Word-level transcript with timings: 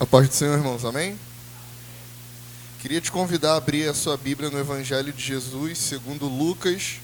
A 0.00 0.06
paz 0.06 0.28
do 0.28 0.34
Senhor, 0.36 0.56
irmãos, 0.56 0.84
amém? 0.84 1.18
Queria 2.80 3.00
te 3.00 3.10
convidar 3.10 3.54
a 3.54 3.56
abrir 3.56 3.88
a 3.88 3.94
sua 3.94 4.16
Bíblia 4.16 4.48
no 4.48 4.56
Evangelho 4.56 5.12
de 5.12 5.20
Jesus, 5.20 5.76
segundo 5.76 6.28
Lucas, 6.28 7.00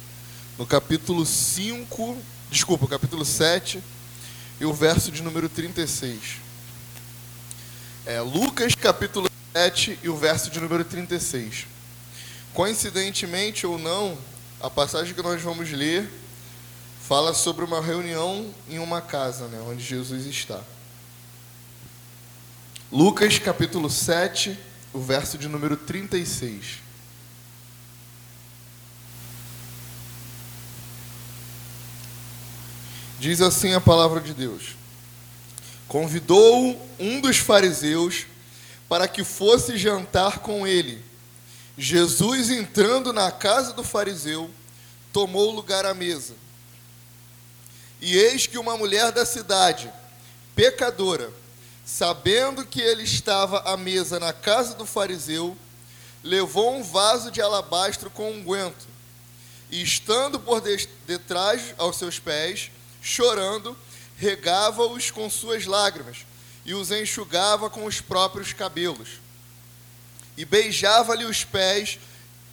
no 0.56 0.64
capítulo 0.64 1.26
5, 1.26 2.16
desculpa, 2.52 2.86
capítulo 2.86 3.24
7, 3.24 3.82
e 4.60 4.64
o 4.64 4.72
verso 4.72 5.10
de 5.10 5.24
número 5.24 5.48
36. 5.48 6.36
É, 8.06 8.20
Lucas, 8.20 8.76
capítulo 8.76 9.28
7, 9.52 9.98
e 10.00 10.08
o 10.08 10.16
verso 10.16 10.48
de 10.48 10.60
número 10.60 10.84
36. 10.84 11.66
Coincidentemente 12.52 13.66
ou 13.66 13.76
não, 13.76 14.16
a 14.60 14.70
passagem 14.70 15.14
que 15.14 15.22
nós 15.22 15.42
vamos 15.42 15.68
ler 15.72 16.08
fala 17.02 17.34
sobre 17.34 17.64
uma 17.64 17.82
reunião 17.82 18.54
em 18.70 18.78
uma 18.78 19.00
casa, 19.00 19.48
né, 19.48 19.60
onde 19.66 19.82
Jesus 19.82 20.26
está. 20.26 20.62
Lucas 22.92 23.38
capítulo 23.38 23.90
7, 23.90 24.56
o 24.92 25.00
verso 25.00 25.38
de 25.38 25.48
número 25.48 25.76
36. 25.76 26.82
Diz 33.18 33.40
assim 33.40 33.74
a 33.74 33.80
palavra 33.80 34.20
de 34.20 34.34
Deus: 34.34 34.76
Convidou 35.88 36.80
um 36.98 37.20
dos 37.20 37.38
fariseus 37.38 38.26
para 38.88 39.08
que 39.08 39.24
fosse 39.24 39.78
jantar 39.78 40.40
com 40.40 40.66
ele. 40.66 41.02
Jesus, 41.76 42.50
entrando 42.50 43.12
na 43.12 43.32
casa 43.32 43.72
do 43.72 43.82
fariseu, 43.82 44.48
tomou 45.12 45.50
lugar 45.50 45.84
à 45.86 45.94
mesa. 45.94 46.34
E 48.00 48.16
eis 48.16 48.46
que 48.46 48.58
uma 48.58 48.76
mulher 48.76 49.10
da 49.10 49.24
cidade, 49.24 49.90
pecadora, 50.54 51.32
sabendo 51.84 52.64
que 52.64 52.80
ele 52.80 53.02
estava 53.02 53.60
à 53.60 53.76
mesa 53.76 54.18
na 54.18 54.32
casa 54.32 54.74
do 54.74 54.86
fariseu, 54.86 55.56
levou 56.22 56.74
um 56.76 56.82
vaso 56.82 57.30
de 57.30 57.40
alabastro 57.40 58.10
com 58.10 58.30
unguento, 58.30 58.86
e 59.70 59.82
estando 59.82 60.38
por 60.38 60.62
detrás 61.06 61.74
aos 61.76 61.96
seus 61.96 62.18
pés, 62.18 62.70
chorando, 63.02 63.76
regava-os 64.16 65.10
com 65.10 65.28
suas 65.28 65.66
lágrimas 65.66 66.24
e 66.64 66.72
os 66.74 66.90
enxugava 66.90 67.68
com 67.68 67.84
os 67.84 68.00
próprios 68.00 68.52
cabelos. 68.52 69.20
E 70.36 70.44
beijava-lhe 70.44 71.24
os 71.24 71.44
pés 71.44 71.98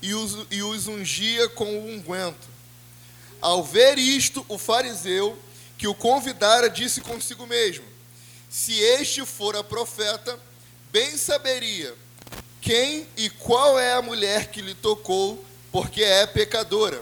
e 0.02 0.14
os, 0.14 0.46
e 0.52 0.62
os 0.62 0.88
ungia 0.88 1.48
com 1.50 1.66
o 1.66 1.88
unguento. 1.88 2.50
Ao 3.40 3.64
ver 3.64 3.98
isto, 3.98 4.46
o 4.48 4.58
fariseu 4.58 5.38
que 5.78 5.88
o 5.88 5.96
convidara 5.96 6.70
disse 6.70 7.02
consigo 7.02 7.48
mesmo: 7.48 7.86
se 8.52 8.78
este 8.78 9.26
fora 9.26 9.64
profeta, 9.64 10.38
bem 10.92 11.18
saberia 11.18 11.96
quem 12.60 13.08
e 13.16 13.30
qual 13.30 13.80
é 13.80 13.94
a 13.94 14.02
mulher 14.02 14.52
que 14.52 14.62
lhe 14.62 14.76
tocou, 14.76 15.44
porque 15.72 16.04
é 16.04 16.28
pecadora. 16.28 17.02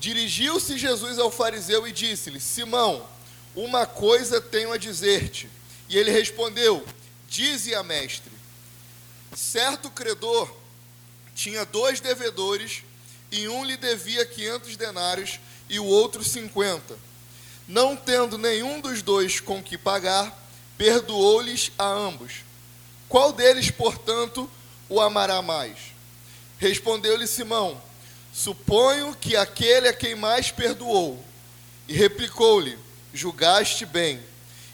Dirigiu-se 0.00 0.78
Jesus 0.78 1.18
ao 1.18 1.30
fariseu 1.30 1.86
e 1.86 1.92
disse-lhe: 1.92 2.40
Simão, 2.40 3.06
uma 3.54 3.84
coisa 3.84 4.40
tenho 4.40 4.72
a 4.72 4.78
dizer-te. 4.78 5.48
E 5.90 5.98
ele 5.98 6.10
respondeu: 6.10 6.84
Dize 7.28 7.74
a 7.74 7.82
mestre. 7.82 8.32
Certo 9.36 9.90
credor 9.90 10.50
tinha 11.34 11.66
dois 11.66 12.00
devedores, 12.00 12.82
e 13.30 13.46
um 13.46 13.62
lhe 13.62 13.76
devia 13.76 14.24
quinhentos 14.24 14.74
denários 14.74 15.38
e 15.68 15.78
o 15.78 15.84
outro 15.84 16.24
cinquenta. 16.24 16.96
Não 17.66 17.96
tendo 17.96 18.36
nenhum 18.36 18.80
dos 18.80 19.02
dois 19.02 19.40
com 19.40 19.62
que 19.62 19.78
pagar, 19.78 20.36
perdoou-lhes 20.76 21.70
a 21.78 21.84
ambos. 21.86 22.44
Qual 23.08 23.32
deles, 23.32 23.70
portanto, 23.70 24.48
o 24.88 25.00
amará 25.00 25.42
mais? 25.42 25.76
Respondeu-lhe 26.58 27.26
Simão: 27.26 27.80
Suponho 28.32 29.14
que 29.14 29.36
aquele 29.36 29.88
a 29.88 29.92
quem 29.92 30.14
mais 30.14 30.50
perdoou. 30.50 31.22
E 31.88 31.94
replicou-lhe: 31.94 32.78
Julgaste 33.12 33.84
bem. 33.84 34.20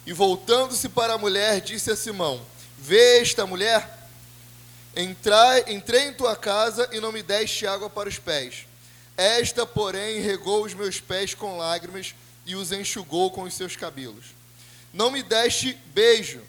E 0.06 0.12
voltando-se 0.12 0.88
para 0.88 1.14
a 1.14 1.18
mulher, 1.18 1.60
disse 1.60 1.90
a 1.90 1.96
Simão: 1.96 2.40
Vê 2.78 3.20
esta 3.20 3.46
mulher? 3.46 4.08
Entrai, 4.94 5.64
entrei 5.68 6.08
em 6.08 6.12
tua 6.12 6.36
casa 6.36 6.88
e 6.92 7.00
não 7.00 7.12
me 7.12 7.22
deste 7.22 7.66
água 7.66 7.90
para 7.90 8.08
os 8.08 8.18
pés. 8.18 8.66
Esta, 9.16 9.66
porém, 9.66 10.20
regou 10.20 10.64
os 10.64 10.74
meus 10.74 11.00
pés 11.00 11.34
com 11.34 11.58
lágrimas 11.58 12.14
e 12.46 12.54
os 12.54 12.72
enxugou 12.72 13.30
com 13.30 13.42
os 13.42 13.52
seus 13.52 13.76
cabelos. 13.76 14.26
Não 14.92 15.10
me 15.10 15.22
deste 15.22 15.74
beijo. 15.92 16.40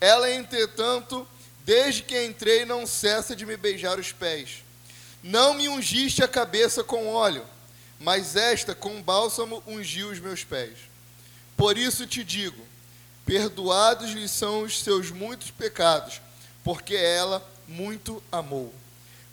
Ela, 0.00 0.30
entretanto, 0.30 1.26
desde 1.64 2.02
que 2.02 2.22
entrei, 2.22 2.64
não 2.64 2.86
cessa 2.86 3.34
de 3.34 3.46
me 3.46 3.56
beijar 3.56 3.98
os 3.98 4.12
pés. 4.12 4.64
Não 5.22 5.54
me 5.54 5.68
ungiste 5.68 6.22
a 6.22 6.28
cabeça 6.28 6.84
com 6.84 7.08
óleo, 7.08 7.44
mas 7.98 8.36
esta 8.36 8.74
com 8.74 9.00
bálsamo 9.02 9.62
ungiu 9.66 10.10
os 10.10 10.20
meus 10.20 10.44
pés. 10.44 10.76
Por 11.56 11.78
isso 11.78 12.06
te 12.06 12.22
digo: 12.22 12.62
perdoados 13.24 14.10
lhe 14.10 14.28
são 14.28 14.62
os 14.62 14.80
seus 14.80 15.10
muitos 15.10 15.50
pecados, 15.50 16.20
porque 16.62 16.94
ela 16.94 17.42
muito 17.66 18.22
amou. 18.30 18.72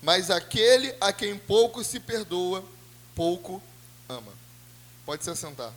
Mas 0.01 0.29
aquele 0.29 0.95
a 0.99 1.11
quem 1.13 1.37
pouco 1.37 1.83
se 1.83 1.99
perdoa, 1.99 2.63
pouco 3.15 3.61
ama. 4.07 4.31
Pode 5.05 5.23
se 5.23 5.29
assentar. 5.29 5.73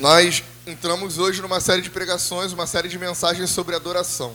Nós 0.00 0.42
entramos 0.66 1.18
hoje 1.18 1.42
numa 1.42 1.60
série 1.60 1.82
de 1.82 1.90
pregações, 1.90 2.54
uma 2.54 2.66
série 2.66 2.88
de 2.88 2.98
mensagens 2.98 3.50
sobre 3.50 3.76
adoração. 3.76 4.34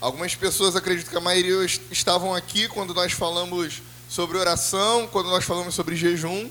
Algumas 0.00 0.34
pessoas 0.34 0.74
acreditam 0.74 1.10
que 1.10 1.16
a 1.18 1.20
maioria 1.20 1.62
estavam 1.90 2.34
aqui 2.34 2.66
quando 2.66 2.94
nós 2.94 3.12
falamos 3.12 3.82
sobre 4.08 4.38
oração, 4.38 5.06
quando 5.08 5.28
nós 5.28 5.44
falamos 5.44 5.74
sobre 5.74 5.94
jejum, 5.94 6.50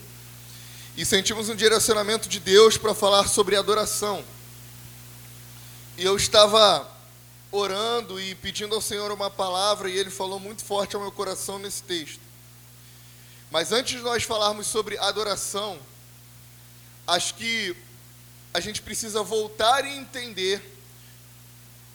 e 0.96 1.04
sentimos 1.04 1.50
um 1.50 1.56
direcionamento 1.56 2.30
de 2.30 2.40
Deus 2.40 2.78
para 2.78 2.94
falar 2.94 3.28
sobre 3.28 3.56
adoração. 3.56 4.24
E 5.98 6.06
eu 6.06 6.16
estava 6.16 6.88
orando 7.52 8.22
e 8.22 8.36
pedindo 8.36 8.76
ao 8.76 8.82
Senhor 8.82 9.12
uma 9.12 9.32
palavra, 9.32 9.90
e 9.90 9.98
Ele 9.98 10.12
falou 10.12 10.40
muito 10.40 10.64
forte 10.64 10.96
ao 10.96 11.02
meu 11.02 11.12
coração 11.12 11.58
nesse 11.58 11.82
texto. 11.82 12.22
Mas 13.50 13.72
antes 13.72 13.98
de 13.98 14.04
nós 14.04 14.22
falarmos 14.22 14.68
sobre 14.68 14.96
adoração, 15.00 15.80
acho 17.08 17.36
que 17.36 17.76
a 18.54 18.60
gente 18.60 18.82
precisa 18.82 19.24
voltar 19.24 19.86
e 19.86 19.98
entender 19.98 20.62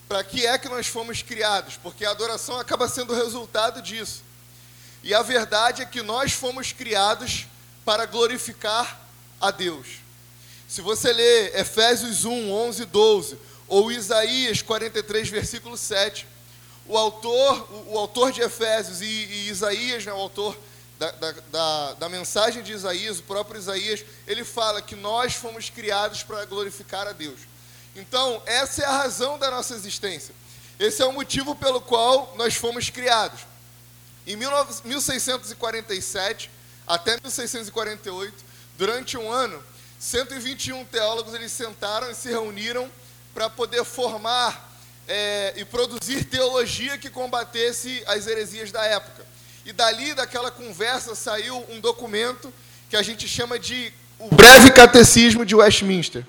para 0.09 0.25
que 0.25 0.47
é 0.47 0.57
que 0.59 0.69
nós 0.69 0.87
fomos 0.87 1.23
criados, 1.23 1.79
porque 1.83 2.05
a 2.05 2.11
adoração 2.11 2.59
acaba 2.59 2.89
sendo 2.89 3.13
o 3.13 3.17
resultado 3.17 3.83
disso. 3.83 4.23
E 5.03 5.15
a 5.15 5.23
verdade 5.23 5.83
é 5.83 5.87
que 5.87 6.03
nós 6.03 6.33
fomos 6.33 6.73
criados 6.73 7.47
para 7.85 8.07
glorificar 8.07 9.01
a 9.41 9.51
Deus. 9.51 9.87
Se 10.67 10.81
você 10.81 11.13
ler 11.13 11.55
Efésios 11.57 12.25
1, 12.25 12.51
11 12.51 12.83
e 12.83 12.87
12, 12.87 13.39
ou 13.69 13.93
Isaías 13.93 14.63
43, 14.63 15.29
versículo 15.29 15.77
7, 15.77 16.27
o 16.87 16.97
autor, 16.97 17.71
o, 17.71 17.95
o 17.95 17.99
autor 17.99 18.33
de 18.33 18.41
Efésios 18.41 19.03
e, 19.03 19.05
e 19.05 19.49
Isaías, 19.49 20.05
né, 20.05 20.13
o 20.13 20.17
autor 20.17 20.59
da, 20.99 21.11
da, 21.13 21.33
da, 21.33 21.93
da, 21.95 22.09
mensagem 22.09 22.63
de 22.63 22.73
Isaías, 22.73 23.21
o 23.21 23.23
próprio 23.23 23.59
Isaías, 23.59 24.05
ele 24.27 24.45
fala 24.45 24.83
que 24.83 24.97
nós 24.97 25.35
fomos 25.35 25.71
criados 25.71 26.25
para 26.25 26.45
glorificar 26.45 27.07
a 27.07 27.13
Deus. 27.13 27.39
Então, 27.95 28.43
essa 28.45 28.83
é 28.83 28.85
a 28.85 28.99
razão 28.99 29.39
da 29.39 29.49
nossa 29.51 29.75
existência. 29.75 30.35
Esse 30.79 31.03
é 31.03 31.07
o 31.07 31.13
motivo 31.13 31.55
pelo 31.55 31.81
qual 31.81 32.35
nós 32.37 32.55
fomos 32.55 32.91
criados. 32.91 33.41
Em 34.27 34.37
1647 34.37 36.51
até 36.87 37.13
1648, 37.13 38.45
durante 38.77 39.17
um 39.17 39.31
ano, 39.31 39.63
121 39.99 40.85
teólogos 40.87 41.33
eles 41.35 41.53
sentaram 41.53 42.11
e 42.11 42.15
se 42.15 42.29
reuniram 42.29 42.91
para 43.35 43.51
poder 43.51 43.85
formar 43.85 44.67
é, 45.07 45.53
e 45.57 45.65
produzir 45.65 46.25
teologia 46.25 46.99
que 46.99 47.11
combatesse 47.11 48.03
as 48.07 48.27
heresias 48.27 48.73
da 48.73 48.85
época. 48.85 49.28
E 49.69 49.73
dali, 49.75 50.15
daquela 50.15 50.51
conversa, 50.51 51.15
saiu 51.15 51.63
um 51.69 51.79
documento 51.79 52.51
que 52.89 52.97
a 52.97 53.03
gente 53.03 53.29
chama 53.29 53.59
de 53.59 53.93
o 54.19 54.35
Breve 54.35 54.73
Catecismo 54.73 55.45
de 55.45 55.55
Westminster. 55.55 56.27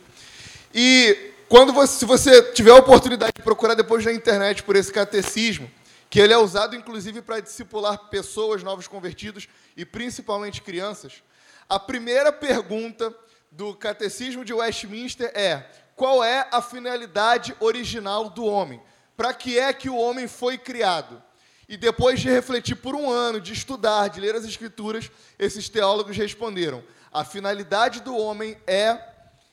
E 0.73 1.31
quando 1.47 1.71
você, 1.71 1.99
se 1.99 2.03
você 2.03 2.41
tiver 2.51 2.71
a 2.71 2.75
oportunidade 2.75 3.31
de 3.37 3.41
procurar 3.41 3.75
depois 3.75 4.03
na 4.03 4.11
internet 4.11 4.61
por 4.63 4.75
esse 4.75 4.91
catecismo, 4.91 5.71
que 6.09 6.19
ele 6.19 6.33
é 6.33 6.37
usado 6.37 6.75
inclusive 6.75 7.21
para 7.21 7.39
discipular 7.39 8.09
pessoas, 8.09 8.61
novos 8.61 8.89
convertidos 8.89 9.47
e 9.77 9.85
principalmente 9.85 10.61
crianças, 10.61 11.23
a 11.69 11.79
primeira 11.79 12.33
pergunta 12.33 13.15
do 13.49 13.73
Catecismo 13.73 14.43
de 14.43 14.53
Westminster 14.53 15.31
é: 15.33 15.63
qual 15.95 16.21
é 16.21 16.45
a 16.51 16.61
finalidade 16.61 17.55
original 17.61 18.29
do 18.29 18.43
homem? 18.43 18.81
Para 19.15 19.33
que 19.33 19.57
é 19.57 19.71
que 19.71 19.89
o 19.89 19.95
homem 19.95 20.27
foi 20.27 20.57
criado? 20.57 21.23
E 21.69 21.77
depois 21.77 22.19
de 22.19 22.27
refletir 22.27 22.73
por 22.73 22.95
um 22.95 23.11
ano, 23.11 23.39
de 23.39 23.53
estudar, 23.53 24.07
de 24.07 24.19
ler 24.19 24.33
as 24.33 24.43
Escrituras, 24.43 25.11
esses 25.37 25.69
teólogos 25.69 26.17
responderam: 26.17 26.83
a 27.13 27.23
finalidade 27.23 28.01
do 28.01 28.17
homem 28.17 28.57
é 28.65 28.99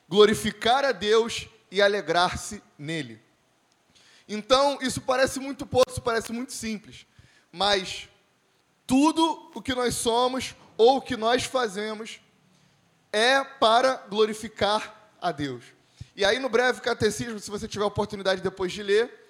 glorificar 0.08 0.82
a 0.82 0.92
Deus 0.92 1.46
e 1.70 1.82
alegrar-se 1.82 2.62
nele. 2.78 3.20
Então, 4.26 4.78
isso 4.80 5.02
parece 5.02 5.38
muito 5.38 5.66
pouco, 5.66 5.90
isso 5.90 6.00
parece 6.00 6.32
muito 6.32 6.54
simples, 6.54 7.06
mas 7.52 8.08
tudo 8.86 9.52
o 9.54 9.60
que 9.60 9.74
nós 9.74 9.94
somos 9.94 10.56
ou 10.78 10.96
o 10.96 11.02
que 11.02 11.18
nós 11.18 11.44
fazemos 11.44 12.18
é 13.12 13.44
para 13.44 13.94
glorificar 14.08 15.12
a 15.20 15.30
Deus. 15.32 15.64
E 16.16 16.24
aí, 16.24 16.38
no 16.38 16.48
breve 16.48 16.80
catecismo, 16.80 17.38
se 17.38 17.50
você 17.50 17.68
tiver 17.68 17.84
oportunidade 17.84 18.40
depois 18.40 18.72
de 18.72 18.82
ler, 18.82 19.25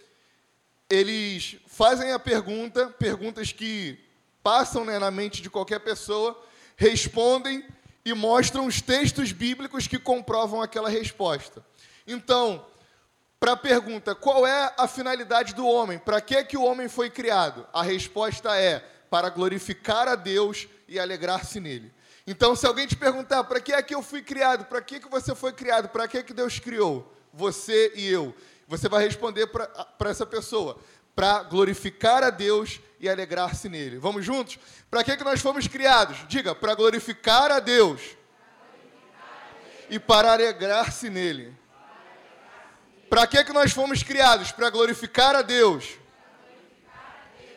eles 0.89 1.57
fazem 1.67 2.13
a 2.13 2.19
pergunta, 2.19 2.89
perguntas 2.89 3.53
que 3.53 3.99
passam 4.43 4.85
né, 4.85 4.99
na 4.99 5.11
mente 5.11 5.43
de 5.43 5.51
qualquer 5.51 5.81
pessoa, 5.81 6.41
respondem 6.77 7.65
e 8.05 8.15
mostram 8.15 8.67
os 8.67 8.81
textos 8.81 9.33
bíblicos 9.33 9.89
que 9.89 9.99
comprovam 9.99 10.63
aquela 10.63 10.89
resposta. 10.89 11.65
Então, 12.07 12.65
para 13.41 13.53
a 13.53 13.57
pergunta, 13.57 14.15
qual 14.15 14.47
é 14.47 14.73
a 14.79 14.87
finalidade 14.87 15.55
do 15.55 15.67
homem? 15.67 15.99
Para 15.99 16.21
que, 16.21 16.43
que 16.45 16.57
o 16.57 16.63
homem 16.63 16.89
foi 16.89 17.11
criado? 17.11 17.67
A 17.73 17.83
resposta 17.83 18.57
é 18.57 18.79
para 19.11 19.29
glorificar 19.29 20.07
a 20.09 20.15
Deus 20.15 20.69
e 20.87 20.99
alegrar-se 20.99 21.59
nele. 21.59 21.93
Então, 22.27 22.57
se 22.57 22.67
alguém 22.67 22.87
te 22.87 22.97
perguntar, 22.97 23.45
para 23.45 23.61
que 23.61 23.73
é 23.73 23.83
que 23.83 23.95
eu 23.95 24.03
fui 24.03 24.23
criado? 24.23 24.65
Para 24.65 24.81
que, 24.81 25.01
que 25.01 25.09
você 25.09 25.35
foi 25.35 25.53
criado? 25.53 25.89
Para 25.89 26.09
que, 26.09 26.23
que 26.23 26.33
Deus 26.33 26.59
criou? 26.59 27.13
Você 27.33 27.93
e 27.95 28.07
eu. 28.07 28.35
Você 28.69 28.89
vai 28.89 29.05
responder 29.05 29.47
para 29.47 30.11
essa 30.11 30.27
pessoa, 30.27 30.79
para 31.15 31.45
glorificar 31.45 32.23
a 32.25 32.31
Deus 32.31 32.81
e 32.99 33.09
alegrar-se 33.09 33.69
nele. 33.69 33.99
Vamos 33.99 34.25
juntos? 34.25 34.59
Para 34.91 35.05
que, 35.05 35.17
que 35.17 35.25
nós 35.25 35.41
fomos 35.41 35.69
criados? 35.69 36.27
Diga, 36.29 36.55
para 36.55 36.75
glorificar 36.75 37.51
a 37.51 37.61
Deus 37.61 38.01
e 39.89 39.99
para 39.99 40.33
alegrar-se 40.33 41.09
nele. 41.09 41.57
Para 43.09 43.27
que, 43.27 43.45
que 43.45 43.53
nós 43.53 43.73
fomos 43.73 44.03
criados? 44.03 44.51
Para 44.51 44.69
glorificar 44.69 45.37
a 45.37 45.43
Deus 45.43 45.97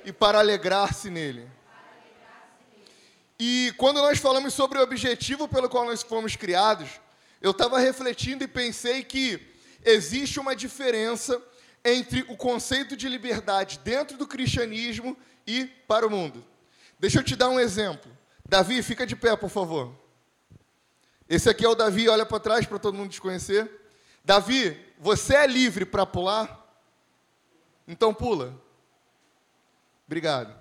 e 0.05 0.13
para 0.13 0.39
alegrar-se 0.39 1.09
nele. 1.09 1.49
E 3.39 3.73
quando 3.77 3.97
nós 3.97 4.19
falamos 4.19 4.53
sobre 4.53 4.77
o 4.77 4.83
objetivo 4.83 5.47
pelo 5.47 5.69
qual 5.69 5.85
nós 5.85 6.03
fomos 6.03 6.35
criados, 6.35 6.89
eu 7.41 7.51
estava 7.51 7.79
refletindo 7.79 8.43
e 8.43 8.47
pensei 8.47 9.03
que 9.03 9.48
existe 9.83 10.39
uma 10.39 10.55
diferença 10.55 11.41
entre 11.83 12.21
o 12.29 12.35
conceito 12.35 12.95
de 12.95 13.07
liberdade 13.07 13.79
dentro 13.83 14.17
do 14.17 14.27
cristianismo 14.27 15.17
e 15.47 15.65
para 15.87 16.05
o 16.05 16.09
mundo. 16.09 16.45
Deixa 16.99 17.19
eu 17.19 17.23
te 17.23 17.35
dar 17.35 17.49
um 17.49 17.59
exemplo. 17.59 18.11
Davi, 18.47 18.81
fica 18.83 19.05
de 19.05 19.15
pé, 19.15 19.35
por 19.35 19.49
favor. 19.49 19.93
Esse 21.29 21.49
aqui 21.49 21.63
é 21.63 21.69
o 21.69 21.75
Davi, 21.75 22.09
olha 22.09 22.25
para 22.25 22.39
trás 22.39 22.65
para 22.65 22.79
todo 22.79 22.97
mundo 22.97 23.11
te 23.11 23.21
conhecer. 23.21 23.69
Davi, 24.25 24.77
você 24.99 25.35
é 25.35 25.47
livre 25.47 25.85
para 25.85 26.05
pular? 26.05 26.59
Então 27.87 28.13
pula. 28.13 28.53
Obrigado. 30.05 30.53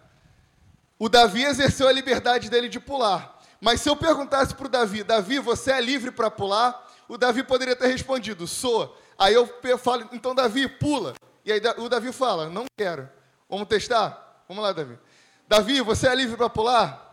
O 0.99 1.09
Davi 1.09 1.45
exerceu 1.45 1.89
a 1.89 1.93
liberdade 1.93 2.51
dele 2.51 2.69
de 2.69 2.79
pular. 2.79 3.39
Mas 3.61 3.81
se 3.81 3.89
eu 3.89 3.97
perguntasse 3.97 4.55
para 4.55 4.67
o 4.67 4.71
Davi, 4.71 5.03
Davi, 5.03 5.39
você 5.39 5.73
é 5.73 5.81
livre 5.81 6.11
para 6.11 6.31
pular? 6.31 6.87
O 7.09 7.17
Davi 7.17 7.43
poderia 7.43 7.75
ter 7.75 7.87
respondido, 7.89 8.47
sou. 8.47 8.97
Aí 9.19 9.35
eu 9.35 9.49
falo, 9.79 10.09
então 10.13 10.35
Davi, 10.35 10.69
pula. 10.69 11.15
E 11.45 11.53
aí 11.53 11.61
o 11.79 11.89
Davi 11.89 12.13
fala, 12.13 12.49
não 12.49 12.65
quero. 12.77 13.09
Vamos 13.49 13.67
testar? 13.67 14.45
Vamos 14.49 14.63
lá, 14.63 14.73
Davi. 14.73 14.97
Davi, 15.49 15.81
você 15.81 16.07
é 16.07 16.15
livre 16.15 16.37
para 16.37 16.49
pular? 16.49 17.05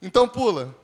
Então 0.00 0.28
pula. 0.28 0.74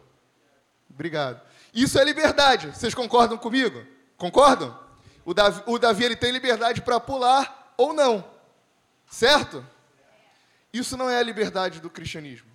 Obrigado. 0.91 1.41
Isso 1.73 1.99
é 1.99 2.05
liberdade. 2.05 2.69
Vocês 2.69 2.95
concordam 2.95 3.39
comigo? 3.39 3.87
Concordam? 4.17 4.79
O 5.25 5.33
Davi, 5.33 5.63
o 5.67 5.79
Davi 5.79 6.05
ele 6.05 6.17
tem 6.17 6.33
liberdade 6.33 6.83
para 6.83 6.99
pular 6.99 7.75
ou 7.77 7.93
não. 7.93 8.25
Certo? 9.09 9.65
Isso 10.73 10.97
não 10.97 11.09
é 11.09 11.19
a 11.19 11.23
liberdade 11.23 11.81
do 11.81 11.89
cristianismo. 11.89 12.51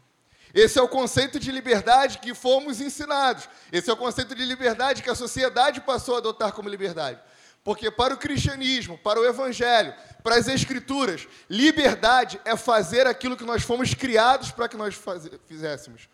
Esse 0.53 0.79
é 0.79 0.81
o 0.81 0.87
conceito 0.87 1.39
de 1.39 1.51
liberdade 1.51 2.17
que 2.17 2.33
fomos 2.33 2.81
ensinados. 2.81 3.47
Esse 3.71 3.89
é 3.89 3.93
o 3.93 3.97
conceito 3.97 4.33
de 4.35 4.43
liberdade 4.43 5.03
que 5.03 5.09
a 5.09 5.15
sociedade 5.15 5.79
passou 5.81 6.15
a 6.15 6.17
adotar 6.17 6.51
como 6.51 6.67
liberdade. 6.67 7.19
Porque 7.63 7.91
para 7.91 8.13
o 8.13 8.17
cristianismo, 8.17 8.97
para 8.97 9.19
o 9.19 9.25
evangelho, 9.25 9.93
para 10.23 10.35
as 10.35 10.47
escrituras, 10.47 11.27
liberdade 11.49 12.39
é 12.45 12.55
fazer 12.55 13.05
aquilo 13.05 13.37
que 13.37 13.45
nós 13.45 13.63
fomos 13.63 13.93
criados 13.93 14.51
para 14.51 14.67
que 14.67 14.77
nós 14.77 14.95
faz... 14.95 15.29
fizéssemos. 15.45 16.07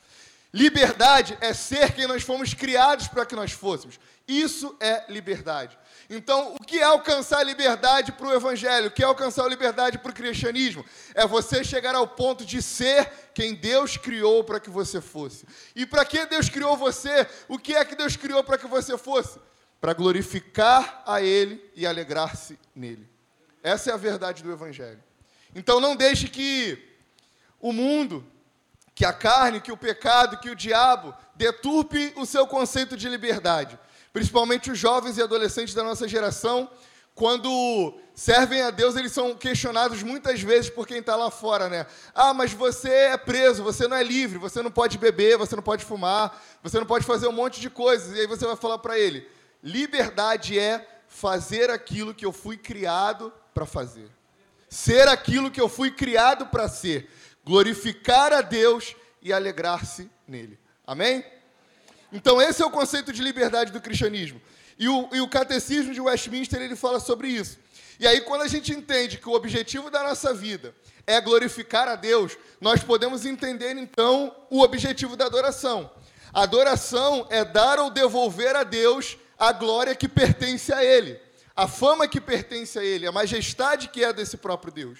Liberdade 0.53 1.37
é 1.41 1.53
ser 1.53 1.93
quem 1.93 2.07
nós 2.07 2.23
fomos 2.23 2.53
criados 2.53 3.09
para 3.09 3.25
que 3.25 3.35
nós 3.35 3.51
fôssemos. 3.51 3.99
Isso 4.27 4.75
é 4.79 5.03
liberdade. 5.09 5.77
Então, 6.09 6.55
o 6.55 6.63
que 6.63 6.79
é 6.79 6.83
alcançar 6.83 7.43
liberdade 7.43 8.11
para 8.11 8.27
o 8.27 8.33
Evangelho? 8.33 8.87
O 8.87 8.91
que 8.91 9.03
é 9.03 9.05
alcançar 9.05 9.47
liberdade 9.47 9.97
para 9.97 10.11
o 10.11 10.15
cristianismo? 10.15 10.85
É 11.13 11.27
você 11.27 11.63
chegar 11.63 11.93
ao 11.93 12.07
ponto 12.07 12.45
de 12.45 12.61
ser 12.61 13.11
quem 13.33 13.53
Deus 13.53 13.97
criou 13.97 14.43
para 14.43 14.59
que 14.59 14.69
você 14.69 15.01
fosse. 15.01 15.45
E 15.75 15.85
para 15.85 16.05
que 16.05 16.25
Deus 16.25 16.47
criou 16.47 16.77
você? 16.77 17.27
O 17.47 17.59
que 17.59 17.75
é 17.75 17.83
que 17.83 17.95
Deus 17.95 18.15
criou 18.15 18.43
para 18.43 18.57
que 18.57 18.65
você 18.65 18.97
fosse? 18.97 19.37
Para 19.85 19.93
glorificar 19.93 21.03
a 21.05 21.21
Ele 21.21 21.63
e 21.75 21.85
alegrar-se 21.85 22.57
nele. 22.75 23.07
Essa 23.61 23.91
é 23.91 23.93
a 23.93 23.97
verdade 23.97 24.41
do 24.41 24.51
Evangelho. 24.51 24.97
Então, 25.53 25.79
não 25.79 25.95
deixe 25.95 26.27
que 26.27 26.83
o 27.61 27.71
mundo, 27.71 28.25
que 28.95 29.05
a 29.05 29.13
carne, 29.13 29.61
que 29.61 29.71
o 29.71 29.77
pecado, 29.77 30.39
que 30.39 30.49
o 30.49 30.55
diabo 30.55 31.13
deturpe 31.35 32.11
o 32.15 32.25
seu 32.25 32.47
conceito 32.47 32.97
de 32.97 33.07
liberdade 33.07 33.77
principalmente 34.15 34.71
os 34.71 34.79
jovens 34.79 35.17
e 35.17 35.21
adolescentes 35.21 35.73
da 35.73 35.83
nossa 35.83 36.07
geração, 36.07 36.69
quando 37.13 37.99
servem 38.13 38.61
a 38.61 38.71
Deus, 38.71 38.95
eles 38.95 39.11
são 39.11 39.35
questionados 39.35 40.01
muitas 40.03 40.39
vezes 40.39 40.69
por 40.69 40.87
quem 40.87 40.99
está 40.99 41.17
lá 41.17 41.29
fora, 41.29 41.67
né? 41.67 41.85
Ah, 42.13 42.33
mas 42.33 42.53
você 42.53 42.87
é 42.87 43.17
preso, 43.17 43.61
você 43.61 43.89
não 43.89 43.97
é 43.97 44.01
livre, 44.01 44.37
você 44.37 44.61
não 44.61 44.71
pode 44.71 44.97
beber, 44.97 45.37
você 45.37 45.53
não 45.53 45.61
pode 45.61 45.83
fumar, 45.83 46.41
você 46.63 46.79
não 46.79 46.85
pode 46.85 47.05
fazer 47.05 47.27
um 47.27 47.33
monte 47.33 47.59
de 47.59 47.69
coisas. 47.69 48.15
E 48.15 48.21
aí 48.21 48.25
você 48.25 48.45
vai 48.45 48.55
falar 48.55 48.77
para 48.77 48.97
ele: 48.97 49.27
liberdade 49.65 50.59
é 50.59 50.87
fazer 51.07 51.71
aquilo 51.71 52.13
que 52.13 52.23
eu 52.23 52.31
fui 52.31 52.55
criado 52.55 53.33
para 53.51 53.65
fazer, 53.65 54.07
ser 54.69 55.07
aquilo 55.07 55.49
que 55.49 55.59
eu 55.59 55.67
fui 55.67 55.89
criado 55.89 56.45
para 56.45 56.69
ser, 56.69 57.09
glorificar 57.43 58.31
a 58.31 58.41
Deus 58.41 58.95
e 59.23 59.33
alegrar-se 59.33 60.07
nele. 60.27 60.59
Amém? 60.85 61.25
Então, 62.13 62.39
esse 62.39 62.61
é 62.61 62.65
o 62.65 62.69
conceito 62.69 63.11
de 63.11 63.23
liberdade 63.23 63.71
do 63.71 63.81
cristianismo. 63.81 64.39
E 64.77 64.87
o, 64.87 65.09
e 65.11 65.19
o 65.19 65.27
catecismo 65.27 65.93
de 65.93 66.01
Westminster 66.01 66.61
ele 66.61 66.75
fala 66.75 66.99
sobre 66.99 67.29
isso. 67.29 67.57
E 67.99 68.05
aí, 68.05 68.21
quando 68.21 68.41
a 68.41 68.47
gente 68.47 68.71
entende 68.71 69.17
que 69.17 69.27
o 69.27 69.33
objetivo 69.33 69.89
da 69.89 70.03
nossa 70.03 70.33
vida 70.33 70.75
é 71.07 71.19
glorificar 71.19 71.87
a 71.87 71.95
Deus, 71.95 72.37
nós 72.61 72.83
podemos 72.83 73.25
entender 73.25 73.75
então 73.77 74.35
o 74.49 74.61
objetivo 74.61 75.15
da 75.15 75.25
adoração. 75.25 75.89
A 76.33 76.43
adoração 76.43 77.25
é 77.31 77.43
dar 77.43 77.79
ou 77.79 77.89
devolver 77.89 78.55
a 78.55 78.63
Deus 78.63 79.17
a 79.37 79.51
glória 79.51 79.95
que 79.95 80.07
pertence 80.07 80.73
a 80.73 80.83
Ele, 80.83 81.19
a 81.55 81.67
fama 81.67 82.07
que 82.07 82.21
pertence 82.21 82.77
a 82.79 82.83
Ele, 82.83 83.07
a 83.07 83.11
majestade 83.11 83.89
que 83.89 84.03
é 84.03 84.13
desse 84.13 84.37
próprio 84.37 84.71
Deus. 84.71 84.99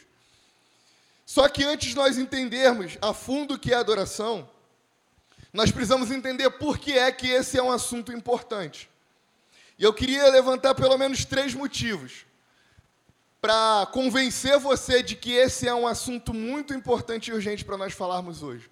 Só 1.25 1.47
que 1.49 1.63
antes 1.63 1.95
nós 1.95 2.17
entendermos 2.17 2.97
a 3.01 3.13
fundo 3.13 3.55
o 3.55 3.59
que 3.59 3.73
é 3.73 3.75
adoração, 3.75 4.47
nós 5.51 5.71
precisamos 5.71 6.11
entender 6.11 6.49
por 6.51 6.77
que 6.77 6.93
é 6.93 7.11
que 7.11 7.27
esse 7.27 7.57
é 7.57 7.63
um 7.63 7.71
assunto 7.71 8.11
importante. 8.11 8.89
E 9.79 9.83
eu 9.83 9.93
queria 9.93 10.29
levantar 10.29 10.75
pelo 10.75 10.97
menos 10.97 11.25
três 11.25 11.53
motivos 11.53 12.25
para 13.41 13.85
convencer 13.91 14.57
você 14.59 15.03
de 15.03 15.15
que 15.15 15.31
esse 15.31 15.67
é 15.67 15.73
um 15.73 15.87
assunto 15.87 16.33
muito 16.33 16.73
importante 16.73 17.29
e 17.29 17.33
urgente 17.33 17.63
para 17.63 17.77
nós 17.77 17.93
falarmos 17.93 18.41
hoje. 18.41 18.69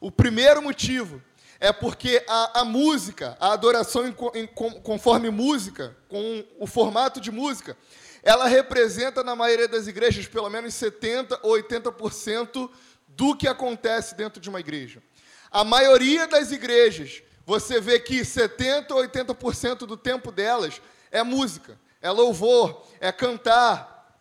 O 0.00 0.10
primeiro 0.10 0.62
motivo 0.62 1.22
é 1.58 1.72
porque 1.72 2.22
a, 2.28 2.60
a 2.60 2.64
música, 2.64 3.36
a 3.40 3.52
adoração 3.52 4.06
em, 4.06 4.14
em, 4.34 4.46
conforme 4.46 5.30
música, 5.30 5.96
com 6.08 6.44
o 6.58 6.66
formato 6.66 7.20
de 7.20 7.30
música, 7.30 7.76
ela 8.22 8.46
representa, 8.46 9.22
na 9.22 9.36
maioria 9.36 9.68
das 9.68 9.86
igrejas, 9.86 10.26
pelo 10.26 10.50
menos 10.50 10.74
70% 10.74 11.38
ou 11.42 11.52
80% 11.52 12.70
do 13.08 13.36
que 13.36 13.48
acontece 13.48 14.14
dentro 14.14 14.40
de 14.40 14.48
uma 14.48 14.60
igreja. 14.60 15.02
A 15.50 15.64
maioria 15.64 16.26
das 16.26 16.50
igrejas, 16.50 17.22
você 17.46 17.80
vê 17.80 18.00
que 18.00 18.20
70% 18.20 18.90
ou 18.90 19.02
80% 19.02 19.78
do 19.86 19.96
tempo 19.96 20.32
delas 20.32 20.82
é 21.10 21.22
música, 21.22 21.78
é 22.02 22.10
louvor, 22.10 22.84
é 23.00 23.10
cantar. 23.12 24.20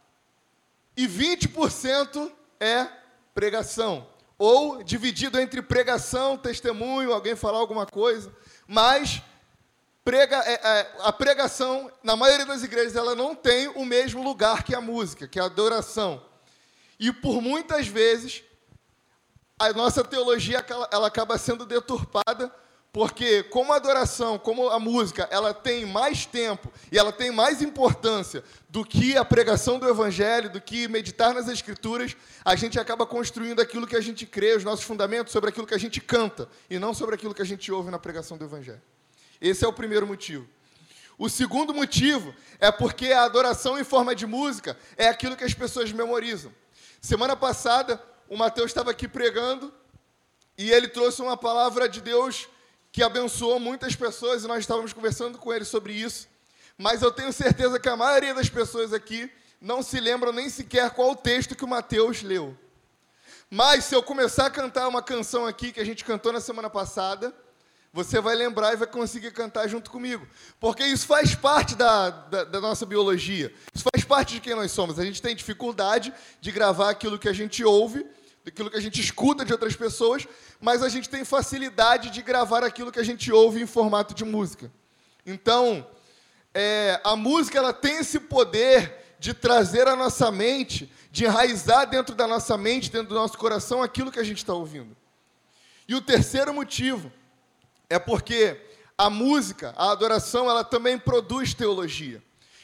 E 0.95 1.07
20% 1.07 2.31
é 2.59 2.87
pregação. 3.33 4.07
Ou 4.37 4.83
dividido 4.83 5.39
entre 5.39 5.61
pregação, 5.61 6.37
testemunho, 6.37 7.13
alguém 7.13 7.35
falar 7.35 7.59
alguma 7.59 7.85
coisa. 7.85 8.31
Mas 8.67 9.21
prega, 10.03 10.37
é, 10.45 10.53
é, 10.53 10.95
a 10.99 11.11
pregação, 11.11 11.91
na 12.03 12.15
maioria 12.15 12.45
das 12.45 12.63
igrejas, 12.63 12.95
ela 12.95 13.15
não 13.15 13.33
tem 13.33 13.67
o 13.69 13.85
mesmo 13.85 14.23
lugar 14.23 14.63
que 14.63 14.75
a 14.75 14.81
música, 14.81 15.27
que 15.27 15.39
a 15.39 15.45
adoração. 15.45 16.23
E 16.99 17.11
por 17.11 17.41
muitas 17.41 17.87
vezes 17.87 18.43
a 19.57 19.71
nossa 19.71 20.03
teologia 20.03 20.65
ela 20.91 21.07
acaba 21.07 21.37
sendo 21.37 21.65
deturpada 21.65 22.53
porque 22.95 23.43
como 23.43 23.73
a 23.73 23.75
adoração, 23.75 24.39
como 24.39 24.69
a 24.69 24.79
música, 24.79 25.27
ela 25.29 25.53
tem 25.53 25.85
mais 25.85 26.25
tempo 26.25 26.71
e 26.89 26.97
ela 26.97 27.11
tem 27.11 27.29
mais 27.29 27.61
importância 27.61 28.41
do 28.69 28.85
que 28.85 29.17
a 29.17 29.25
pregação 29.25 29.77
do 29.77 29.85
evangelho, 29.85 30.49
do 30.49 30.61
que 30.61 30.87
meditar 30.87 31.33
nas 31.33 31.49
escrituras, 31.49 32.15
a 32.45 32.55
gente 32.55 32.79
acaba 32.79 33.05
construindo 33.05 33.59
aquilo 33.59 33.85
que 33.85 33.97
a 33.97 34.01
gente 34.01 34.25
crê, 34.25 34.55
os 34.55 34.63
nossos 34.63 34.85
fundamentos 34.85 35.33
sobre 35.33 35.49
aquilo 35.49 35.67
que 35.67 35.73
a 35.73 35.77
gente 35.77 35.99
canta 35.99 36.47
e 36.69 36.79
não 36.79 36.93
sobre 36.93 37.15
aquilo 37.15 37.33
que 37.33 37.41
a 37.41 37.45
gente 37.45 37.69
ouve 37.69 37.91
na 37.91 37.99
pregação 37.99 38.37
do 38.37 38.45
evangelho. 38.45 38.81
Esse 39.41 39.65
é 39.65 39.67
o 39.67 39.73
primeiro 39.73 40.07
motivo. 40.07 40.47
O 41.17 41.27
segundo 41.27 41.73
motivo 41.73 42.33
é 42.61 42.71
porque 42.71 43.11
a 43.11 43.25
adoração 43.25 43.77
em 43.77 43.83
forma 43.83 44.15
de 44.15 44.25
música 44.25 44.77
é 44.95 45.09
aquilo 45.09 45.35
que 45.35 45.43
as 45.43 45.53
pessoas 45.53 45.91
memorizam. 45.91 46.49
Semana 47.01 47.35
passada, 47.35 48.01
o 48.29 48.37
Mateus 48.37 48.67
estava 48.67 48.91
aqui 48.91 49.05
pregando 49.05 49.73
e 50.57 50.71
ele 50.71 50.87
trouxe 50.87 51.21
uma 51.21 51.35
palavra 51.35 51.89
de 51.89 51.99
Deus 51.99 52.47
que 52.95 53.03
abençoou 53.03 53.59
muitas 53.59 53.93
pessoas 53.93 54.45
e 54.45 54.47
nós 54.47 54.59
estávamos 54.59 54.93
conversando 54.93 55.37
com 55.37 55.51
ele 55.51 55.65
sobre 55.65 55.91
isso. 55.91 56.29
Mas 56.77 57.01
eu 57.01 57.11
tenho 57.11 57.33
certeza 57.33 57.77
que 57.77 57.89
a 57.89 57.97
maioria 57.97 58.33
das 58.33 58.47
pessoas 58.47 58.93
aqui 58.93 59.29
não 59.59 59.83
se 59.83 59.99
lembram 59.99 60.31
nem 60.31 60.47
sequer 60.47 60.89
qual 60.91 61.11
o 61.11 61.15
texto 61.15 61.57
que 61.57 61.65
o 61.65 61.67
Mateus 61.67 62.21
leu. 62.21 62.57
Mas 63.49 63.83
se 63.83 63.93
eu 63.93 64.01
começar 64.01 64.45
a 64.45 64.49
cantar 64.49 64.87
uma 64.87 65.01
canção 65.01 65.45
aqui 65.45 65.73
que 65.73 65.81
a 65.81 65.85
gente 65.85 66.05
cantou 66.05 66.31
na 66.31 66.39
semana 66.39 66.69
passada, 66.69 67.35
você 67.91 68.21
vai 68.21 68.33
lembrar 68.33 68.71
e 68.71 68.77
vai 68.77 68.87
conseguir 68.87 69.31
cantar 69.31 69.67
junto 69.67 69.91
comigo. 69.91 70.25
Porque 70.57 70.85
isso 70.85 71.05
faz 71.05 71.35
parte 71.35 71.75
da, 71.75 72.09
da, 72.09 72.43
da, 72.45 72.61
nossa 72.61 72.85
biologia. 72.85 73.53
Isso 73.73 73.83
faz 73.93 74.05
parte 74.05 74.35
de 74.35 74.39
quem 74.39 74.55
nós 74.55 74.71
somos. 74.71 74.97
A 74.99 75.03
gente 75.03 75.21
tem 75.21 75.35
dificuldade 75.35 76.13
de 76.39 76.49
gravar 76.49 76.91
aquilo 76.91 77.19
que 77.19 77.27
a 77.27 77.33
gente 77.33 77.61
ouve 77.61 78.05
daquilo 78.45 78.69
que 78.69 78.77
a 78.77 78.81
gente 78.81 79.01
escuta 79.01 79.43
de 79.43 79.51
outras 79.51 79.75
pessoas, 79.75 80.27
mas 80.61 80.83
a 80.83 80.87
gente 80.87 81.09
tem 81.09 81.25
facilidade 81.25 82.11
de 82.11 82.21
gravar 82.21 82.63
aquilo 82.63 82.91
que 82.91 82.99
a 82.99 83.03
gente 83.03 83.31
ouve 83.31 83.59
em 83.59 83.65
formato 83.65 84.13
de 84.13 84.23
música. 84.23 84.71
Então, 85.25 85.85
é, 86.53 87.01
a 87.03 87.15
música 87.15 87.57
ela 87.57 87.73
tem 87.73 87.97
esse 87.97 88.19
poder 88.19 89.15
de 89.17 89.33
trazer 89.33 89.87
à 89.87 89.95
nossa 89.95 90.31
mente, 90.31 90.91
de 91.09 91.25
enraizar 91.25 91.89
dentro 91.89 92.13
da 92.13 92.27
nossa 92.27 92.55
mente, 92.55 92.91
dentro 92.91 93.09
do 93.09 93.15
nosso 93.15 93.35
coração, 93.35 93.81
aquilo 93.81 94.11
que 94.11 94.19
a 94.19 94.23
gente 94.23 94.37
está 94.37 94.53
ouvindo. 94.53 94.95
E 95.87 95.95
o 95.95 96.01
terceiro 96.01 96.53
motivo 96.53 97.11
é 97.89 97.97
porque 97.97 98.61
a 98.95 99.09
música, 99.09 99.73
a 99.75 99.91
adoração, 99.91 100.47
ela 100.47 100.63
também 100.63 100.99
produz 100.99 101.55
teologia. 101.55 102.21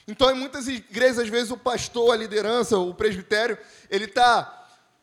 Então, 0.07 0.29
em 0.29 0.35
muitas 0.35 0.67
igrejas, 0.67 1.19
às 1.19 1.29
vezes, 1.29 1.49
o 1.49 1.57
pastor, 1.57 2.13
a 2.13 2.17
liderança, 2.17 2.77
o 2.77 2.93
presbitério, 2.93 3.57
ele 3.89 4.05
está 4.05 4.60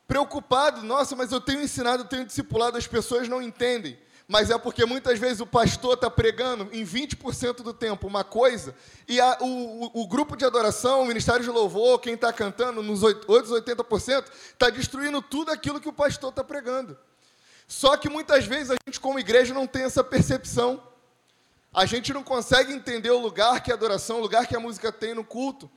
preocupado, 0.08 0.82
nossa, 0.82 1.14
mas 1.14 1.30
eu 1.30 1.40
tenho 1.40 1.60
ensinado, 1.60 2.02
eu 2.02 2.08
tenho 2.08 2.24
discipulado, 2.24 2.78
as 2.78 2.86
pessoas 2.86 3.28
não 3.28 3.42
entendem. 3.42 3.98
Mas 4.26 4.50
é 4.50 4.58
porque 4.58 4.84
muitas 4.84 5.18
vezes 5.18 5.40
o 5.40 5.46
pastor 5.46 5.94
está 5.94 6.10
pregando 6.10 6.68
em 6.72 6.84
20% 6.84 7.56
do 7.56 7.72
tempo 7.74 8.06
uma 8.06 8.24
coisa, 8.24 8.74
e 9.06 9.20
a, 9.20 9.38
o, 9.40 10.02
o, 10.02 10.06
grupo 10.08 10.36
de 10.36 10.44
adoração, 10.44 11.02
o 11.02 11.06
ministério 11.06 11.42
de 11.42 11.50
louvor, 11.50 11.98
quem 12.00 12.14
está 12.14 12.32
cantando, 12.32 12.82
nos 12.82 13.02
outros 13.02 13.50
80%, 13.50 14.24
está 14.52 14.70
destruindo 14.70 15.22
tudo 15.22 15.50
aquilo 15.50 15.80
que 15.80 15.88
o 15.88 15.92
pastor 15.92 16.30
está 16.30 16.42
pregando. 16.42 16.98
Só 17.66 17.96
que 17.96 18.08
muitas 18.08 18.46
vezes 18.46 18.70
a 18.70 18.76
gente, 18.86 18.98
como 18.98 19.18
igreja, 19.18 19.52
não 19.52 19.66
tem 19.66 19.82
essa 19.82 20.02
percepção. 20.02 20.82
A 21.72 21.84
gente 21.84 22.14
não 22.14 22.22
consegue 22.22 22.72
entender 22.72 23.10
o 23.10 23.18
lugar 23.18 23.62
que 23.62 23.70
a 23.70 23.74
adoração, 23.74 24.18
o 24.18 24.22
lugar 24.22 24.46
que 24.46 24.56
a 24.56 24.60
música 24.60 24.90
tem 24.90 25.14
no 25.14 25.24
culto 25.24 25.70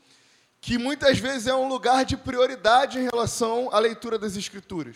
que 0.61 0.77
muitas 0.77 1.17
vezes 1.17 1.47
é 1.47 1.55
um 1.55 1.67
lugar 1.67 2.05
de 2.05 2.15
prioridade 2.15 2.99
em 2.99 3.09
relação 3.11 3.69
à 3.73 3.79
leitura 3.79 4.19
das 4.19 4.37
Escrituras. 4.37 4.95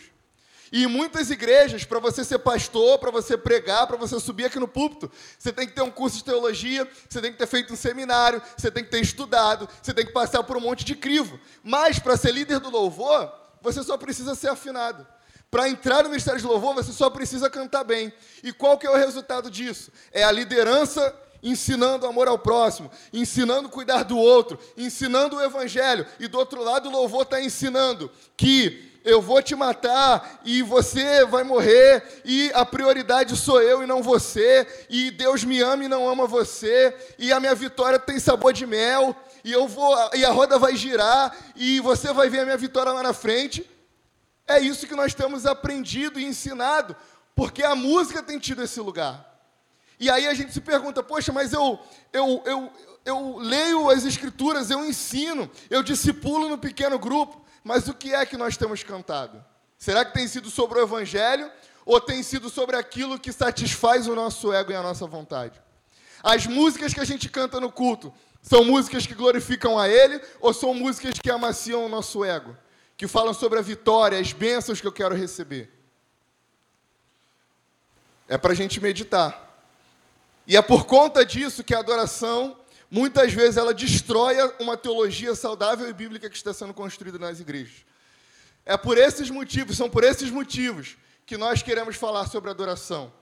E 0.70 0.86
muitas 0.86 1.30
igrejas, 1.30 1.84
para 1.84 1.98
você 1.98 2.24
ser 2.24 2.38
pastor, 2.38 2.98
para 2.98 3.10
você 3.10 3.36
pregar, 3.36 3.86
para 3.86 3.96
você 3.96 4.18
subir 4.18 4.44
aqui 4.46 4.58
no 4.58 4.66
púlpito, 4.66 5.10
você 5.38 5.52
tem 5.52 5.66
que 5.66 5.74
ter 5.74 5.82
um 5.82 5.90
curso 5.90 6.18
de 6.18 6.24
teologia, 6.24 6.88
você 7.08 7.20
tem 7.20 7.32
que 7.32 7.38
ter 7.38 7.46
feito 7.46 7.72
um 7.72 7.76
seminário, 7.76 8.42
você 8.56 8.70
tem 8.70 8.82
que 8.82 8.90
ter 8.90 9.00
estudado, 9.00 9.68
você 9.82 9.92
tem 9.92 10.06
que 10.06 10.12
passar 10.12 10.42
por 10.42 10.56
um 10.56 10.60
monte 10.60 10.84
de 10.84 10.94
crivo. 10.94 11.38
Mas 11.62 11.98
para 11.98 12.16
ser 12.16 12.32
líder 12.32 12.58
do 12.58 12.70
louvor, 12.70 13.32
você 13.60 13.82
só 13.82 13.96
precisa 13.96 14.34
ser 14.34 14.48
afinado. 14.48 15.06
Para 15.50 15.68
entrar 15.68 16.02
no 16.02 16.10
ministério 16.10 16.40
de 16.40 16.46
louvor, 16.46 16.74
você 16.74 16.92
só 16.92 17.10
precisa 17.10 17.48
cantar 17.48 17.84
bem. 17.84 18.12
E 18.42 18.52
qual 18.52 18.76
que 18.76 18.86
é 18.86 18.90
o 18.90 18.96
resultado 18.96 19.48
disso? 19.48 19.92
É 20.12 20.24
a 20.24 20.32
liderança 20.32 21.14
ensinando 21.46 22.06
amor 22.06 22.26
ao 22.26 22.38
próximo, 22.38 22.90
ensinando 23.12 23.68
cuidar 23.68 24.02
do 24.02 24.18
outro, 24.18 24.58
ensinando 24.76 25.36
o 25.36 25.42
evangelho, 25.42 26.04
e 26.18 26.26
do 26.26 26.38
outro 26.38 26.62
lado 26.62 26.88
o 26.88 26.92
louvor 26.92 27.22
está 27.22 27.40
ensinando 27.40 28.10
que 28.36 28.92
eu 29.04 29.22
vou 29.22 29.40
te 29.40 29.54
matar 29.54 30.40
e 30.44 30.62
você 30.62 31.24
vai 31.24 31.44
morrer, 31.44 32.22
e 32.24 32.50
a 32.52 32.66
prioridade 32.66 33.36
sou 33.36 33.62
eu 33.62 33.84
e 33.84 33.86
não 33.86 34.02
você, 34.02 34.66
e 34.90 35.12
Deus 35.12 35.44
me 35.44 35.60
ama 35.60 35.84
e 35.84 35.88
não 35.88 36.08
ama 36.08 36.26
você, 36.26 36.94
e 37.16 37.32
a 37.32 37.38
minha 37.38 37.54
vitória 37.54 38.00
tem 38.00 38.18
sabor 38.18 38.52
de 38.52 38.66
mel, 38.66 39.14
e 39.44 39.52
eu 39.52 39.68
vou 39.68 39.94
e 40.14 40.24
a 40.24 40.32
roda 40.32 40.58
vai 40.58 40.74
girar 40.74 41.32
e 41.54 41.78
você 41.78 42.12
vai 42.12 42.28
ver 42.28 42.40
a 42.40 42.44
minha 42.44 42.56
vitória 42.56 42.90
lá 42.90 43.00
na 43.00 43.12
frente. 43.12 43.64
É 44.44 44.58
isso 44.58 44.88
que 44.88 44.96
nós 44.96 45.14
temos 45.14 45.46
aprendido 45.46 46.18
e 46.18 46.24
ensinado, 46.24 46.96
porque 47.32 47.62
a 47.62 47.76
música 47.76 48.24
tem 48.24 48.40
tido 48.40 48.64
esse 48.64 48.80
lugar. 48.80 49.35
E 49.98 50.10
aí 50.10 50.26
a 50.26 50.34
gente 50.34 50.52
se 50.52 50.60
pergunta, 50.60 51.02
poxa, 51.02 51.32
mas 51.32 51.52
eu, 51.52 51.78
eu, 52.12 52.42
eu, 52.44 52.72
eu 53.04 53.36
leio 53.38 53.88
as 53.90 54.04
escrituras, 54.04 54.70
eu 54.70 54.84
ensino, 54.84 55.50
eu 55.70 55.82
discipulo 55.82 56.48
no 56.48 56.58
pequeno 56.58 56.98
grupo, 56.98 57.42
mas 57.64 57.88
o 57.88 57.94
que 57.94 58.12
é 58.14 58.26
que 58.26 58.36
nós 58.36 58.56
temos 58.56 58.82
cantado? 58.82 59.42
Será 59.78 60.04
que 60.04 60.12
tem 60.12 60.28
sido 60.28 60.50
sobre 60.50 60.78
o 60.78 60.82
evangelho 60.82 61.50
ou 61.84 62.00
tem 62.00 62.22
sido 62.22 62.50
sobre 62.50 62.76
aquilo 62.76 63.18
que 63.18 63.32
satisfaz 63.32 64.06
o 64.06 64.14
nosso 64.14 64.52
ego 64.52 64.72
e 64.72 64.74
a 64.74 64.82
nossa 64.82 65.06
vontade? 65.06 65.60
As 66.22 66.46
músicas 66.46 66.92
que 66.92 67.00
a 67.00 67.04
gente 67.04 67.28
canta 67.28 67.60
no 67.60 67.70
culto 67.70 68.12
são 68.42 68.64
músicas 68.64 69.06
que 69.06 69.14
glorificam 69.14 69.78
a 69.78 69.88
Ele 69.88 70.20
ou 70.40 70.52
são 70.52 70.74
músicas 70.74 71.18
que 71.18 71.30
amaciam 71.30 71.84
o 71.84 71.88
nosso 71.88 72.24
ego? 72.24 72.56
Que 72.96 73.06
falam 73.06 73.34
sobre 73.34 73.58
a 73.58 73.62
vitória, 73.62 74.18
as 74.18 74.32
bênçãos 74.32 74.80
que 74.80 74.86
eu 74.86 74.92
quero 74.92 75.14
receber? 75.14 75.70
É 78.28 78.36
para 78.36 78.52
a 78.52 78.56
gente 78.56 78.80
meditar. 78.80 79.45
E 80.46 80.56
é 80.56 80.62
por 80.62 80.86
conta 80.86 81.24
disso 81.24 81.64
que 81.64 81.74
a 81.74 81.80
adoração, 81.80 82.56
muitas 82.90 83.32
vezes, 83.32 83.56
ela 83.56 83.74
destrói 83.74 84.36
uma 84.60 84.76
teologia 84.76 85.34
saudável 85.34 85.88
e 85.88 85.92
bíblica 85.92 86.30
que 86.30 86.36
está 86.36 86.54
sendo 86.54 86.72
construída 86.72 87.18
nas 87.18 87.40
igrejas. 87.40 87.84
É 88.64 88.76
por 88.76 88.96
esses 88.96 89.28
motivos, 89.28 89.76
são 89.76 89.90
por 89.90 90.04
esses 90.04 90.30
motivos 90.30 90.96
que 91.24 91.36
nós 91.36 91.62
queremos 91.62 91.96
falar 91.96 92.26
sobre 92.28 92.50
adoração. 92.50 93.12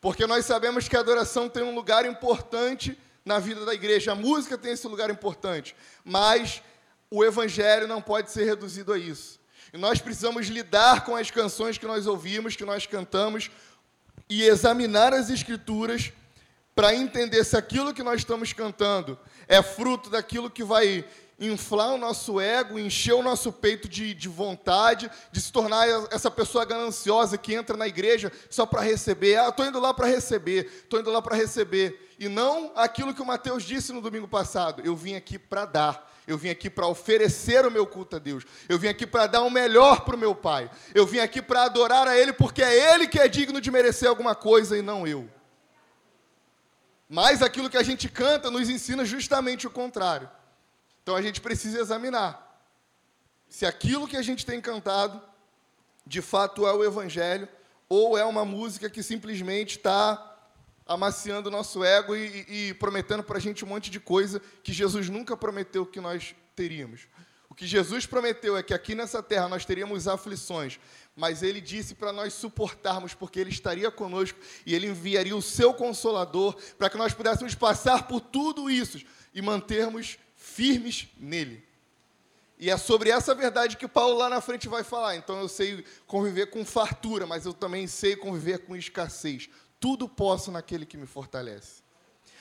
Porque 0.00 0.26
nós 0.26 0.46
sabemos 0.46 0.88
que 0.88 0.96
a 0.96 1.00
adoração 1.00 1.48
tem 1.48 1.62
um 1.62 1.74
lugar 1.74 2.06
importante 2.06 2.98
na 3.24 3.38
vida 3.38 3.64
da 3.66 3.74
igreja. 3.74 4.12
A 4.12 4.14
música 4.14 4.56
tem 4.56 4.72
esse 4.72 4.86
lugar 4.88 5.10
importante, 5.10 5.76
mas 6.02 6.62
o 7.10 7.22
evangelho 7.22 7.86
não 7.86 8.00
pode 8.00 8.30
ser 8.30 8.44
reduzido 8.44 8.92
a 8.92 8.98
isso. 8.98 9.38
E 9.72 9.76
nós 9.76 10.00
precisamos 10.00 10.46
lidar 10.46 11.04
com 11.04 11.14
as 11.14 11.30
canções 11.30 11.76
que 11.76 11.86
nós 11.86 12.06
ouvimos, 12.06 12.56
que 12.56 12.64
nós 12.64 12.86
cantamos, 12.86 13.50
e 14.28 14.42
examinar 14.42 15.12
as 15.12 15.28
escrituras 15.28 16.12
para 16.80 16.94
entender 16.94 17.44
se 17.44 17.58
aquilo 17.58 17.92
que 17.92 18.02
nós 18.02 18.22
estamos 18.22 18.54
cantando 18.54 19.18
é 19.46 19.62
fruto 19.62 20.08
daquilo 20.08 20.48
que 20.48 20.64
vai 20.64 21.04
inflar 21.38 21.92
o 21.92 21.98
nosso 21.98 22.40
ego, 22.40 22.78
encher 22.78 23.12
o 23.12 23.22
nosso 23.22 23.52
peito 23.52 23.86
de, 23.86 24.14
de 24.14 24.28
vontade, 24.30 25.10
de 25.30 25.42
se 25.42 25.52
tornar 25.52 25.86
essa 26.10 26.30
pessoa 26.30 26.64
gananciosa 26.64 27.36
que 27.36 27.52
entra 27.52 27.76
na 27.76 27.86
igreja 27.86 28.32
só 28.48 28.64
para 28.64 28.80
receber. 28.80 29.38
Ah, 29.38 29.50
estou 29.50 29.66
indo 29.66 29.78
lá 29.78 29.92
para 29.92 30.06
receber, 30.06 30.72
estou 30.84 30.98
indo 30.98 31.10
lá 31.10 31.20
para 31.20 31.36
receber. 31.36 32.14
E 32.18 32.30
não 32.30 32.72
aquilo 32.74 33.12
que 33.12 33.20
o 33.20 33.26
Mateus 33.26 33.62
disse 33.62 33.92
no 33.92 34.00
domingo 34.00 34.26
passado: 34.26 34.80
eu 34.82 34.96
vim 34.96 35.16
aqui 35.16 35.38
para 35.38 35.66
dar. 35.66 36.10
Eu 36.26 36.38
vim 36.38 36.48
aqui 36.48 36.70
para 36.70 36.86
oferecer 36.86 37.66
o 37.66 37.70
meu 37.70 37.86
culto 37.86 38.16
a 38.16 38.18
Deus. 38.18 38.42
Eu 38.70 38.78
vim 38.78 38.88
aqui 38.88 39.06
para 39.06 39.26
dar 39.26 39.42
o 39.42 39.50
melhor 39.50 40.00
para 40.00 40.16
o 40.16 40.18
meu 40.18 40.34
Pai. 40.34 40.70
Eu 40.94 41.06
vim 41.06 41.18
aqui 41.18 41.42
para 41.42 41.64
adorar 41.64 42.08
a 42.08 42.18
Ele, 42.18 42.32
porque 42.32 42.62
é 42.62 42.94
Ele 42.94 43.06
que 43.06 43.20
é 43.20 43.28
digno 43.28 43.60
de 43.60 43.70
merecer 43.70 44.08
alguma 44.08 44.34
coisa 44.34 44.78
e 44.78 44.80
não 44.80 45.06
eu. 45.06 45.28
Mas 47.12 47.42
aquilo 47.42 47.68
que 47.68 47.76
a 47.76 47.82
gente 47.82 48.08
canta 48.08 48.52
nos 48.52 48.70
ensina 48.70 49.04
justamente 49.04 49.66
o 49.66 49.70
contrário. 49.70 50.30
Então 51.02 51.16
a 51.16 51.20
gente 51.20 51.40
precisa 51.40 51.80
examinar 51.80 52.46
se 53.48 53.66
aquilo 53.66 54.06
que 54.06 54.16
a 54.16 54.22
gente 54.22 54.46
tem 54.46 54.60
cantado 54.60 55.20
de 56.06 56.22
fato 56.22 56.68
é 56.68 56.72
o 56.72 56.84
Evangelho 56.84 57.48
ou 57.88 58.16
é 58.16 58.24
uma 58.24 58.44
música 58.44 58.88
que 58.88 59.02
simplesmente 59.02 59.78
está 59.78 60.38
amaciando 60.86 61.48
o 61.48 61.52
nosso 61.52 61.82
ego 61.82 62.14
e, 62.14 62.68
e 62.68 62.74
prometendo 62.74 63.24
para 63.24 63.38
a 63.38 63.40
gente 63.40 63.64
um 63.64 63.68
monte 63.68 63.90
de 63.90 63.98
coisa 63.98 64.40
que 64.62 64.72
Jesus 64.72 65.08
nunca 65.08 65.36
prometeu 65.36 65.84
que 65.84 66.00
nós 66.00 66.32
teríamos. 66.54 67.08
O 67.48 67.56
que 67.56 67.66
Jesus 67.66 68.06
prometeu 68.06 68.56
é 68.56 68.62
que 68.62 68.72
aqui 68.72 68.94
nessa 68.94 69.20
terra 69.20 69.48
nós 69.48 69.64
teríamos 69.64 70.06
aflições, 70.06 70.78
mas 71.20 71.42
ele 71.42 71.60
disse 71.60 71.94
para 71.94 72.14
nós 72.14 72.32
suportarmos, 72.32 73.12
porque 73.12 73.38
ele 73.38 73.50
estaria 73.50 73.90
conosco 73.90 74.38
e 74.64 74.74
ele 74.74 74.86
enviaria 74.86 75.36
o 75.36 75.42
seu 75.42 75.74
consolador 75.74 76.56
para 76.78 76.88
que 76.88 76.96
nós 76.96 77.12
pudéssemos 77.12 77.54
passar 77.54 78.08
por 78.08 78.22
tudo 78.22 78.70
isso 78.70 78.98
e 79.34 79.42
mantermos 79.42 80.18
firmes 80.34 81.08
nele. 81.18 81.62
E 82.58 82.70
é 82.70 82.76
sobre 82.78 83.10
essa 83.10 83.34
verdade 83.34 83.76
que 83.76 83.86
Paulo 83.86 84.16
lá 84.16 84.30
na 84.30 84.40
frente 84.40 84.66
vai 84.66 84.82
falar. 84.82 85.14
Então 85.14 85.38
eu 85.38 85.48
sei 85.48 85.84
conviver 86.06 86.46
com 86.46 86.64
fartura, 86.64 87.26
mas 87.26 87.44
eu 87.44 87.52
também 87.52 87.86
sei 87.86 88.16
conviver 88.16 88.60
com 88.60 88.74
escassez. 88.74 89.50
Tudo 89.78 90.08
posso 90.08 90.50
naquele 90.50 90.86
que 90.86 90.96
me 90.96 91.06
fortalece. 91.06 91.82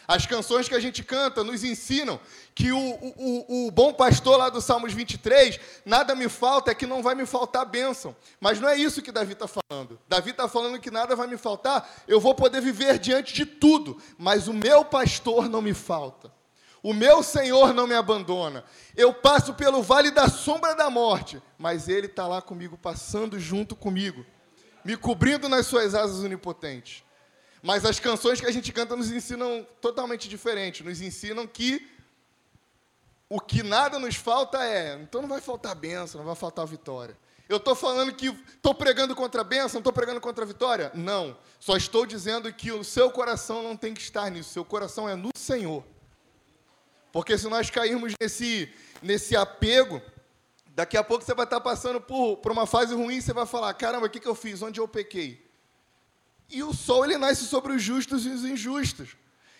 As 0.10 0.26
canções 0.26 0.68
que 0.68 0.74
a 0.74 0.80
gente 0.80 1.04
canta 1.04 1.44
nos 1.44 1.64
ensinam 1.64 2.20
que 2.56 2.72
o, 2.72 2.80
o, 2.80 3.68
o, 3.68 3.72
bom 3.72 3.94
pastor 3.94 4.40
lá 4.40 4.50
do 4.50 4.60
Salmos 4.60 4.92
23, 4.92 5.60
nada 5.86 6.16
me 6.16 6.28
falta, 6.28 6.72
é 6.72 6.74
que 6.74 6.88
não 6.88 7.04
vai 7.04 7.14
me 7.14 7.28
faltar 7.28 7.64
bênção. 7.64 8.16
Mas 8.42 8.60
não 8.60 8.68
é 8.68 8.76
isso 8.76 9.04
que 9.04 9.12
Davi 9.12 9.34
está 9.34 9.46
falando. 9.48 10.00
Davi 10.08 10.32
está 10.32 10.48
falando 10.48 10.80
que 10.80 10.90
nada 10.90 11.16
vai 11.16 11.28
me 11.28 11.38
faltar, 11.38 11.88
eu 12.08 12.20
vou 12.20 12.34
poder 12.34 12.60
viver 12.60 12.98
diante 12.98 13.36
de 13.36 13.46
tudo, 13.46 14.02
mas 14.18 14.48
o 14.48 14.54
meu 14.54 14.84
pastor 14.84 15.48
não 15.48 15.62
me 15.62 15.76
falta. 15.76 16.34
O 16.82 16.92
meu 16.92 17.22
Senhor 17.22 17.72
não 17.72 17.86
me 17.86 17.94
abandona. 17.94 18.64
Eu 18.98 19.14
passo 19.14 19.54
pelo 19.54 19.84
vale 19.84 20.10
da 20.10 20.28
sombra 20.28 20.74
da 20.74 20.90
morte, 20.90 21.40
mas 21.56 21.88
Ele 21.88 22.08
está 22.08 22.26
lá 22.26 22.42
comigo, 22.42 22.76
passando 22.76 23.40
junto 23.40 23.76
comigo, 23.76 24.26
me 24.84 24.98
cobrindo 24.98 25.48
nas 25.48 25.68
suas 25.68 25.94
asas 25.94 26.24
onipotentes. 26.24 27.04
Mas 27.62 27.86
as 27.86 28.00
canções 28.00 28.40
que 28.40 28.48
a 28.48 28.52
gente 28.52 28.72
canta 28.72 28.96
nos 28.96 29.12
ensinam 29.12 29.68
totalmente 29.82 30.30
diferente. 30.30 30.84
Nos 30.84 31.02
ensinam 31.02 31.46
que 31.46 31.88
o 33.30 33.40
que 33.40 33.62
nada 33.62 34.00
nos 34.00 34.16
falta 34.16 34.64
é. 34.64 34.96
Então 35.02 35.22
não 35.22 35.30
vai 35.30 35.42
faltar 35.42 35.76
bênção, 35.76 36.20
não 36.20 36.26
vai 36.26 36.36
faltar 36.36 36.66
vitória. 36.66 37.18
Eu 37.50 37.58
estou 37.58 37.76
falando 37.76 38.14
que 38.14 38.28
estou 38.28 38.76
pregando 38.76 39.16
contra 39.16 39.42
a 39.42 39.44
bênção, 39.44 39.80
estou 39.80 39.92
pregando 39.92 40.22
contra 40.22 40.44
a 40.44 40.48
vitória? 40.48 40.92
Não. 40.94 41.36
Só 41.60 41.76
estou 41.76 42.06
dizendo 42.06 42.54
que 42.54 42.72
o 42.72 42.84
seu 42.84 43.10
coração 43.10 43.64
não 43.64 43.76
tem 43.76 43.94
que 43.94 44.02
estar 44.02 44.30
nisso. 44.30 44.52
Seu 44.52 44.64
coração 44.64 45.10
é 45.10 45.16
no 45.16 45.32
Senhor. 45.36 45.84
Porque 47.12 47.38
se 47.38 47.48
nós 47.48 47.70
cairmos 47.72 48.14
nesse, 48.22 48.72
nesse 49.02 49.36
apego, 49.36 50.00
daqui 50.68 50.96
a 50.96 51.04
pouco 51.04 51.26
você 51.26 51.34
vai 51.34 51.46
estar 51.46 51.60
passando 51.60 52.00
por, 52.00 52.38
por 52.38 52.52
uma 52.52 52.68
fase 52.68 52.94
ruim 52.94 53.16
e 53.16 53.22
você 53.22 53.34
vai 53.34 53.48
falar: 53.48 53.74
caramba, 53.74 54.06
o 54.06 54.10
que, 54.10 54.20
que 54.20 54.28
eu 54.28 54.36
fiz? 54.36 54.62
Onde 54.62 54.80
eu 54.80 54.88
pequei? 54.88 55.49
E 56.50 56.64
o 56.64 56.74
sol 56.74 57.06
ele 57.06 57.18
nasce 57.18 57.46
sobre 57.46 57.74
os 57.74 57.82
justos 57.82 58.26
e 58.26 58.30
os 58.30 58.44
injustos. 58.44 59.16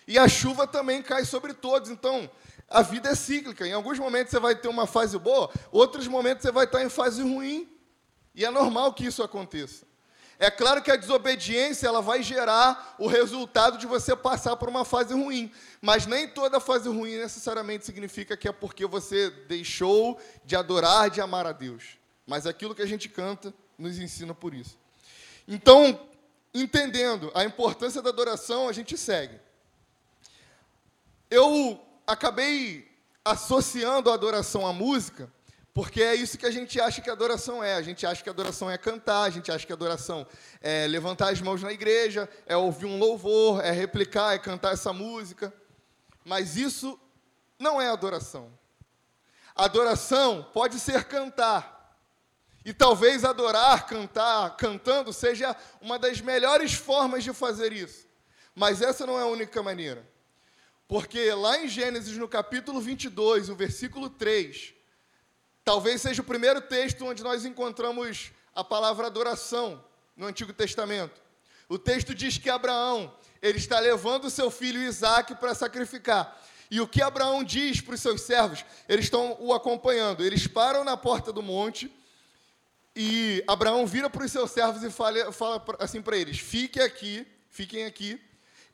E 0.06 0.18
a 0.18 0.28
chuva 0.28 0.66
também 0.66 1.02
cai 1.02 1.24
sobre 1.24 1.54
todos. 1.54 1.88
Então, 1.88 2.28
a 2.68 2.82
vida 2.82 3.10
é 3.10 3.14
cíclica. 3.14 3.66
Em 3.66 3.72
alguns 3.72 3.98
momentos 3.98 4.30
você 4.30 4.40
vai 4.40 4.54
ter 4.54 4.68
uma 4.68 4.86
fase 4.86 5.18
boa, 5.18 5.50
outros 5.70 6.08
momentos 6.08 6.42
você 6.42 6.52
vai 6.52 6.64
estar 6.64 6.82
em 6.82 6.88
fase 6.88 7.22
ruim. 7.22 7.68
E 8.34 8.44
é 8.44 8.50
normal 8.50 8.92
que 8.92 9.06
isso 9.06 9.22
aconteça. 9.22 9.84
É 10.38 10.50
claro 10.50 10.82
que 10.82 10.90
a 10.90 10.96
desobediência 10.96 11.86
ela 11.86 12.00
vai 12.00 12.22
gerar 12.22 12.96
o 12.98 13.06
resultado 13.06 13.76
de 13.76 13.86
você 13.86 14.16
passar 14.16 14.56
por 14.56 14.70
uma 14.70 14.86
fase 14.86 15.12
ruim, 15.12 15.52
mas 15.82 16.06
nem 16.06 16.26
toda 16.26 16.58
fase 16.58 16.88
ruim 16.88 17.18
necessariamente 17.18 17.84
significa 17.84 18.34
que 18.38 18.48
é 18.48 18.52
porque 18.52 18.86
você 18.86 19.28
deixou 19.46 20.18
de 20.42 20.56
adorar, 20.56 21.10
de 21.10 21.20
amar 21.20 21.46
a 21.46 21.52
Deus. 21.52 21.98
Mas 22.26 22.46
aquilo 22.46 22.74
que 22.74 22.80
a 22.80 22.86
gente 22.86 23.06
canta 23.06 23.52
nos 23.76 23.98
ensina 23.98 24.34
por 24.34 24.54
isso. 24.54 24.78
Então, 25.46 26.00
entendendo 26.54 27.30
a 27.34 27.44
importância 27.44 28.02
da 28.02 28.10
adoração, 28.10 28.68
a 28.68 28.72
gente 28.72 28.96
segue. 28.96 29.40
Eu 31.30 31.80
acabei 32.06 32.90
associando 33.24 34.10
a 34.10 34.14
adoração 34.14 34.66
à 34.66 34.72
música 34.72 35.30
porque 35.72 36.02
é 36.02 36.14
isso 36.14 36.36
que 36.36 36.46
a 36.46 36.50
gente 36.50 36.80
acha 36.80 37.00
que 37.00 37.08
adoração 37.08 37.62
é. 37.62 37.74
A 37.74 37.82
gente 37.82 38.04
acha 38.04 38.22
que 38.22 38.28
adoração 38.28 38.70
é 38.70 38.76
cantar, 38.76 39.22
a 39.22 39.30
gente 39.30 39.52
acha 39.52 39.66
que 39.66 39.72
adoração 39.72 40.26
é 40.60 40.86
levantar 40.86 41.30
as 41.30 41.40
mãos 41.40 41.62
na 41.62 41.72
igreja, 41.72 42.28
é 42.46 42.56
ouvir 42.56 42.86
um 42.86 42.98
louvor, 42.98 43.64
é 43.64 43.70
replicar, 43.70 44.34
é 44.34 44.38
cantar 44.38 44.72
essa 44.72 44.92
música. 44.92 45.52
Mas 46.24 46.56
isso 46.56 46.98
não 47.58 47.80
é 47.80 47.88
adoração. 47.88 48.52
Adoração 49.54 50.46
pode 50.52 50.78
ser 50.80 51.04
cantar. 51.04 51.79
E 52.64 52.72
talvez 52.72 53.24
adorar, 53.24 53.86
cantar, 53.86 54.56
cantando 54.56 55.12
seja 55.12 55.56
uma 55.80 55.98
das 55.98 56.20
melhores 56.20 56.74
formas 56.74 57.24
de 57.24 57.32
fazer 57.32 57.72
isso. 57.72 58.06
Mas 58.54 58.82
essa 58.82 59.06
não 59.06 59.18
é 59.18 59.22
a 59.22 59.26
única 59.26 59.62
maneira. 59.62 60.06
Porque 60.86 61.32
lá 61.32 61.58
em 61.58 61.68
Gênesis, 61.68 62.16
no 62.16 62.28
capítulo 62.28 62.80
22, 62.80 63.48
o 63.48 63.54
versículo 63.54 64.10
3, 64.10 64.74
Talvez 65.64 66.00
seja 66.00 66.22
o 66.22 66.24
primeiro 66.24 66.60
texto 66.60 67.04
onde 67.04 67.22
nós 67.22 67.44
encontramos 67.44 68.32
a 68.54 68.64
palavra 68.64 69.06
adoração 69.06 69.80
no 70.16 70.26
Antigo 70.26 70.52
Testamento. 70.52 71.20
O 71.68 71.78
texto 71.78 72.14
diz 72.14 72.38
que 72.38 72.50
Abraão, 72.50 73.14
ele 73.40 73.58
está 73.58 73.78
levando 73.78 74.30
seu 74.30 74.50
filho 74.50 74.82
Isaac 74.82 75.34
para 75.36 75.54
sacrificar. 75.54 76.36
E 76.70 76.80
o 76.80 76.88
que 76.88 77.02
Abraão 77.02 77.44
diz 77.44 77.80
para 77.80 77.94
os 77.94 78.00
seus 78.00 78.22
servos? 78.22 78.64
Eles 78.88 79.04
estão 79.04 79.36
o 79.38 79.52
acompanhando. 79.52 80.24
Eles 80.24 80.46
param 80.46 80.82
na 80.82 80.96
porta 80.96 81.32
do 81.32 81.42
monte 81.42 81.88
e 82.94 83.42
Abraão 83.46 83.86
vira 83.86 84.10
para 84.10 84.24
os 84.24 84.32
seus 84.32 84.50
servos 84.50 84.82
e 84.82 84.90
fala, 84.90 85.32
fala 85.32 85.64
assim 85.78 86.02
para 86.02 86.16
eles: 86.16 86.38
Fiquem 86.38 86.82
aqui, 86.82 87.26
fiquem 87.48 87.84
aqui. 87.84 88.20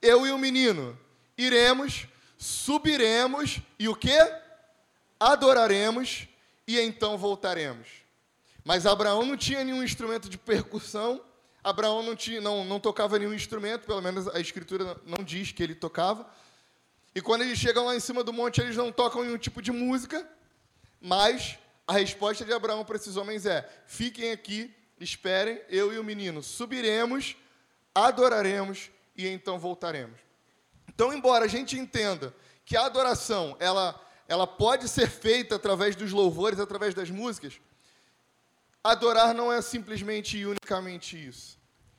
Eu 0.01 0.27
e 0.27 0.31
o 0.31 0.39
menino 0.39 0.99
iremos, 1.37 2.07
subiremos 2.39 3.61
e 3.79 3.89
o 3.89 3.95
que? 3.95 4.17
Adoraremos 5.19 6.29
e 6.67 6.79
então 6.81 7.17
voltaremos. 7.17 7.89
Mas 8.65 8.87
Abraão 8.87 9.25
não 9.25 9.37
tinha 9.37 9.63
nenhum 9.63 9.83
instrumento 9.83 10.29
de 10.29 10.37
percussão, 10.37 11.21
Abraão 11.63 12.03
não, 12.03 12.17
tinha, 12.17 12.41
não, 12.41 12.65
não 12.65 12.81
tocava 12.81 13.19
nenhum 13.19 13.35
instrumento, 13.35 13.87
pelo 13.87 14.01
menos 14.01 14.29
a 14.29 14.41
Escritura 14.41 15.01
não 15.05 15.25
diz 15.25 15.53
que 15.53 15.63
ele 15.63 15.75
tocava. 15.75 16.27
E 17.15 17.21
quando 17.21 17.43
eles 17.43 17.59
chegam 17.59 17.87
lá 17.87 17.97
em 17.97 18.01
cima 18.01 18.23
do 18.23 18.33
monte, 18.33 18.61
eles 18.61 18.77
não 18.77 18.93
tocam 18.93 19.23
nenhum 19.25 19.39
tipo 19.39 19.63
de 19.63 19.73
música, 19.73 20.29
mas 21.01 21.59
a 21.87 21.93
resposta 21.93 22.45
de 22.45 22.53
Abraão 22.53 22.85
para 22.85 22.97
esses 22.97 23.17
homens 23.17 23.47
é: 23.47 23.69
fiquem 23.87 24.33
aqui, 24.33 24.75
esperem, 24.99 25.61
eu 25.69 25.93
e 25.93 25.99
o 25.99 26.05
menino 26.05 26.43
subiremos, 26.43 27.37
adoraremos 27.95 28.91
e 29.17 29.27
então 29.27 29.59
voltaremos. 29.59 30.19
Então, 30.89 31.13
embora 31.13 31.45
a 31.45 31.49
gente 31.49 31.79
entenda 31.79 32.35
que 32.65 32.77
a 32.77 32.87
adoração 32.87 33.57
ela 33.61 34.01
ela 34.29 34.47
pode 34.47 34.89
ser 34.89 35.09
feita 35.09 35.55
através 35.55 35.95
dos 35.95 36.13
louvores, 36.13 36.59
através 36.59 36.95
das 36.95 37.11
músicas. 37.11 37.61
Adorar 38.83 39.35
não 39.35 39.53
é 39.53 39.63
simplesmente 39.63 40.37
e 40.37 40.47
unicamente 40.47 41.17
isso. 41.17 41.59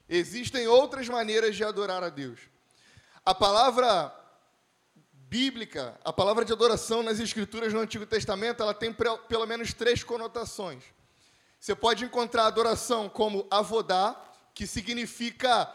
Existem 0.10 0.68
outras 0.68 1.08
maneiras 1.08 1.56
de 1.56 1.64
adorar 1.64 2.04
a 2.04 2.10
Deus. 2.10 2.40
A 3.26 3.34
palavra 3.34 4.14
bíblica, 5.30 6.00
a 6.06 6.14
palavra 6.14 6.46
de 6.46 6.54
adoração 6.54 7.04
nas 7.04 7.20
escrituras 7.20 7.74
no 7.74 7.80
Antigo 7.80 8.06
Testamento, 8.06 8.64
ela 8.64 8.74
tem 8.74 8.94
pelo 8.94 9.46
menos 9.46 9.74
três 9.74 10.04
conotações. 10.04 10.84
Você 11.60 11.76
pode 11.76 12.06
encontrar 12.06 12.46
adoração 12.46 13.10
como 13.10 13.46
avodá, 13.52 14.16
que 14.54 14.66
significa 14.66 15.72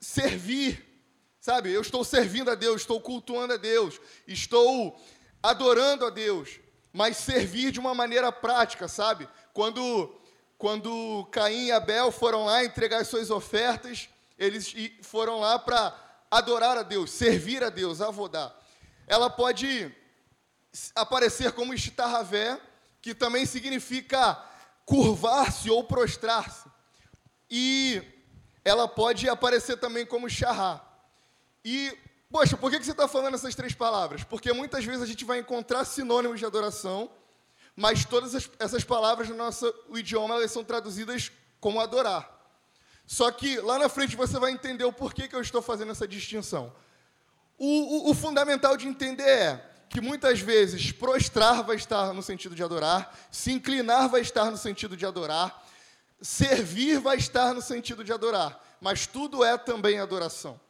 servir, 0.00 0.84
sabe? 1.40 1.70
Eu 1.70 1.80
estou 1.80 2.02
servindo 2.02 2.50
a 2.50 2.54
Deus, 2.54 2.80
estou 2.80 3.00
cultuando 3.00 3.54
a 3.54 3.56
Deus, 3.56 4.00
estou 4.26 5.00
adorando 5.40 6.04
a 6.04 6.10
Deus, 6.10 6.58
mas 6.92 7.16
servir 7.18 7.70
de 7.70 7.78
uma 7.78 7.94
maneira 7.94 8.32
prática, 8.32 8.88
sabe? 8.88 9.28
Quando, 9.52 10.12
quando 10.56 11.26
Caim 11.30 11.66
e 11.66 11.72
Abel 11.72 12.10
foram 12.10 12.46
lá 12.46 12.64
entregar 12.64 13.02
as 13.02 13.08
suas 13.08 13.30
ofertas, 13.30 14.08
eles 14.36 14.74
foram 15.02 15.38
lá 15.38 15.56
para 15.56 15.96
adorar 16.28 16.76
a 16.76 16.82
Deus, 16.82 17.12
servir 17.12 17.62
a 17.62 17.70
Deus, 17.70 18.00
avodar. 18.00 18.57
Ela 19.08 19.28
pode 19.28 19.92
aparecer 20.94 21.52
como 21.52 21.74
estitarravé, 21.74 22.60
que 23.00 23.14
também 23.14 23.46
significa 23.46 24.40
curvar-se 24.84 25.70
ou 25.70 25.82
prostrar-se. 25.84 26.68
E 27.50 28.02
ela 28.64 28.86
pode 28.86 29.28
aparecer 29.28 29.78
também 29.78 30.04
como 30.06 30.28
charrar. 30.28 30.84
E 31.64 31.96
Poxa, 32.30 32.58
por 32.58 32.70
que 32.70 32.82
você 32.82 32.90
está 32.90 33.08
falando 33.08 33.34
essas 33.34 33.54
três 33.54 33.74
palavras? 33.74 34.22
Porque 34.22 34.52
muitas 34.52 34.84
vezes 34.84 35.02
a 35.02 35.06
gente 35.06 35.24
vai 35.24 35.38
encontrar 35.38 35.84
sinônimos 35.86 36.38
de 36.38 36.44
adoração, 36.44 37.10
mas 37.74 38.04
todas 38.04 38.50
essas 38.58 38.84
palavras 38.84 39.30
no 39.30 39.34
nosso 39.34 39.72
idioma 39.94 40.34
elas 40.34 40.52
são 40.52 40.62
traduzidas 40.62 41.32
como 41.58 41.80
adorar. 41.80 42.30
Só 43.06 43.30
que 43.30 43.58
lá 43.60 43.78
na 43.78 43.88
frente 43.88 44.14
você 44.14 44.38
vai 44.38 44.52
entender 44.52 44.84
o 44.84 44.92
porquê 44.92 45.26
que 45.26 45.34
eu 45.34 45.40
estou 45.40 45.62
fazendo 45.62 45.92
essa 45.92 46.06
distinção. 46.06 46.70
O, 47.58 48.08
o, 48.08 48.10
o 48.10 48.14
fundamental 48.14 48.76
de 48.76 48.86
entender 48.86 49.28
é 49.28 49.68
que 49.88 50.00
muitas 50.00 50.40
vezes 50.40 50.92
prostrar 50.92 51.64
vai 51.64 51.76
estar 51.76 52.12
no 52.12 52.22
sentido 52.22 52.54
de 52.54 52.62
adorar, 52.62 53.12
se 53.30 53.50
inclinar 53.50 54.08
vai 54.08 54.20
estar 54.20 54.50
no 54.50 54.56
sentido 54.56 54.96
de 54.96 55.04
adorar, 55.04 55.66
servir 56.20 57.00
vai 57.00 57.16
estar 57.16 57.52
no 57.54 57.60
sentido 57.60 58.04
de 58.04 58.12
adorar, 58.12 58.62
mas 58.80 59.06
tudo 59.06 59.44
é 59.44 59.56
também 59.58 59.98
adoração. 59.98 60.60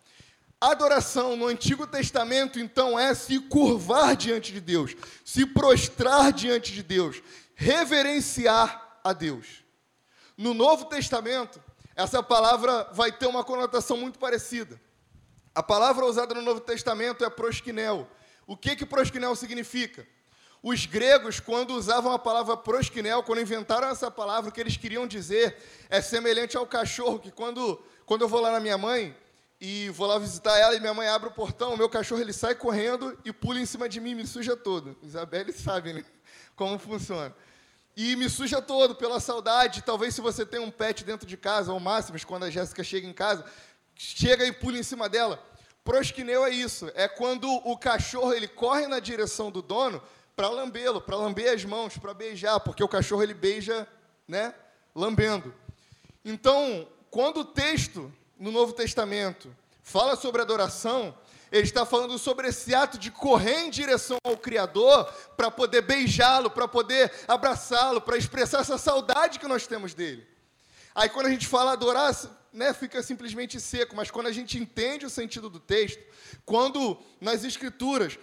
Adoração 0.60 1.36
no 1.36 1.46
Antigo 1.46 1.86
Testamento, 1.86 2.58
então, 2.58 2.98
é 2.98 3.14
se 3.14 3.38
curvar 3.38 4.16
diante 4.16 4.52
de 4.52 4.60
Deus, 4.60 4.96
se 5.24 5.46
prostrar 5.46 6.32
diante 6.32 6.72
de 6.72 6.82
Deus, 6.82 7.22
reverenciar 7.54 8.98
a 9.04 9.12
Deus. 9.12 9.62
No 10.36 10.54
Novo 10.54 10.86
Testamento, 10.86 11.62
essa 11.94 12.22
palavra 12.22 12.88
vai 12.92 13.12
ter 13.12 13.26
uma 13.26 13.44
conotação 13.44 13.96
muito 13.96 14.18
parecida. 14.18 14.80
A 15.58 15.62
palavra 15.62 16.06
usada 16.06 16.32
no 16.34 16.40
Novo 16.40 16.60
Testamento 16.60 17.24
é 17.24 17.28
prosquinel. 17.28 18.08
O 18.46 18.56
que 18.56 18.76
que 18.76 18.86
prosquinel 18.86 19.34
significa? 19.34 20.06
Os 20.62 20.86
gregos, 20.86 21.40
quando 21.40 21.74
usavam 21.74 22.12
a 22.12 22.18
palavra 22.18 22.56
proskinel, 22.56 23.24
quando 23.24 23.40
inventaram 23.40 23.88
essa 23.88 24.08
palavra, 24.08 24.50
o 24.50 24.52
que 24.52 24.60
eles 24.60 24.76
queriam 24.76 25.04
dizer 25.04 25.56
é 25.90 26.00
semelhante 26.00 26.56
ao 26.56 26.64
cachorro, 26.64 27.18
que 27.18 27.32
quando, 27.32 27.84
quando 28.06 28.22
eu 28.22 28.28
vou 28.28 28.40
lá 28.40 28.52
na 28.52 28.60
minha 28.60 28.78
mãe 28.78 29.16
e 29.60 29.88
vou 29.88 30.06
lá 30.06 30.16
visitar 30.16 30.56
ela 30.56 30.76
e 30.76 30.80
minha 30.80 30.94
mãe 30.94 31.08
abre 31.08 31.28
o 31.28 31.32
portão, 31.32 31.74
o 31.74 31.76
meu 31.76 31.88
cachorro 31.88 32.20
ele 32.20 32.32
sai 32.32 32.54
correndo 32.54 33.18
e 33.24 33.32
pula 33.32 33.58
em 33.58 33.66
cima 33.66 33.88
de 33.88 33.98
mim, 33.98 34.14
me 34.14 34.28
suja 34.28 34.56
todo. 34.56 34.96
Isabelle 35.02 35.52
sabe, 35.52 35.92
né? 35.92 36.04
Como 36.54 36.78
funciona. 36.78 37.34
E 38.00 38.14
me 38.14 38.30
suja 38.30 38.62
todo 38.62 38.94
pela 38.94 39.18
saudade. 39.18 39.82
Talvez 39.82 40.14
se 40.14 40.20
você 40.20 40.46
tem 40.46 40.60
um 40.60 40.70
pet 40.70 41.02
dentro 41.02 41.26
de 41.26 41.36
casa, 41.36 41.72
ou 41.72 41.80
máximos, 41.80 42.22
quando 42.22 42.44
a 42.44 42.50
Jéssica 42.50 42.84
chega 42.84 43.08
em 43.08 43.12
casa, 43.12 43.44
chega 43.98 44.46
e 44.46 44.52
pula 44.52 44.78
em 44.78 44.82
cima 44.82 45.08
dela. 45.08 45.44
Prosquineu 45.82 46.46
é 46.46 46.50
isso, 46.50 46.90
é 46.94 47.08
quando 47.08 47.50
o 47.50 47.76
cachorro 47.76 48.32
ele 48.32 48.46
corre 48.46 48.86
na 48.86 49.00
direção 49.00 49.50
do 49.50 49.60
dono 49.60 50.00
para 50.36 50.48
lambê-lo, 50.48 51.00
para 51.00 51.16
lamber 51.16 51.52
as 51.52 51.64
mãos, 51.64 51.98
para 51.98 52.14
beijar, 52.14 52.60
porque 52.60 52.84
o 52.84 52.88
cachorro 52.88 53.22
ele 53.22 53.34
beija, 53.34 53.88
né, 54.26 54.54
lambendo. 54.94 55.52
Então, 56.24 56.86
quando 57.10 57.40
o 57.40 57.44
texto 57.44 58.12
no 58.38 58.52
Novo 58.52 58.72
Testamento 58.72 59.54
fala 59.82 60.14
sobre 60.14 60.42
adoração, 60.42 61.16
ele 61.50 61.64
está 61.64 61.84
falando 61.84 62.18
sobre 62.18 62.48
esse 62.48 62.74
ato 62.74 62.98
de 62.98 63.10
correr 63.10 63.62
em 63.62 63.70
direção 63.70 64.18
ao 64.22 64.36
Criador 64.36 65.06
para 65.36 65.50
poder 65.50 65.82
beijá-lo, 65.82 66.50
para 66.50 66.68
poder 66.68 67.10
abraçá-lo, 67.26 68.00
para 68.00 68.16
expressar 68.18 68.60
essa 68.60 68.78
saudade 68.78 69.38
que 69.38 69.48
nós 69.48 69.66
temos 69.66 69.94
dele. 69.94 70.26
Aí 70.94 71.08
quando 71.08 71.26
a 71.26 71.30
gente 71.30 71.46
fala 71.46 71.72
adorar, 71.72 72.14
né, 72.52 72.72
fica 72.72 73.02
simplesmente 73.02 73.60
seco, 73.60 73.94
mas 73.94 74.10
quando 74.10 74.26
a 74.26 74.32
gente 74.32 74.58
entende 74.58 75.04
o 75.06 75.10
sentido 75.10 75.48
do 75.50 75.60
texto, 75.60 76.02
quando 76.44 76.98
nas 77.20 77.44
escrituras 77.44 78.18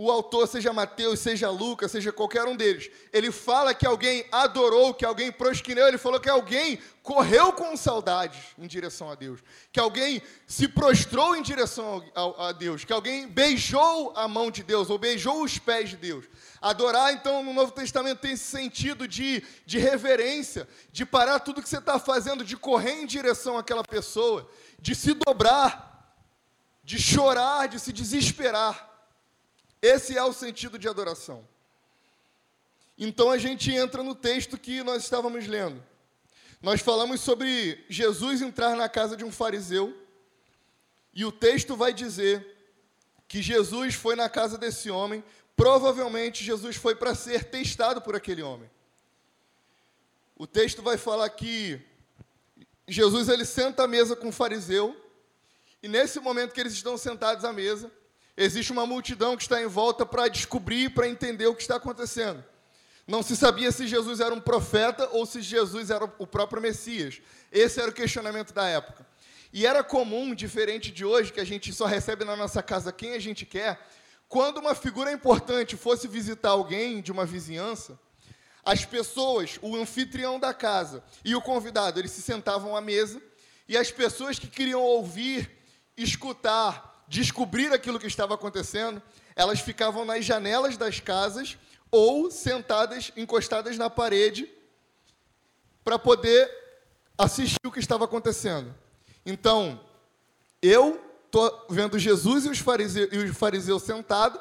o 0.00 0.12
autor, 0.12 0.46
seja 0.46 0.72
Mateus, 0.72 1.18
seja 1.18 1.50
Lucas, 1.50 1.90
seja 1.90 2.12
qualquer 2.12 2.44
um 2.44 2.54
deles, 2.54 2.88
ele 3.12 3.32
fala 3.32 3.74
que 3.74 3.84
alguém 3.84 4.24
adorou, 4.30 4.94
que 4.94 5.04
alguém 5.04 5.32
prosquinou, 5.32 5.88
ele 5.88 5.98
falou 5.98 6.20
que 6.20 6.30
alguém 6.30 6.78
correu 7.02 7.52
com 7.52 7.76
saudades 7.76 8.38
em 8.56 8.68
direção 8.68 9.10
a 9.10 9.16
Deus, 9.16 9.40
que 9.72 9.80
alguém 9.80 10.22
se 10.46 10.68
prostrou 10.68 11.34
em 11.34 11.42
direção 11.42 12.00
a 12.14 12.52
Deus, 12.52 12.84
que 12.84 12.92
alguém 12.92 13.26
beijou 13.26 14.12
a 14.14 14.28
mão 14.28 14.52
de 14.52 14.62
Deus, 14.62 14.88
ou 14.88 14.98
beijou 14.98 15.42
os 15.42 15.58
pés 15.58 15.90
de 15.90 15.96
Deus. 15.96 16.26
Adorar, 16.62 17.12
então, 17.12 17.42
no 17.42 17.52
Novo 17.52 17.72
Testamento 17.72 18.20
tem 18.20 18.34
esse 18.34 18.44
sentido 18.44 19.08
de, 19.08 19.42
de 19.66 19.78
reverência, 19.80 20.68
de 20.92 21.04
parar 21.04 21.40
tudo 21.40 21.60
que 21.60 21.68
você 21.68 21.78
está 21.78 21.98
fazendo, 21.98 22.44
de 22.44 22.56
correr 22.56 23.02
em 23.02 23.06
direção 23.06 23.58
àquela 23.58 23.82
pessoa, 23.82 24.48
de 24.78 24.94
se 24.94 25.12
dobrar, 25.12 26.14
de 26.84 27.00
chorar, 27.00 27.66
de 27.66 27.80
se 27.80 27.92
desesperar. 27.92 28.87
Esse 29.80 30.16
é 30.16 30.24
o 30.24 30.32
sentido 30.32 30.78
de 30.78 30.88
adoração. 30.88 31.46
Então 32.98 33.30
a 33.30 33.38
gente 33.38 33.72
entra 33.72 34.02
no 34.02 34.14
texto 34.14 34.58
que 34.58 34.82
nós 34.82 35.04
estávamos 35.04 35.46
lendo. 35.46 35.82
Nós 36.60 36.80
falamos 36.80 37.20
sobre 37.20 37.84
Jesus 37.88 38.42
entrar 38.42 38.74
na 38.74 38.88
casa 38.88 39.16
de 39.16 39.24
um 39.24 39.30
fariseu, 39.30 39.96
e 41.14 41.24
o 41.24 41.30
texto 41.30 41.76
vai 41.76 41.92
dizer 41.92 42.56
que 43.28 43.40
Jesus 43.40 43.94
foi 43.94 44.16
na 44.16 44.28
casa 44.28 44.58
desse 44.58 44.90
homem, 44.90 45.22
provavelmente 45.56 46.44
Jesus 46.44 46.74
foi 46.74 46.96
para 46.96 47.14
ser 47.14 47.44
testado 47.44 48.02
por 48.02 48.16
aquele 48.16 48.42
homem. 48.42 48.68
O 50.36 50.46
texto 50.46 50.82
vai 50.82 50.96
falar 50.96 51.28
que 51.30 51.80
Jesus 52.88 53.28
ele 53.28 53.44
senta 53.44 53.84
à 53.84 53.86
mesa 53.86 54.16
com 54.16 54.28
o 54.28 54.32
fariseu, 54.32 54.96
e 55.80 55.86
nesse 55.86 56.18
momento 56.18 56.52
que 56.52 56.60
eles 56.60 56.72
estão 56.72 56.98
sentados 56.98 57.44
à 57.44 57.52
mesa, 57.52 57.92
Existe 58.40 58.70
uma 58.70 58.86
multidão 58.86 59.36
que 59.36 59.42
está 59.42 59.60
em 59.60 59.66
volta 59.66 60.06
para 60.06 60.28
descobrir, 60.28 60.90
para 60.90 61.08
entender 61.08 61.48
o 61.48 61.56
que 61.56 61.62
está 61.62 61.74
acontecendo. 61.74 62.44
Não 63.04 63.20
se 63.20 63.34
sabia 63.34 63.72
se 63.72 63.88
Jesus 63.88 64.20
era 64.20 64.32
um 64.32 64.40
profeta 64.40 65.08
ou 65.10 65.26
se 65.26 65.42
Jesus 65.42 65.90
era 65.90 66.04
o 66.04 66.24
próprio 66.24 66.62
Messias. 66.62 67.20
Esse 67.50 67.80
era 67.80 67.90
o 67.90 67.92
questionamento 67.92 68.54
da 68.54 68.68
época. 68.68 69.04
E 69.52 69.66
era 69.66 69.82
comum, 69.82 70.36
diferente 70.36 70.92
de 70.92 71.04
hoje, 71.04 71.32
que 71.32 71.40
a 71.40 71.44
gente 71.44 71.72
só 71.72 71.84
recebe 71.84 72.24
na 72.24 72.36
nossa 72.36 72.62
casa 72.62 72.92
quem 72.92 73.14
a 73.14 73.18
gente 73.18 73.44
quer, 73.44 73.84
quando 74.28 74.58
uma 74.58 74.74
figura 74.74 75.10
importante 75.10 75.76
fosse 75.76 76.06
visitar 76.06 76.50
alguém 76.50 77.00
de 77.00 77.10
uma 77.10 77.26
vizinhança, 77.26 77.98
as 78.64 78.84
pessoas, 78.84 79.58
o 79.60 79.74
anfitrião 79.74 80.38
da 80.38 80.54
casa 80.54 81.02
e 81.24 81.34
o 81.34 81.42
convidado, 81.42 81.98
eles 81.98 82.12
se 82.12 82.22
sentavam 82.22 82.76
à 82.76 82.80
mesa 82.80 83.20
e 83.66 83.76
as 83.76 83.90
pessoas 83.90 84.38
que 84.38 84.46
queriam 84.46 84.82
ouvir, 84.82 85.50
escutar, 85.96 86.97
descobrir 87.08 87.72
aquilo 87.72 87.98
que 87.98 88.06
estava 88.06 88.34
acontecendo, 88.34 89.02
elas 89.34 89.60
ficavam 89.60 90.04
nas 90.04 90.24
janelas 90.24 90.76
das 90.76 91.00
casas 91.00 91.56
ou 91.90 92.30
sentadas, 92.30 93.10
encostadas 93.16 93.78
na 93.78 93.88
parede, 93.88 94.48
para 95.82 95.98
poder 95.98 96.50
assistir 97.16 97.66
o 97.66 97.72
que 97.72 97.80
estava 97.80 98.04
acontecendo. 98.04 98.74
Então, 99.24 99.80
eu 100.60 101.02
estou 101.24 101.66
vendo 101.70 101.98
Jesus 101.98 102.44
e 102.44 102.50
os 102.50 102.58
fariseus, 102.58 103.08
e 103.10 103.16
os 103.16 103.36
fariseus 103.36 103.82
sentados, 103.82 104.40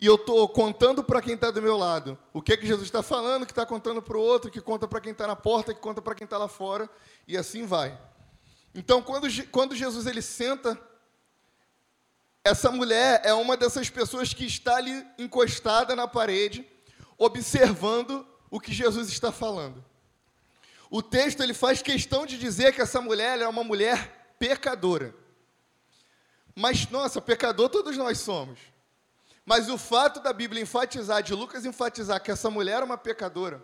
e 0.00 0.06
eu 0.06 0.14
estou 0.14 0.48
contando 0.48 1.04
para 1.04 1.20
quem 1.20 1.34
está 1.34 1.50
do 1.50 1.60
meu 1.60 1.76
lado 1.76 2.18
o 2.32 2.40
que, 2.40 2.54
é 2.54 2.56
que 2.56 2.66
Jesus 2.66 2.86
está 2.86 3.02
falando, 3.02 3.44
que 3.44 3.52
está 3.52 3.66
contando 3.66 4.00
para 4.00 4.16
o 4.16 4.20
outro, 4.20 4.50
que 4.50 4.60
conta 4.60 4.88
para 4.88 5.00
quem 5.00 5.12
está 5.12 5.26
na 5.26 5.36
porta, 5.36 5.74
que 5.74 5.80
conta 5.80 6.00
para 6.00 6.14
quem 6.14 6.24
está 6.24 6.38
lá 6.38 6.48
fora, 6.48 6.88
e 7.28 7.36
assim 7.36 7.66
vai. 7.66 7.98
Então, 8.74 9.02
quando, 9.02 9.26
quando 9.48 9.76
Jesus 9.76 10.06
ele 10.06 10.22
senta 10.22 10.80
essa 12.42 12.70
mulher 12.70 13.20
é 13.24 13.34
uma 13.34 13.56
dessas 13.56 13.90
pessoas 13.90 14.32
que 14.32 14.46
está 14.46 14.76
ali 14.76 15.06
encostada 15.18 15.94
na 15.94 16.08
parede, 16.08 16.66
observando 17.18 18.26
o 18.50 18.58
que 18.58 18.72
Jesus 18.72 19.08
está 19.08 19.30
falando. 19.30 19.84
O 20.90 21.02
texto 21.02 21.42
ele 21.42 21.54
faz 21.54 21.82
questão 21.82 22.26
de 22.26 22.38
dizer 22.38 22.72
que 22.74 22.80
essa 22.80 23.00
mulher 23.00 23.38
é 23.40 23.46
uma 23.46 23.62
mulher 23.62 24.34
pecadora. 24.38 25.14
Mas, 26.54 26.88
nossa, 26.88 27.20
pecador 27.20 27.68
todos 27.68 27.96
nós 27.96 28.18
somos. 28.18 28.58
Mas 29.44 29.68
o 29.68 29.78
fato 29.78 30.20
da 30.20 30.32
Bíblia 30.32 30.62
enfatizar, 30.62 31.22
de 31.22 31.34
Lucas 31.34 31.64
enfatizar 31.64 32.22
que 32.22 32.30
essa 32.30 32.50
mulher 32.50 32.80
é 32.80 32.84
uma 32.84 32.98
pecadora, 32.98 33.62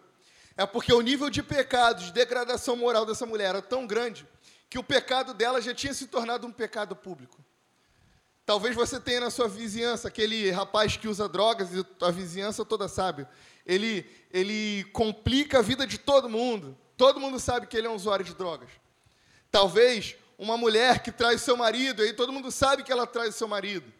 é 0.56 0.64
porque 0.64 0.92
o 0.92 1.00
nível 1.00 1.28
de 1.28 1.42
pecado, 1.42 2.02
de 2.02 2.12
degradação 2.12 2.76
moral 2.76 3.04
dessa 3.04 3.26
mulher 3.26 3.50
era 3.50 3.62
tão 3.62 3.86
grande 3.86 4.26
que 4.68 4.78
o 4.78 4.84
pecado 4.84 5.34
dela 5.34 5.60
já 5.60 5.74
tinha 5.74 5.92
se 5.94 6.06
tornado 6.06 6.46
um 6.46 6.52
pecado 6.52 6.94
público. 6.94 7.44
Talvez 8.46 8.76
você 8.76 9.00
tenha 9.00 9.18
na 9.18 9.30
sua 9.30 9.48
vizinhança 9.48 10.06
aquele 10.06 10.52
rapaz 10.52 10.96
que 10.96 11.08
usa 11.08 11.28
drogas 11.28 11.74
e 11.74 11.84
a 12.00 12.10
vizinhança 12.12 12.64
toda 12.64 12.86
sabe. 12.86 13.26
Ele, 13.66 14.08
ele 14.30 14.84
complica 14.92 15.58
a 15.58 15.62
vida 15.62 15.84
de 15.84 15.98
todo 15.98 16.28
mundo. 16.28 16.78
Todo 16.96 17.18
mundo 17.18 17.40
sabe 17.40 17.66
que 17.66 17.76
ele 17.76 17.88
é 17.88 17.90
um 17.90 17.96
usuário 17.96 18.24
de 18.24 18.34
drogas. 18.34 18.70
Talvez 19.50 20.14
uma 20.38 20.56
mulher 20.56 21.02
que 21.02 21.10
traz 21.10 21.42
seu 21.42 21.56
marido, 21.56 22.04
e 22.04 22.06
aí 22.06 22.12
todo 22.12 22.32
mundo 22.32 22.52
sabe 22.52 22.84
que 22.84 22.92
ela 22.92 23.04
traz 23.04 23.34
seu 23.34 23.48
marido. 23.48 23.92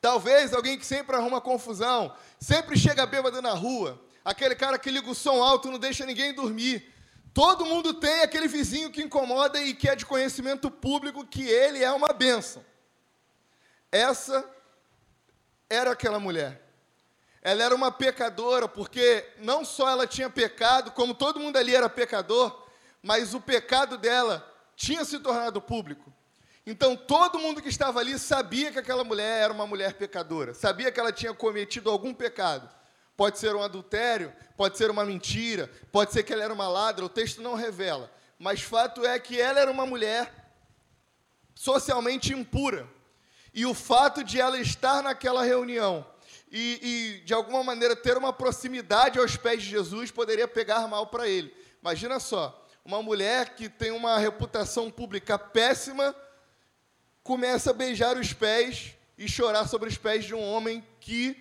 Talvez 0.00 0.54
alguém 0.54 0.78
que 0.78 0.86
sempre 0.86 1.14
arruma 1.14 1.38
confusão, 1.38 2.14
sempre 2.38 2.78
chega 2.78 3.04
bêbado 3.04 3.42
na 3.42 3.52
rua, 3.52 4.00
aquele 4.24 4.54
cara 4.54 4.78
que 4.78 4.90
liga 4.90 5.10
o 5.10 5.14
som 5.14 5.42
alto 5.42 5.68
e 5.68 5.70
não 5.70 5.78
deixa 5.78 6.06
ninguém 6.06 6.32
dormir. 6.32 6.90
Todo 7.34 7.66
mundo 7.66 7.92
tem 7.92 8.22
aquele 8.22 8.48
vizinho 8.48 8.90
que 8.90 9.02
incomoda 9.02 9.62
e 9.62 9.74
que 9.74 9.86
é 9.86 9.94
de 9.94 10.06
conhecimento 10.06 10.70
público 10.70 11.26
que 11.26 11.46
ele 11.46 11.84
é 11.84 11.92
uma 11.92 12.08
bênção. 12.08 12.64
Essa 13.90 14.44
era 15.68 15.92
aquela 15.92 16.20
mulher. 16.20 16.62
Ela 17.42 17.62
era 17.62 17.74
uma 17.74 17.90
pecadora, 17.90 18.68
porque 18.68 19.26
não 19.38 19.64
só 19.64 19.88
ela 19.88 20.06
tinha 20.06 20.28
pecado, 20.28 20.90
como 20.92 21.14
todo 21.14 21.40
mundo 21.40 21.56
ali 21.56 21.74
era 21.74 21.88
pecador, 21.88 22.66
mas 23.02 23.32
o 23.32 23.40
pecado 23.40 23.96
dela 23.96 24.46
tinha 24.76 25.04
se 25.04 25.18
tornado 25.18 25.60
público. 25.60 26.12
Então 26.66 26.94
todo 26.94 27.38
mundo 27.38 27.62
que 27.62 27.68
estava 27.68 28.00
ali 28.00 28.18
sabia 28.18 28.70
que 28.70 28.78
aquela 28.78 29.02
mulher 29.02 29.44
era 29.44 29.52
uma 29.52 29.66
mulher 29.66 29.94
pecadora, 29.94 30.52
sabia 30.52 30.92
que 30.92 31.00
ela 31.00 31.12
tinha 31.12 31.32
cometido 31.32 31.90
algum 31.90 32.12
pecado. 32.12 32.68
Pode 33.16 33.38
ser 33.38 33.54
um 33.54 33.62
adultério, 33.62 34.32
pode 34.56 34.78
ser 34.78 34.90
uma 34.90 35.04
mentira, 35.04 35.70
pode 35.90 36.12
ser 36.12 36.22
que 36.22 36.32
ela 36.32 36.44
era 36.44 36.54
uma 36.54 36.68
ladra, 36.68 37.04
o 37.04 37.08
texto 37.08 37.42
não 37.42 37.54
revela. 37.54 38.10
Mas 38.38 38.62
fato 38.62 39.04
é 39.04 39.18
que 39.18 39.40
ela 39.40 39.60
era 39.60 39.70
uma 39.70 39.84
mulher 39.84 40.32
socialmente 41.54 42.32
impura. 42.32 42.88
E 43.52 43.66
o 43.66 43.74
fato 43.74 44.22
de 44.22 44.40
ela 44.40 44.58
estar 44.58 45.02
naquela 45.02 45.42
reunião 45.42 46.06
e, 46.50 47.18
e, 47.20 47.24
de 47.24 47.32
alguma 47.32 47.62
maneira 47.62 47.94
ter 47.94 48.16
uma 48.16 48.32
proximidade 48.32 49.18
aos 49.18 49.36
pés 49.36 49.62
de 49.62 49.68
Jesus 49.68 50.10
poderia 50.10 50.48
pegar 50.48 50.88
mal 50.88 51.06
para 51.06 51.28
ele. 51.28 51.54
Imagina 51.80 52.18
só, 52.18 52.66
uma 52.84 53.02
mulher 53.02 53.54
que 53.54 53.68
tem 53.68 53.90
uma 53.90 54.18
reputação 54.18 54.90
pública 54.90 55.38
péssima 55.38 56.14
começa 57.22 57.70
a 57.70 57.74
beijar 57.74 58.16
os 58.16 58.32
pés 58.32 58.96
e 59.16 59.28
chorar 59.28 59.68
sobre 59.68 59.88
os 59.88 59.96
pés 59.96 60.24
de 60.24 60.34
um 60.34 60.42
homem 60.42 60.84
que 60.98 61.40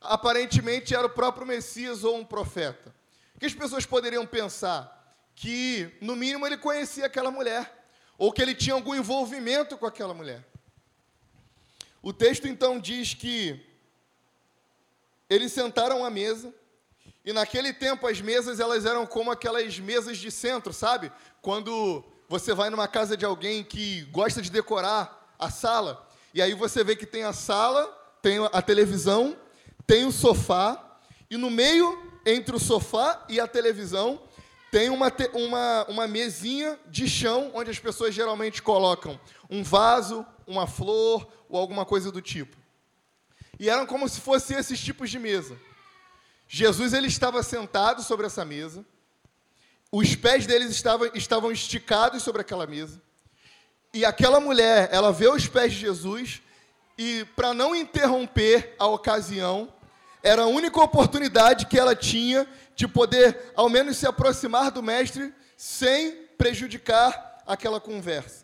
aparentemente 0.00 0.94
era 0.94 1.06
o 1.06 1.10
próprio 1.10 1.46
Messias 1.46 2.04
ou 2.04 2.16
um 2.16 2.24
profeta. 2.24 2.94
O 3.34 3.38
que 3.40 3.46
as 3.46 3.54
pessoas 3.54 3.84
poderiam 3.84 4.26
pensar? 4.26 4.92
Que, 5.34 5.90
no 6.00 6.14
mínimo, 6.14 6.46
ele 6.46 6.56
conhecia 6.56 7.06
aquela 7.06 7.30
mulher, 7.30 7.84
ou 8.16 8.30
que 8.30 8.40
ele 8.40 8.54
tinha 8.54 8.74
algum 8.74 8.94
envolvimento 8.94 9.76
com 9.76 9.86
aquela 9.86 10.14
mulher. 10.14 10.44
O 12.04 12.12
texto 12.12 12.46
então 12.46 12.78
diz 12.78 13.14
que 13.14 13.58
eles 15.30 15.50
sentaram 15.52 16.04
à 16.04 16.10
mesa, 16.10 16.52
e 17.24 17.32
naquele 17.32 17.72
tempo 17.72 18.06
as 18.06 18.20
mesas 18.20 18.60
elas 18.60 18.84
eram 18.84 19.06
como 19.06 19.30
aquelas 19.30 19.78
mesas 19.78 20.18
de 20.18 20.30
centro, 20.30 20.70
sabe? 20.70 21.10
Quando 21.40 22.04
você 22.28 22.52
vai 22.52 22.68
numa 22.68 22.86
casa 22.86 23.16
de 23.16 23.24
alguém 23.24 23.64
que 23.64 24.02
gosta 24.12 24.42
de 24.42 24.50
decorar 24.50 25.34
a 25.38 25.48
sala, 25.48 26.06
e 26.34 26.42
aí 26.42 26.52
você 26.52 26.84
vê 26.84 26.94
que 26.94 27.06
tem 27.06 27.24
a 27.24 27.32
sala, 27.32 27.86
tem 28.20 28.36
a 28.52 28.60
televisão, 28.60 29.34
tem 29.86 30.04
o 30.04 30.12
sofá, 30.12 30.98
e 31.30 31.38
no 31.38 31.48
meio, 31.48 32.20
entre 32.26 32.54
o 32.54 32.60
sofá 32.60 33.24
e 33.30 33.40
a 33.40 33.48
televisão, 33.48 34.20
tem 34.70 34.90
uma, 34.90 35.10
uma, 35.32 35.86
uma 35.88 36.06
mesinha 36.06 36.78
de 36.86 37.08
chão 37.08 37.50
onde 37.54 37.70
as 37.70 37.78
pessoas 37.78 38.14
geralmente 38.14 38.60
colocam 38.60 39.18
um 39.48 39.62
vaso, 39.62 40.26
uma 40.46 40.66
flor 40.66 41.26
ou 41.54 41.60
alguma 41.60 41.84
coisa 41.84 42.10
do 42.10 42.20
tipo. 42.20 42.56
E 43.60 43.70
eram 43.70 43.86
como 43.86 44.08
se 44.08 44.20
fossem 44.20 44.56
esses 44.56 44.80
tipos 44.80 45.08
de 45.08 45.20
mesa. 45.20 45.56
Jesus 46.48 46.92
ele 46.92 47.06
estava 47.06 47.42
sentado 47.42 48.02
sobre 48.02 48.26
essa 48.26 48.44
mesa, 48.44 48.84
os 49.90 50.16
pés 50.16 50.46
deles 50.46 50.70
estavam, 50.70 51.08
estavam 51.14 51.52
esticados 51.52 52.22
sobre 52.22 52.40
aquela 52.40 52.66
mesa, 52.66 53.00
e 53.92 54.04
aquela 54.04 54.40
mulher, 54.40 54.88
ela 54.90 55.12
vê 55.12 55.28
os 55.28 55.46
pés 55.46 55.72
de 55.72 55.78
Jesus, 55.78 56.42
e 56.98 57.24
para 57.36 57.54
não 57.54 57.74
interromper 57.74 58.74
a 58.76 58.86
ocasião, 58.86 59.72
era 60.22 60.42
a 60.42 60.46
única 60.46 60.80
oportunidade 60.80 61.66
que 61.66 61.78
ela 61.78 61.94
tinha 61.94 62.48
de 62.74 62.88
poder, 62.88 63.52
ao 63.54 63.68
menos, 63.68 63.96
se 63.96 64.06
aproximar 64.06 64.72
do 64.72 64.82
Mestre 64.82 65.32
sem 65.56 66.12
prejudicar 66.36 67.42
aquela 67.46 67.80
conversa. 67.80 68.43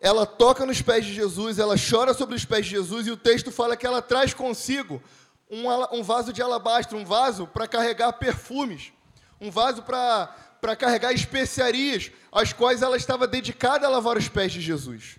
Ela 0.00 0.24
toca 0.24 0.64
nos 0.64 0.80
pés 0.80 1.04
de 1.04 1.12
Jesus, 1.12 1.58
ela 1.58 1.74
chora 1.76 2.14
sobre 2.14 2.36
os 2.36 2.44
pés 2.44 2.64
de 2.66 2.72
Jesus, 2.72 3.06
e 3.06 3.10
o 3.10 3.16
texto 3.16 3.50
fala 3.50 3.76
que 3.76 3.86
ela 3.86 4.00
traz 4.00 4.32
consigo 4.32 5.02
um, 5.50 5.68
um 5.98 6.02
vaso 6.02 6.32
de 6.32 6.40
alabastro, 6.40 6.96
um 6.96 7.04
vaso 7.04 7.46
para 7.46 7.66
carregar 7.66 8.12
perfumes, 8.12 8.92
um 9.40 9.50
vaso 9.50 9.82
para 9.82 10.76
carregar 10.78 11.12
especiarias, 11.12 12.12
às 12.30 12.52
quais 12.52 12.82
ela 12.82 12.96
estava 12.96 13.26
dedicada 13.26 13.86
a 13.86 13.90
lavar 13.90 14.16
os 14.16 14.28
pés 14.28 14.52
de 14.52 14.60
Jesus. 14.60 15.16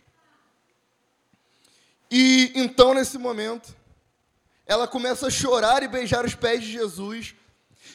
E 2.09 2.51
então, 2.55 2.93
nesse 2.93 3.17
momento, 3.17 3.75
ela 4.65 4.87
começa 4.87 5.27
a 5.27 5.31
chorar 5.31 5.83
e 5.83 5.87
beijar 5.87 6.25
os 6.25 6.35
pés 6.35 6.61
de 6.61 6.71
Jesus, 6.71 7.35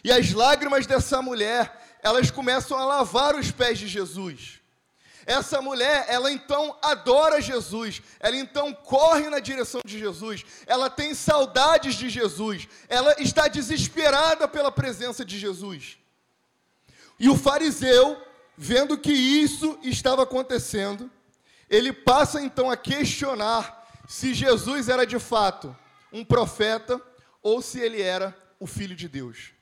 e 0.02 0.12
as 0.12 0.32
lágrimas 0.32 0.86
dessa 0.86 1.22
mulher, 1.22 1.98
elas 2.02 2.30
começam 2.30 2.78
a 2.78 2.84
lavar 2.84 3.34
os 3.36 3.50
pés 3.50 3.78
de 3.78 3.88
Jesus. 3.88 4.60
Essa 5.26 5.62
mulher, 5.62 6.04
ela 6.08 6.30
então 6.30 6.76
adora 6.82 7.40
Jesus, 7.40 8.02
ela 8.20 8.36
então 8.36 8.72
corre 8.72 9.30
na 9.30 9.38
direção 9.38 9.80
de 9.84 9.98
Jesus, 9.98 10.44
ela 10.66 10.90
tem 10.90 11.14
saudades 11.14 11.94
de 11.94 12.10
Jesus, 12.10 12.68
ela 12.88 13.14
está 13.18 13.48
desesperada 13.48 14.46
pela 14.46 14.70
presença 14.70 15.24
de 15.24 15.38
Jesus. 15.38 15.98
E 17.18 17.28
o 17.28 17.36
fariseu, 17.36 18.20
vendo 18.56 18.98
que 18.98 19.12
isso 19.12 19.78
estava 19.82 20.24
acontecendo, 20.24 21.10
ele 21.70 21.92
passa 21.92 22.40
então 22.40 22.70
a 22.70 22.76
questionar 22.76 23.82
se 24.06 24.34
Jesus 24.34 24.88
era 24.88 25.06
de 25.06 25.18
fato 25.18 25.74
um 26.12 26.24
profeta 26.24 27.00
ou 27.42 27.62
se 27.62 27.80
ele 27.80 28.00
era 28.02 28.36
o 28.60 28.66
filho 28.66 28.94
de 28.94 29.08
Deus. 29.08 29.52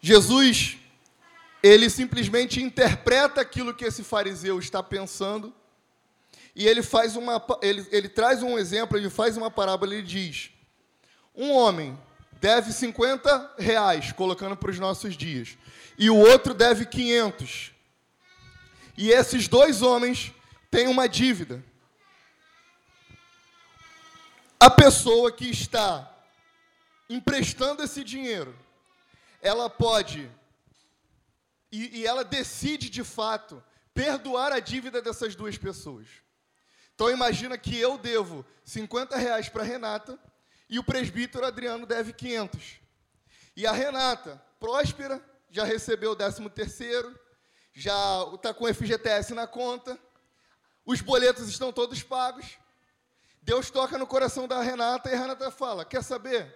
Jesus 0.00 0.78
ele 1.66 1.90
simplesmente 1.90 2.62
interpreta 2.62 3.40
aquilo 3.40 3.74
que 3.74 3.84
esse 3.84 4.04
fariseu 4.04 4.58
está 4.58 4.82
pensando 4.82 5.54
e 6.54 6.66
ele 6.66 6.82
faz 6.82 7.16
uma 7.16 7.44
ele, 7.60 7.86
ele 7.90 8.08
traz 8.08 8.42
um 8.42 8.58
exemplo, 8.58 8.96
ele 8.96 9.10
faz 9.10 9.36
uma 9.36 9.50
parábola, 9.50 9.92
ele 9.92 10.02
diz: 10.02 10.50
um 11.34 11.52
homem 11.52 11.98
deve 12.40 12.72
50 12.72 13.56
reais, 13.58 14.12
colocando 14.12 14.56
para 14.56 14.70
os 14.70 14.78
nossos 14.78 15.16
dias, 15.16 15.56
e 15.98 16.08
o 16.08 16.16
outro 16.16 16.54
deve 16.54 16.86
500. 16.86 17.72
E 18.96 19.10
esses 19.10 19.46
dois 19.46 19.82
homens 19.82 20.32
têm 20.70 20.88
uma 20.88 21.06
dívida. 21.06 21.62
A 24.58 24.70
pessoa 24.70 25.30
que 25.30 25.50
está 25.50 26.10
emprestando 27.10 27.82
esse 27.82 28.02
dinheiro, 28.02 28.56
ela 29.42 29.68
pode 29.68 30.30
e, 31.70 32.00
e 32.00 32.06
ela 32.06 32.24
decide 32.24 32.88
de 32.88 33.02
fato 33.04 33.62
perdoar 33.94 34.52
a 34.52 34.60
dívida 34.60 35.00
dessas 35.00 35.34
duas 35.34 35.56
pessoas. 35.56 36.06
Então 36.94 37.10
imagina 37.10 37.58
que 37.58 37.78
eu 37.78 37.98
devo 37.98 38.44
50 38.64 39.16
reais 39.16 39.48
para 39.48 39.62
Renata 39.62 40.18
e 40.68 40.78
o 40.78 40.84
presbítero 40.84 41.44
Adriano 41.44 41.86
deve 41.86 42.12
500. 42.12 42.80
E 43.56 43.66
a 43.66 43.72
Renata, 43.72 44.42
próspera, 44.58 45.22
já 45.50 45.64
recebeu 45.64 46.12
o 46.12 46.16
13 46.16 46.48
terceiro, 46.50 47.18
já 47.72 47.94
está 48.34 48.52
com 48.52 48.64
o 48.64 48.74
FGTS 48.74 49.34
na 49.34 49.46
conta, 49.46 49.98
os 50.84 51.00
boletos 51.00 51.48
estão 51.48 51.72
todos 51.72 52.02
pagos. 52.02 52.58
Deus 53.42 53.70
toca 53.70 53.96
no 53.96 54.06
coração 54.06 54.48
da 54.48 54.60
Renata 54.60 55.08
e 55.08 55.14
a 55.14 55.18
Renata 55.18 55.50
fala: 55.50 55.84
Quer 55.84 56.02
saber? 56.02 56.54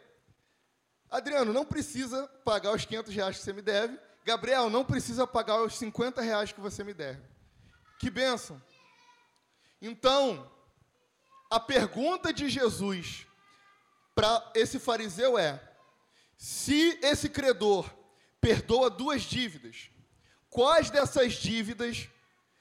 Adriano, 1.11 1.53
não 1.53 1.65
precisa 1.65 2.27
pagar 2.45 2.73
os 2.73 2.85
500 2.85 3.15
reais 3.15 3.37
que 3.39 3.43
você 3.43 3.53
me 3.53 3.63
deve, 3.63 3.99
Gabriel, 4.25 4.69
não 4.69 4.85
precisa 4.85 5.27
pagar 5.27 5.63
os 5.63 5.77
50 5.77 6.21
reais 6.21 6.53
que 6.53 6.61
você 6.61 6.85
me 6.85 6.93
der. 6.93 7.21
Que 7.99 8.11
bênção. 8.11 8.61
Então, 9.81 10.51
a 11.51 11.59
pergunta 11.59 12.33
de 12.33 12.49
Jesus 12.49 13.27
para 14.15 14.53
esse 14.55 14.79
fariseu 14.79 15.39
é: 15.39 15.61
se 16.37 16.99
esse 17.03 17.29
credor 17.29 17.91
perdoa 18.41 18.91
duas 18.91 19.23
dívidas, 19.23 19.91
quais 20.49 20.91
dessas 20.91 21.35
dívidas 21.35 22.09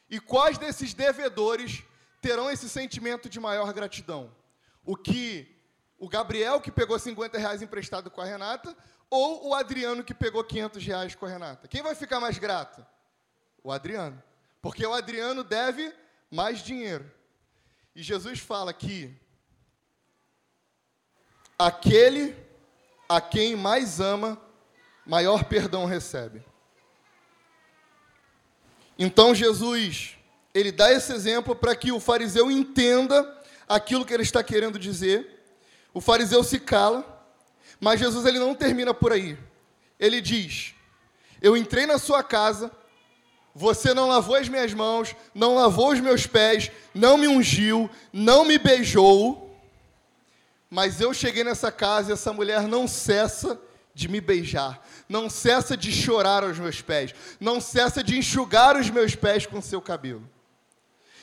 e 0.10 0.20
quais 0.20 0.58
desses 0.58 0.94
devedores 0.94 1.84
terão 2.22 2.50
esse 2.50 2.70
sentimento 2.70 3.30
de 3.30 3.40
maior 3.40 3.72
gratidão? 3.74 4.36
O 4.84 4.96
que 4.96 5.59
o 6.00 6.08
Gabriel, 6.08 6.62
que 6.62 6.72
pegou 6.72 6.98
50 6.98 7.38
reais 7.38 7.62
emprestado 7.62 8.10
com 8.10 8.22
a 8.22 8.26
Renata, 8.26 8.76
ou 9.10 9.50
o 9.50 9.54
Adriano 9.54 10.04
que 10.04 10.14
pegou 10.14 10.44
500 10.44 10.86
reais 10.86 11.16
com 11.16 11.26
a 11.26 11.30
Renata? 11.30 11.68
Quem 11.68 11.82
vai 11.82 11.94
ficar 11.94 12.20
mais 12.20 12.38
grato? 12.38 12.86
O 13.64 13.72
Adriano. 13.72 14.22
Porque 14.62 14.86
o 14.86 14.94
Adriano 14.94 15.44
deve 15.44 15.94
mais 16.32 16.60
dinheiro. 16.60 17.12
E 17.96 18.02
Jesus 18.02 18.40
fala 18.40 18.74
que 18.74 19.14
aquele 21.58 22.36
a 23.10 23.20
quem 23.20 23.56
mais 23.56 24.00
ama, 24.00 24.40
maior 25.04 25.44
perdão 25.46 25.86
recebe. 25.86 26.46
Então 28.98 29.34
Jesus, 29.34 30.16
ele 30.54 30.72
dá 30.72 30.92
esse 30.92 31.12
exemplo 31.12 31.56
para 31.56 31.76
que 31.76 31.92
o 31.92 32.00
fariseu 32.00 32.52
entenda 32.52 33.36
aquilo 33.68 34.06
que 34.06 34.14
ele 34.14 34.24
está 34.24 34.44
querendo 34.44 34.78
dizer. 34.78 35.39
O 35.94 36.02
fariseu 36.02 36.44
se 36.44 36.60
cala 36.60 37.20
mas 37.80 38.00
Jesus 38.00 38.26
ele 38.26 38.40
não 38.40 38.54
termina 38.54 38.94
por 38.94 39.14
aí. 39.14 39.38
Ele 40.00 40.20
diz: 40.20 40.76
Eu 41.42 41.56
entrei 41.56 41.86
na 41.86 41.98
sua 41.98 42.22
casa, 42.22 42.72
você 43.56 43.94
não 43.94 44.08
lavou 44.08 44.36
as 44.36 44.50
minhas 44.50 44.74
mãos, 44.74 45.16
não 45.34 45.56
lavou 45.56 45.92
os 45.92 46.00
meus 46.00 46.28
pés, 46.28 46.72
não 46.94 47.18
me 47.18 47.28
ungiu, 47.28 47.90
não 48.12 48.44
me 48.44 48.58
beijou, 48.58 49.58
mas 50.70 51.00
eu 51.00 51.14
cheguei 51.14 51.44
nessa 51.44 51.72
casa 51.72 52.12
e 52.12 52.14
essa 52.14 52.34
mulher 52.34 52.64
não 52.64 52.88
cessa 52.88 53.60
de 53.94 54.08
me 54.08 54.22
beijar, 54.22 54.86
não 55.08 55.30
cessa 55.30 55.76
de 55.76 55.92
chorar 55.92 56.44
aos 56.44 56.60
meus 56.60 56.82
pés, 56.82 57.14
não 57.40 57.60
cessa 57.60 58.04
de 58.04 58.18
enxugar 58.18 58.78
os 58.78 58.90
meus 58.90 59.16
pés 59.16 59.46
com 59.46 59.62
seu 59.62 59.82
cabelo. 59.82 60.30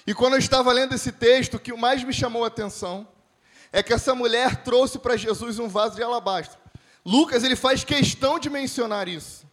E 0.06 0.14
quando 0.14 0.34
eu 0.34 0.38
estava 0.38 0.72
lendo 0.72 0.94
esse 0.94 1.10
texto, 1.10 1.54
o 1.54 1.58
que 1.58 1.72
mais 1.72 2.04
me 2.04 2.12
chamou 2.12 2.44
a 2.44 2.48
atenção 2.48 3.08
é 3.72 3.82
que 3.82 3.92
essa 3.92 4.14
mulher 4.14 4.62
trouxe 4.62 4.98
para 4.98 5.16
Jesus 5.16 5.58
um 5.58 5.68
vaso 5.68 5.96
de 5.96 6.02
alabastro. 6.02 6.58
Lucas 7.04 7.44
ele 7.44 7.56
faz 7.56 7.84
questão 7.84 8.38
de 8.38 8.50
mencionar 8.50 9.08
isso. 9.08 9.46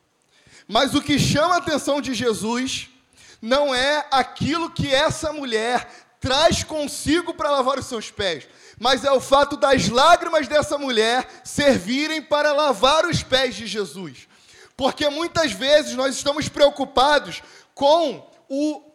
Mas 0.67 0.95
o 0.95 1.01
que 1.01 1.19
chama 1.19 1.55
a 1.55 1.57
atenção 1.57 2.01
de 2.01 2.13
Jesus 2.13 2.89
não 3.41 3.75
é 3.75 4.07
aquilo 4.09 4.71
que 4.71 4.93
essa 4.93 5.33
mulher 5.33 5.87
traz 6.19 6.63
consigo 6.63 7.33
para 7.33 7.51
lavar 7.51 7.77
os 7.77 7.85
seus 7.85 8.09
pés, 8.09 8.47
mas 8.79 9.03
é 9.03 9.11
o 9.11 9.19
fato 9.19 9.57
das 9.57 9.89
lágrimas 9.89 10.47
dessa 10.47 10.77
mulher 10.77 11.27
servirem 11.43 12.21
para 12.21 12.53
lavar 12.53 13.05
os 13.05 13.21
pés 13.21 13.55
de 13.55 13.67
Jesus. 13.67 14.27
Porque 14.77 15.09
muitas 15.09 15.51
vezes 15.51 15.93
nós 15.95 16.15
estamos 16.15 16.47
preocupados 16.47 17.43
com 17.75 18.25
o 18.47 18.92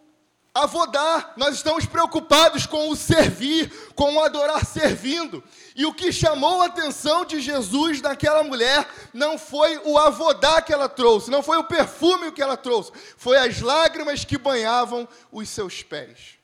avodar, 0.54 1.32
nós 1.36 1.54
estamos 1.54 1.86
preocupados 1.86 2.66
com 2.66 2.88
o 2.88 2.96
servir, 2.96 3.70
com 3.94 4.14
o 4.14 4.20
adorar 4.20 4.64
servindo. 4.64 5.42
E 5.76 5.86
o 5.86 5.94
que 5.94 6.12
chamou 6.12 6.62
a 6.62 6.66
atenção 6.66 7.24
de 7.24 7.40
Jesus 7.40 8.00
naquela 8.00 8.42
mulher 8.42 8.88
não 9.12 9.38
foi 9.38 9.78
o 9.84 9.98
avodar 9.98 10.64
que 10.64 10.72
ela 10.72 10.88
trouxe, 10.88 11.30
não 11.30 11.42
foi 11.42 11.56
o 11.58 11.64
perfume 11.64 12.32
que 12.32 12.42
ela 12.42 12.56
trouxe, 12.56 12.92
foi 13.16 13.36
as 13.36 13.60
lágrimas 13.60 14.24
que 14.24 14.36
banhavam 14.36 15.08
os 15.30 15.48
seus 15.48 15.82
pés. 15.82 16.38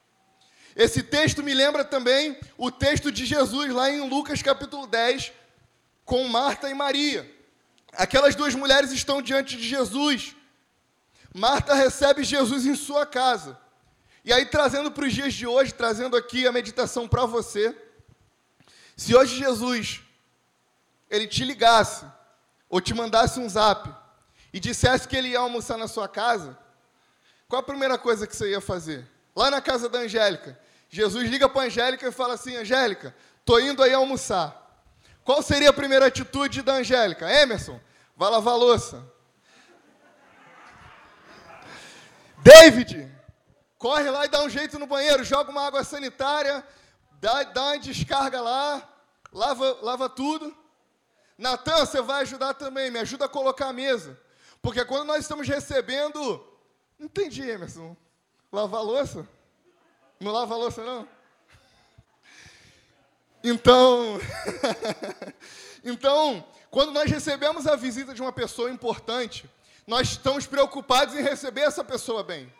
Esse 0.77 1.03
texto 1.03 1.43
me 1.43 1.55
lembra 1.55 1.85
também 1.85 2.37
o 2.59 2.71
texto 2.71 3.11
de 3.11 3.25
Jesus 3.25 3.73
lá 3.73 3.91
em 3.91 4.09
Lucas 4.09 4.43
capítulo 4.43 4.87
10, 4.87 5.33
com 6.05 6.27
Marta 6.29 6.69
e 6.69 6.75
Maria. 6.75 7.33
Aquelas 7.93 8.35
duas 8.35 8.55
mulheres 8.55 8.91
estão 8.91 9.23
diante 9.23 9.57
de 9.57 9.69
Jesus. 9.69 10.35
Marta 11.33 11.75
recebe 11.75 12.25
Jesus 12.25 12.67
em 12.67 12.75
sua 12.75 13.07
casa. 13.07 13.59
E 14.25 14.33
aí, 14.33 14.47
trazendo 14.47 14.91
para 14.91 15.05
os 15.05 15.13
dias 15.13 15.35
de 15.35 15.47
hoje, 15.47 15.75
trazendo 15.75 16.17
aqui 16.17 16.47
a 16.47 16.53
meditação 16.53 17.07
para 17.07 17.27
você. 17.27 17.77
Se 18.97 19.15
hoje 19.15 19.37
Jesus, 19.37 20.01
ele 21.11 21.27
te 21.27 21.45
ligasse, 21.45 22.07
ou 22.69 22.81
te 22.81 22.95
mandasse 22.95 23.39
um 23.39 23.47
zap, 23.47 23.95
e 24.51 24.59
dissesse 24.59 25.07
que 25.07 25.15
ele 25.15 25.29
ia 25.29 25.41
almoçar 25.41 25.77
na 25.77 25.87
sua 25.87 26.09
casa, 26.09 26.57
qual 27.47 27.61
a 27.61 27.63
primeira 27.63 27.99
coisa 27.99 28.27
que 28.27 28.35
você 28.35 28.51
ia 28.51 28.63
fazer? 28.63 29.07
Lá 29.37 29.51
na 29.51 29.61
casa 29.61 29.91
da 29.91 29.99
Angélica, 29.99 30.59
Jesus 30.89 31.29
liga 31.29 31.47
para 31.47 31.63
a 31.63 31.67
Angélica 31.67 32.09
e 32.09 32.13
fala 32.13 32.35
assim: 32.35 32.57
Angélica, 32.57 33.15
estou 33.41 33.61
indo 33.61 33.83
aí 33.83 33.93
almoçar. 33.93 34.59
Qual 35.23 35.43
seria 35.43 35.69
a 35.69 35.73
primeira 35.73 36.07
atitude 36.07 36.63
da 36.63 36.75
Angélica? 36.75 37.31
Emerson, 37.31 37.79
vai 38.17 38.31
lavar 38.31 38.57
louça. 38.57 39.05
David, 42.43 43.14
corre 43.85 44.09
lá 44.09 44.25
e 44.25 44.29
dá 44.29 44.43
um 44.43 44.49
jeito 44.49 44.79
no 44.79 44.87
banheiro, 44.87 45.23
joga 45.23 45.51
uma 45.51 45.67
água 45.67 45.85
sanitária, 45.85 46.67
dá, 47.21 47.43
dá 47.43 47.65
uma 47.65 47.79
descarga 47.79 48.41
lá, 48.41 48.83
lava, 49.31 49.79
lava 49.83 50.09
tudo. 50.09 50.57
Natan, 51.37 51.85
você 51.85 52.01
vai 52.01 52.23
ajudar 52.23 52.55
também, 52.55 52.91
me 52.91 52.99
ajuda 52.99 53.27
a 53.27 53.29
colocar 53.29 53.69
a 53.69 53.73
mesa. 53.75 54.19
Porque 54.63 54.83
quando 54.87 55.05
nós 55.05 55.19
estamos 55.19 55.47
recebendo. 55.47 56.43
Entendi, 56.99 57.43
Emerson. 57.43 57.95
Lavar 58.51 58.83
louça? 58.83 59.29
Não 60.19 60.33
lava 60.33 60.57
louça, 60.57 60.83
não? 60.83 61.07
Então. 63.43 64.19
então, 65.85 66.43
quando 66.71 66.91
nós 66.91 67.11
recebemos 67.11 67.67
a 67.67 67.77
visita 67.77 68.15
de 68.15 68.23
uma 68.23 68.33
pessoa 68.33 68.71
importante, 68.71 69.45
nós 69.87 70.13
estamos 70.13 70.47
preocupados 70.47 71.15
em 71.15 71.21
receber 71.21 71.61
essa 71.61 71.85
pessoa 71.85 72.25
bem. 72.25 72.51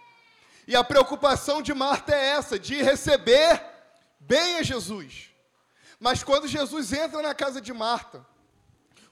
E 0.67 0.75
a 0.75 0.83
preocupação 0.83 1.61
de 1.61 1.75
Marta 1.75 2.15
é 2.15 2.31
essa, 2.31 2.59
de 2.59 2.83
receber 2.83 3.63
bem 4.19 4.57
a 4.57 4.63
Jesus. 4.63 5.31
Mas 6.01 6.23
quando 6.23 6.49
Jesus 6.49 6.93
entra 6.93 7.21
na 7.23 7.35
casa 7.35 7.61
de 7.61 7.73
Marta, 7.73 8.25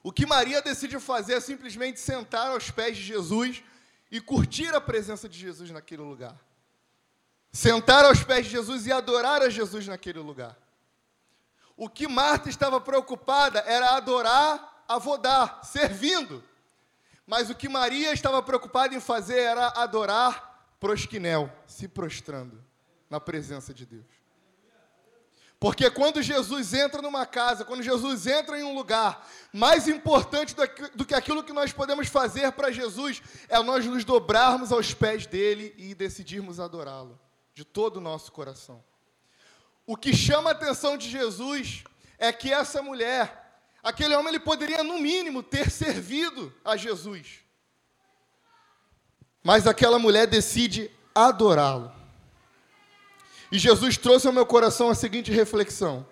o 0.01 0.11
que 0.11 0.25
Maria 0.25 0.61
decide 0.61 0.99
fazer 0.99 1.35
é 1.35 1.39
simplesmente 1.39 1.99
sentar 1.99 2.51
aos 2.51 2.69
pés 2.69 2.97
de 2.97 3.03
Jesus 3.03 3.63
e 4.11 4.19
curtir 4.19 4.75
a 4.75 4.81
presença 4.81 5.29
de 5.29 5.39
Jesus 5.39 5.71
naquele 5.71 6.01
lugar. 6.01 6.35
Sentar 7.51 8.03
aos 8.03 8.23
pés 8.23 8.45
de 8.45 8.51
Jesus 8.51 8.85
e 8.85 8.91
adorar 8.91 9.41
a 9.41 9.49
Jesus 9.49 9.87
naquele 9.87 10.19
lugar. 10.19 10.57
O 11.77 11.87
que 11.87 12.07
Marta 12.07 12.49
estava 12.49 12.81
preocupada 12.81 13.59
era 13.59 13.95
adorar 13.95 14.83
a 14.87 14.97
Vodar, 14.97 15.63
servindo. 15.63 16.43
Mas 17.25 17.49
o 17.49 17.55
que 17.55 17.69
Maria 17.69 18.11
estava 18.11 18.41
preocupada 18.41 18.93
em 18.93 18.99
fazer 18.99 19.39
era 19.39 19.67
adorar 19.69 20.52
prosquinel, 20.83 21.49
se 21.65 21.87
prostrando 21.87 22.61
na 23.09 23.17
presença 23.17 23.73
de 23.73 23.85
Deus. 23.85 24.03
Porque 25.57 25.89
quando 25.89 26.21
Jesus 26.21 26.73
entra 26.73 27.01
numa 27.01 27.25
casa, 27.25 27.63
quando 27.63 27.81
Jesus 27.81 28.27
entra 28.27 28.59
em 28.59 28.63
um 28.63 28.75
lugar, 28.75 29.25
mais 29.53 29.87
importante 29.87 30.53
do 30.93 31.05
que 31.05 31.15
aquilo 31.15 31.41
que 31.41 31.53
nós 31.53 31.71
podemos 31.71 32.09
fazer 32.09 32.51
para 32.51 32.69
Jesus 32.69 33.21
é 33.47 33.57
nós 33.63 33.85
nos 33.85 34.03
dobrarmos 34.03 34.73
aos 34.73 34.93
pés 34.93 35.25
dele 35.25 35.73
e 35.77 35.95
decidirmos 35.95 36.59
adorá-lo 36.59 37.17
de 37.53 37.63
todo 37.63 37.95
o 37.97 38.01
nosso 38.01 38.29
coração. 38.33 38.83
O 39.87 39.95
que 39.95 40.13
chama 40.13 40.49
a 40.49 40.51
atenção 40.53 40.97
de 40.97 41.09
Jesus 41.09 41.85
é 42.17 42.33
que 42.33 42.51
essa 42.51 42.81
mulher, 42.81 43.41
Aquele 43.83 44.15
homem 44.15 44.29
ele 44.29 44.39
poderia, 44.39 44.81
no 44.81 44.97
mínimo, 44.97 45.43
ter 45.43 45.69
servido 45.69 46.53
a 46.63 46.77
Jesus. 46.77 47.42
Mas 49.43 49.67
aquela 49.67 49.99
mulher 49.99 50.25
decide 50.25 50.89
adorá-lo. 51.13 51.91
E 53.51 53.59
Jesus 53.59 53.97
trouxe 53.97 54.25
ao 54.25 54.33
meu 54.33 54.45
coração 54.45 54.89
a 54.89 54.95
seguinte 54.95 55.31
reflexão: 55.31 56.07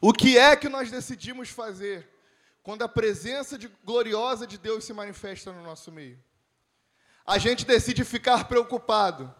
O 0.00 0.12
que 0.12 0.38
é 0.38 0.54
que 0.54 0.68
nós 0.68 0.90
decidimos 0.90 1.50
fazer 1.50 2.08
quando 2.62 2.82
a 2.82 2.88
presença 2.88 3.58
de, 3.58 3.68
gloriosa 3.84 4.46
de 4.46 4.56
Deus 4.56 4.84
se 4.84 4.92
manifesta 4.92 5.52
no 5.52 5.62
nosso 5.62 5.90
meio? 5.90 6.18
A 7.26 7.38
gente 7.38 7.66
decide 7.66 8.04
ficar 8.04 8.46
preocupado 8.46 9.34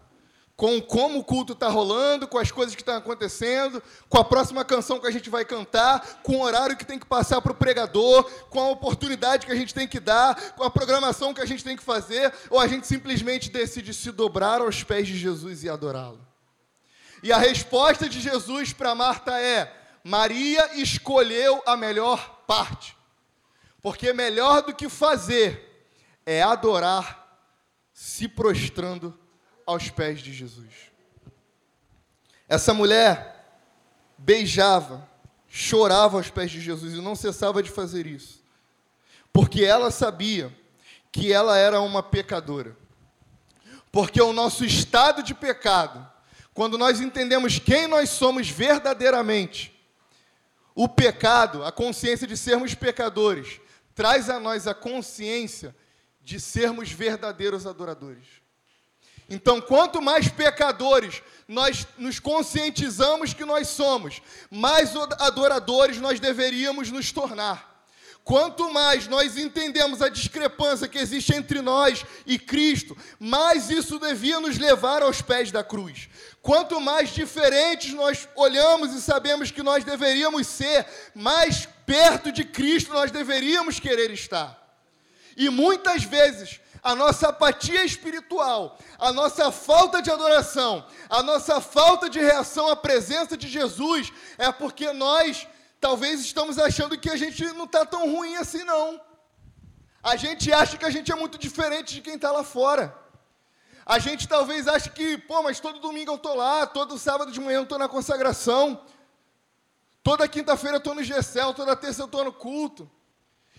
com 0.57 0.81
como 0.81 1.19
o 1.19 1.25
culto 1.25 1.53
está 1.53 1.69
rolando, 1.69 2.27
com 2.27 2.38
as 2.38 2.51
coisas 2.51 2.75
que 2.75 2.81
estão 2.81 2.97
acontecendo, 2.97 3.83
com 4.09 4.19
a 4.19 4.25
próxima 4.25 4.64
canção 4.64 4.99
que 4.99 5.07
a 5.07 5.11
gente 5.11 5.29
vai 5.29 5.45
cantar, 5.45 6.21
com 6.23 6.37
o 6.37 6.42
horário 6.42 6.77
que 6.77 6.85
tem 6.85 6.99
que 6.99 7.05
passar 7.05 7.42
para 7.42 7.53
o 7.53 7.55
pregador, 7.55 8.25
com 8.49 8.59
a 8.59 8.71
oportunidade 8.71 9.45
que 9.45 9.53
a 9.53 9.57
gente 9.57 9.75
tem 9.75 9.87
que 9.87 10.01
dar, 10.01 10.53
com 10.53 10.64
a 10.64 10.71
programação 10.71 11.35
que 11.35 11.42
a 11.42 11.47
gente 11.47 11.62
tem 11.62 11.77
que 11.77 11.83
fazer, 11.83 12.33
ou 12.49 12.59
a 12.59 12.66
gente 12.66 12.87
simplesmente 12.87 13.51
decide 13.51 13.92
se 13.92 14.11
dobrar 14.11 14.62
aos 14.62 14.83
pés 14.83 15.07
de 15.07 15.19
Jesus 15.19 15.62
e 15.62 15.69
adorá-lo. 15.69 16.27
E 17.23 17.31
a 17.31 17.38
resposta 17.38 18.09
de 18.09 18.19
Jesus 18.19 18.73
para 18.73 18.95
Marta 18.95 19.38
é: 19.38 19.71
Maria 20.03 20.81
escolheu 20.81 21.62
a 21.66 21.77
melhor 21.77 22.45
parte, 22.47 22.97
porque 23.83 24.11
melhor 24.14 24.62
do 24.62 24.75
que 24.75 24.88
fazer 24.88 25.90
é 26.25 26.42
adorar 26.42 27.25
se 27.92 28.27
prostrando 28.27 29.19
aos 29.66 29.90
pés 29.90 30.20
de 30.20 30.33
Jesus. 30.33 30.72
Essa 32.48 32.72
mulher 32.72 33.44
beijava, 34.16 35.07
chorava 35.48 36.16
aos 36.16 36.31
pés 36.31 36.50
de 36.50 36.61
Jesus 36.61 36.94
e 36.94 37.02
não 37.02 37.16
cessava 37.16 37.62
de 37.62 37.70
fazer 37.70 38.07
isso, 38.07 38.40
porque 39.33 39.64
ela 39.64 39.90
sabia 39.90 40.57
que 41.11 41.33
ela 41.33 41.59
era 41.59 41.81
uma 41.81 42.02
pecadora. 42.02 42.76
Porque 43.90 44.20
o 44.20 44.33
nosso 44.33 44.64
estado 44.64 45.22
de 45.22 45.35
pecado, 45.35 46.07
quando 46.52 46.79
nós 46.79 47.00
entendemos 47.00 47.59
quem 47.59 47.87
nós 47.87 48.11
somos 48.11 48.48
verdadeiramente, 48.48 49.74
o 50.74 50.87
pecado, 50.87 51.64
a 51.64 51.72
consciência 51.72 52.26
de 52.26 52.37
sermos 52.37 52.74
pecadores, 52.74 53.61
traz 53.94 54.29
a 54.29 54.38
nós 54.38 54.66
a 54.66 54.74
consciência 54.74 55.74
de 56.20 56.38
sermos 56.38 56.90
verdadeiros 56.90 57.66
adoradores. 57.66 58.26
Então, 59.29 59.61
quanto 59.61 60.01
mais 60.01 60.29
pecadores 60.29 61.23
nós 61.49 61.87
nos 61.99 62.19
conscientizamos 62.19 63.33
que 63.33 63.45
nós 63.45 63.69
somos, 63.69 64.21
mais 64.51 64.95
adoradores 65.19 65.99
nós 65.99 66.21
deveríamos 66.21 66.91
nos 66.91 67.12
tornar. 67.12 67.77
Quanto 68.27 68.73
mais 68.73 69.07
nós 69.07 69.37
entendemos 69.37 70.03
a 70.03 70.09
discrepância 70.09 70.89
que 70.89 70.99
existe 70.99 71.33
entre 71.33 71.61
nós 71.61 72.05
e 72.27 72.37
Cristo, 72.41 72.97
mais 73.21 73.71
isso 73.71 74.01
devia 74.01 74.41
nos 74.41 74.59
levar 74.59 75.01
aos 75.01 75.23
pés 75.23 75.53
da 75.53 75.62
cruz. 75.62 76.09
Quanto 76.43 76.81
mais 76.81 77.11
diferentes 77.11 77.95
nós 77.95 78.29
olhamos 78.35 78.93
e 78.93 79.01
sabemos 79.01 79.53
que 79.53 79.62
nós 79.62 79.85
deveríamos 79.85 80.49
ser, 80.49 80.85
mais 81.15 81.69
perto 81.87 82.33
de 82.33 82.43
Cristo 82.45 82.93
nós 82.93 83.12
deveríamos 83.12 83.79
querer 83.79 84.11
estar. 84.11 84.61
E 85.37 85.49
muitas 85.49 86.03
vezes 86.03 86.61
a 86.87 86.94
nossa 86.94 87.31
apatia 87.31 87.85
espiritual, 87.85 88.79
a 88.96 89.12
nossa 89.12 89.51
falta 89.51 90.01
de 90.01 90.09
adoração, 90.09 90.87
a 91.11 91.20
nossa 91.20 91.61
falta 91.61 92.09
de 92.09 92.20
reação 92.20 92.68
à 92.68 92.77
presença 92.77 93.37
de 93.37 93.49
Jesus 93.49 94.12
é 94.38 94.53
porque 94.53 94.92
nós 94.92 95.49
talvez 95.81 96.20
estamos 96.20 96.61
achando 96.61 96.96
que 96.96 97.11
a 97.11 97.16
gente 97.16 97.44
não 97.55 97.64
está 97.64 97.85
tão 97.85 98.09
ruim 98.14 98.37
assim, 98.37 98.62
não. 98.62 99.01
A 100.01 100.14
gente 100.14 100.53
acha 100.53 100.77
que 100.79 100.85
a 100.85 100.90
gente 100.90 101.11
é 101.11 101.16
muito 101.16 101.37
diferente 101.37 101.92
de 101.92 102.01
quem 102.01 102.14
está 102.14 102.31
lá 102.31 102.44
fora. 102.44 102.96
A 103.85 103.99
gente 103.99 104.29
talvez 104.29 104.68
ache 104.68 104.88
que, 104.90 105.18
pô, 105.18 105.42
mas 105.42 105.59
todo 105.59 105.81
domingo 105.81 106.12
eu 106.12 106.16
estou 106.16 106.37
lá, 106.37 106.68
todo 106.68 106.96
sábado 107.01 107.33
de 107.33 107.40
manhã 107.40 107.59
eu 107.59 107.62
estou 107.64 107.81
na 107.81 107.88
consagração, 107.88 108.81
toda 110.05 110.29
quinta-feira 110.29 110.77
eu 110.77 110.79
estou 110.79 110.94
no 110.94 111.03
GECEL, 111.03 111.53
toda 111.53 111.75
terça 111.75 112.03
eu 112.03 112.07
estou 112.07 112.22
no 112.22 112.33
culto. 112.33 112.88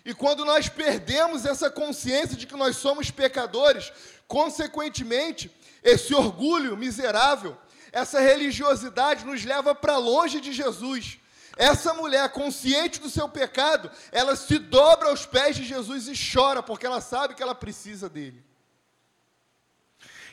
E 0.08 0.14
quando 0.14 0.46
nós 0.46 0.70
perdemos 0.70 1.46
essa 1.46 1.70
consciência 1.70 2.38
de 2.38 2.48
que 2.48 2.56
nós 2.56 2.78
somos 2.78 3.12
pecadores, 3.12 3.92
consequentemente, 4.26 5.52
esse 5.84 6.16
orgulho 6.16 6.78
miserável, 6.78 7.58
essa 7.92 8.22
religiosidade 8.22 9.26
nos 9.26 9.44
leva 9.44 9.76
para 9.76 9.98
longe 9.98 10.40
de 10.40 10.54
Jesus. 10.54 11.20
Essa 11.58 11.94
mulher, 11.94 12.30
consciente 12.30 13.02
do 13.02 13.10
seu 13.10 13.28
pecado, 13.28 13.92
ela 14.10 14.38
se 14.38 14.58
dobra 14.58 15.10
aos 15.10 15.26
pés 15.26 15.58
de 15.58 15.66
Jesus 15.66 16.08
e 16.08 16.14
chora, 16.34 16.64
porque 16.64 16.86
ela 16.86 17.02
sabe 17.02 17.36
que 17.36 17.44
ela 17.44 17.54
precisa 17.54 18.08
dele. 18.08 18.42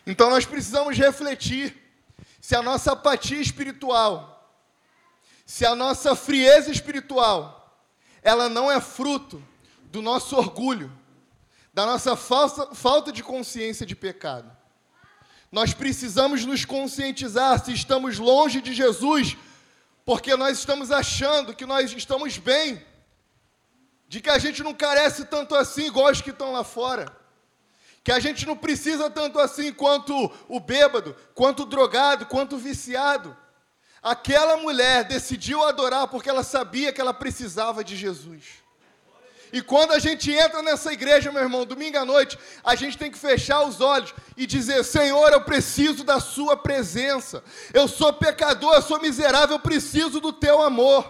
Então 0.07 0.31
nós 0.31 0.47
precisamos 0.47 0.97
refletir 0.97 1.77
se 2.41 2.55
a 2.55 2.63
nossa 2.63 2.93
apatia 2.93 3.41
espiritual, 3.41 4.57
se 5.45 5.67
a 5.67 5.75
nossa 5.75 6.15
frieza 6.15 6.71
espiritual, 6.71 7.77
ela 8.23 8.49
não 8.49 8.71
é 8.71 8.81
fruto 8.81 9.43
do 9.95 10.03
nosso 10.03 10.35
orgulho, 10.35 10.93
da 11.73 11.87
nossa 11.87 12.17
falsa, 12.17 12.75
falta 12.75 13.13
de 13.13 13.23
consciência 13.23 13.87
de 13.87 13.95
pecado. 13.95 14.51
Nós 15.53 15.73
precisamos 15.73 16.45
nos 16.45 16.65
conscientizar 16.65 17.65
se 17.65 17.73
estamos 17.73 18.19
longe 18.19 18.61
de 18.61 18.75
Jesus, 18.75 19.37
porque 20.05 20.35
nós 20.35 20.59
estamos 20.59 20.91
achando 20.91 21.55
que 21.55 21.65
nós 21.65 21.93
estamos 21.93 22.39
bem, 22.39 22.85
de 24.09 24.21
que 24.21 24.29
a 24.31 24.39
gente 24.39 24.65
não 24.65 24.75
carece 24.75 25.27
tanto 25.27 25.55
assim, 25.55 25.87
igual 25.87 26.11
os 26.11 26.21
que 26.21 26.31
estão 26.31 26.51
lá 26.51 26.65
fora, 26.65 27.17
que 28.03 28.11
a 28.11 28.19
gente 28.19 28.45
não 28.45 28.57
precisa 28.57 29.09
tanto 29.09 29.39
assim 29.39 29.73
quanto 29.73 30.13
o 30.49 30.59
bêbado, 30.59 31.17
quanto 31.37 31.63
o 31.63 31.67
drogado, 31.67 32.27
quanto 32.27 32.57
o 32.57 32.59
viciado. 32.59 33.37
Aquela 34.03 34.57
mulher 34.57 35.05
decidiu 35.05 35.63
adorar 35.63 36.09
porque 36.09 36.29
ela 36.29 36.43
sabia 36.43 36.93
que 36.93 37.01
ela 37.01 37.15
precisava 37.15 37.85
de 37.85 37.95
Jesus. 37.97 38.64
E 39.55 39.63
quando 39.63 39.93
a 39.93 40.01
gente 40.01 40.33
entra 40.33 40.61
nessa 40.63 40.93
igreja, 40.93 41.31
meu 41.31 41.41
irmão, 41.41 41.65
domingo 41.65 41.97
à 41.97 42.05
noite, 42.05 42.37
a 42.65 42.75
gente 42.75 42.99
tem 42.99 43.09
que 43.09 43.17
fechar 43.17 43.63
os 43.63 43.81
olhos 43.81 44.13
e 44.37 44.49
dizer: 44.49 44.83
Senhor, 44.85 45.33
eu 45.33 45.43
preciso 45.43 46.03
da 46.03 46.19
Sua 46.19 46.57
presença. 46.57 47.41
Eu 47.73 47.87
sou 47.87 48.13
pecador, 48.13 48.75
eu 48.75 48.83
sou 48.83 49.01
miserável, 49.01 49.55
eu 49.55 49.61
preciso 49.61 50.19
do 50.19 50.33
Teu 50.33 50.61
amor. 50.61 51.03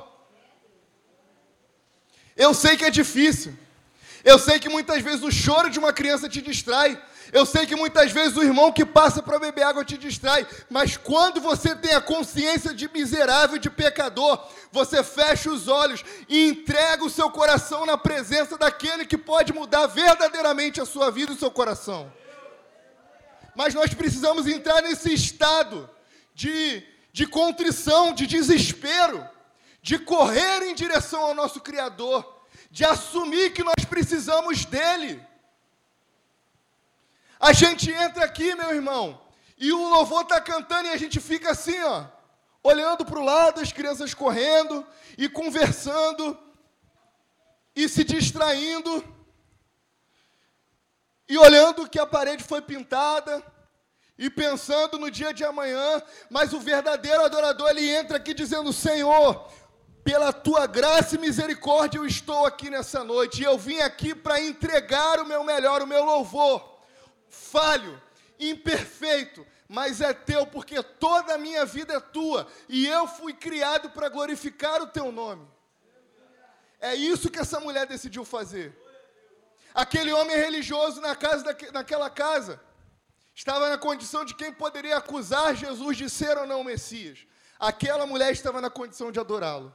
Eu 2.36 2.52
sei 2.52 2.76
que 2.76 2.84
é 2.84 2.90
difícil. 2.90 3.56
Eu 4.22 4.38
sei 4.38 4.58
que 4.58 4.68
muitas 4.68 5.00
vezes 5.00 5.22
o 5.22 5.32
choro 5.32 5.70
de 5.70 5.78
uma 5.78 5.94
criança 5.94 6.28
te 6.28 6.42
distrai. 6.42 7.02
Eu 7.34 7.44
sei 7.44 7.66
que 7.66 7.74
muitas 7.74 8.12
vezes 8.12 8.36
o 8.36 8.44
irmão 8.44 8.70
que 8.70 8.86
passa 8.86 9.20
para 9.20 9.40
beber 9.40 9.64
água 9.64 9.84
te 9.84 9.98
distrai, 9.98 10.46
mas 10.70 10.96
quando 10.96 11.40
você 11.40 11.74
tem 11.74 11.92
a 11.92 12.00
consciência 12.00 12.72
de 12.72 12.88
miserável, 12.88 13.58
de 13.58 13.68
pecador, 13.68 14.40
você 14.70 15.02
fecha 15.02 15.50
os 15.50 15.66
olhos 15.66 16.04
e 16.28 16.48
entrega 16.48 17.04
o 17.04 17.10
seu 17.10 17.28
coração 17.28 17.84
na 17.84 17.98
presença 17.98 18.56
daquele 18.56 19.04
que 19.04 19.18
pode 19.18 19.52
mudar 19.52 19.88
verdadeiramente 19.88 20.80
a 20.80 20.86
sua 20.86 21.10
vida 21.10 21.32
e 21.32 21.34
o 21.34 21.38
seu 21.38 21.50
coração. 21.50 22.12
Mas 23.56 23.74
nós 23.74 23.92
precisamos 23.92 24.46
entrar 24.46 24.80
nesse 24.82 25.12
estado 25.12 25.90
de, 26.36 26.86
de 27.12 27.26
contrição, 27.26 28.12
de 28.14 28.28
desespero, 28.28 29.28
de 29.82 29.98
correr 29.98 30.62
em 30.62 30.72
direção 30.72 31.22
ao 31.22 31.34
nosso 31.34 31.60
Criador, 31.60 32.44
de 32.70 32.84
assumir 32.84 33.52
que 33.52 33.64
nós 33.64 33.84
precisamos 33.84 34.64
dEle. 34.64 35.33
A 37.44 37.52
gente 37.52 37.90
entra 37.90 38.24
aqui, 38.24 38.54
meu 38.54 38.74
irmão, 38.74 39.20
e 39.58 39.70
o 39.70 39.88
louvor 39.90 40.22
está 40.22 40.40
cantando 40.40 40.88
e 40.88 40.92
a 40.92 40.96
gente 40.96 41.20
fica 41.20 41.50
assim, 41.50 41.78
ó, 41.82 42.06
olhando 42.62 43.04
para 43.04 43.18
o 43.18 43.22
lado, 43.22 43.60
as 43.60 43.70
crianças 43.70 44.14
correndo 44.14 44.82
e 45.18 45.28
conversando 45.28 46.38
e 47.76 47.86
se 47.86 48.02
distraindo 48.02 49.04
e 51.28 51.36
olhando 51.36 51.86
que 51.86 51.98
a 51.98 52.06
parede 52.06 52.42
foi 52.42 52.62
pintada 52.62 53.44
e 54.16 54.30
pensando 54.30 54.98
no 54.98 55.10
dia 55.10 55.34
de 55.34 55.44
amanhã, 55.44 56.02
mas 56.30 56.54
o 56.54 56.60
verdadeiro 56.60 57.26
adorador 57.26 57.68
ele 57.68 57.86
entra 57.90 58.16
aqui 58.16 58.32
dizendo: 58.32 58.72
Senhor, 58.72 59.52
pela 60.02 60.32
tua 60.32 60.66
graça 60.66 61.16
e 61.16 61.18
misericórdia 61.18 61.98
eu 61.98 62.06
estou 62.06 62.46
aqui 62.46 62.70
nessa 62.70 63.04
noite 63.04 63.42
e 63.42 63.44
eu 63.44 63.58
vim 63.58 63.80
aqui 63.80 64.14
para 64.14 64.40
entregar 64.40 65.20
o 65.20 65.26
meu 65.26 65.44
melhor, 65.44 65.82
o 65.82 65.86
meu 65.86 66.06
louvor 66.06 66.72
falho, 67.34 68.00
imperfeito, 68.38 69.46
mas 69.68 70.00
é 70.00 70.12
teu, 70.12 70.46
porque 70.46 70.82
toda 70.82 71.34
a 71.34 71.38
minha 71.38 71.64
vida 71.64 71.94
é 71.94 72.00
tua, 72.00 72.46
e 72.68 72.86
eu 72.86 73.06
fui 73.06 73.32
criado 73.32 73.90
para 73.90 74.08
glorificar 74.08 74.80
o 74.82 74.86
teu 74.86 75.10
nome. 75.10 75.46
É 76.80 76.94
isso 76.94 77.30
que 77.30 77.38
essa 77.38 77.58
mulher 77.60 77.86
decidiu 77.86 78.24
fazer. 78.24 78.76
Aquele 79.74 80.12
homem 80.12 80.36
religioso 80.36 81.00
na 81.00 81.16
casa 81.16 81.44
naquela 81.72 82.08
casa 82.08 82.60
estava 83.34 83.68
na 83.68 83.78
condição 83.78 84.24
de 84.24 84.34
quem 84.34 84.52
poderia 84.52 84.96
acusar 84.98 85.56
Jesus 85.56 85.96
de 85.96 86.08
ser 86.08 86.36
ou 86.38 86.46
não 86.46 86.60
o 86.60 86.64
Messias. 86.64 87.26
Aquela 87.58 88.06
mulher 88.06 88.32
estava 88.32 88.60
na 88.60 88.70
condição 88.70 89.10
de 89.10 89.18
adorá-lo. 89.18 89.74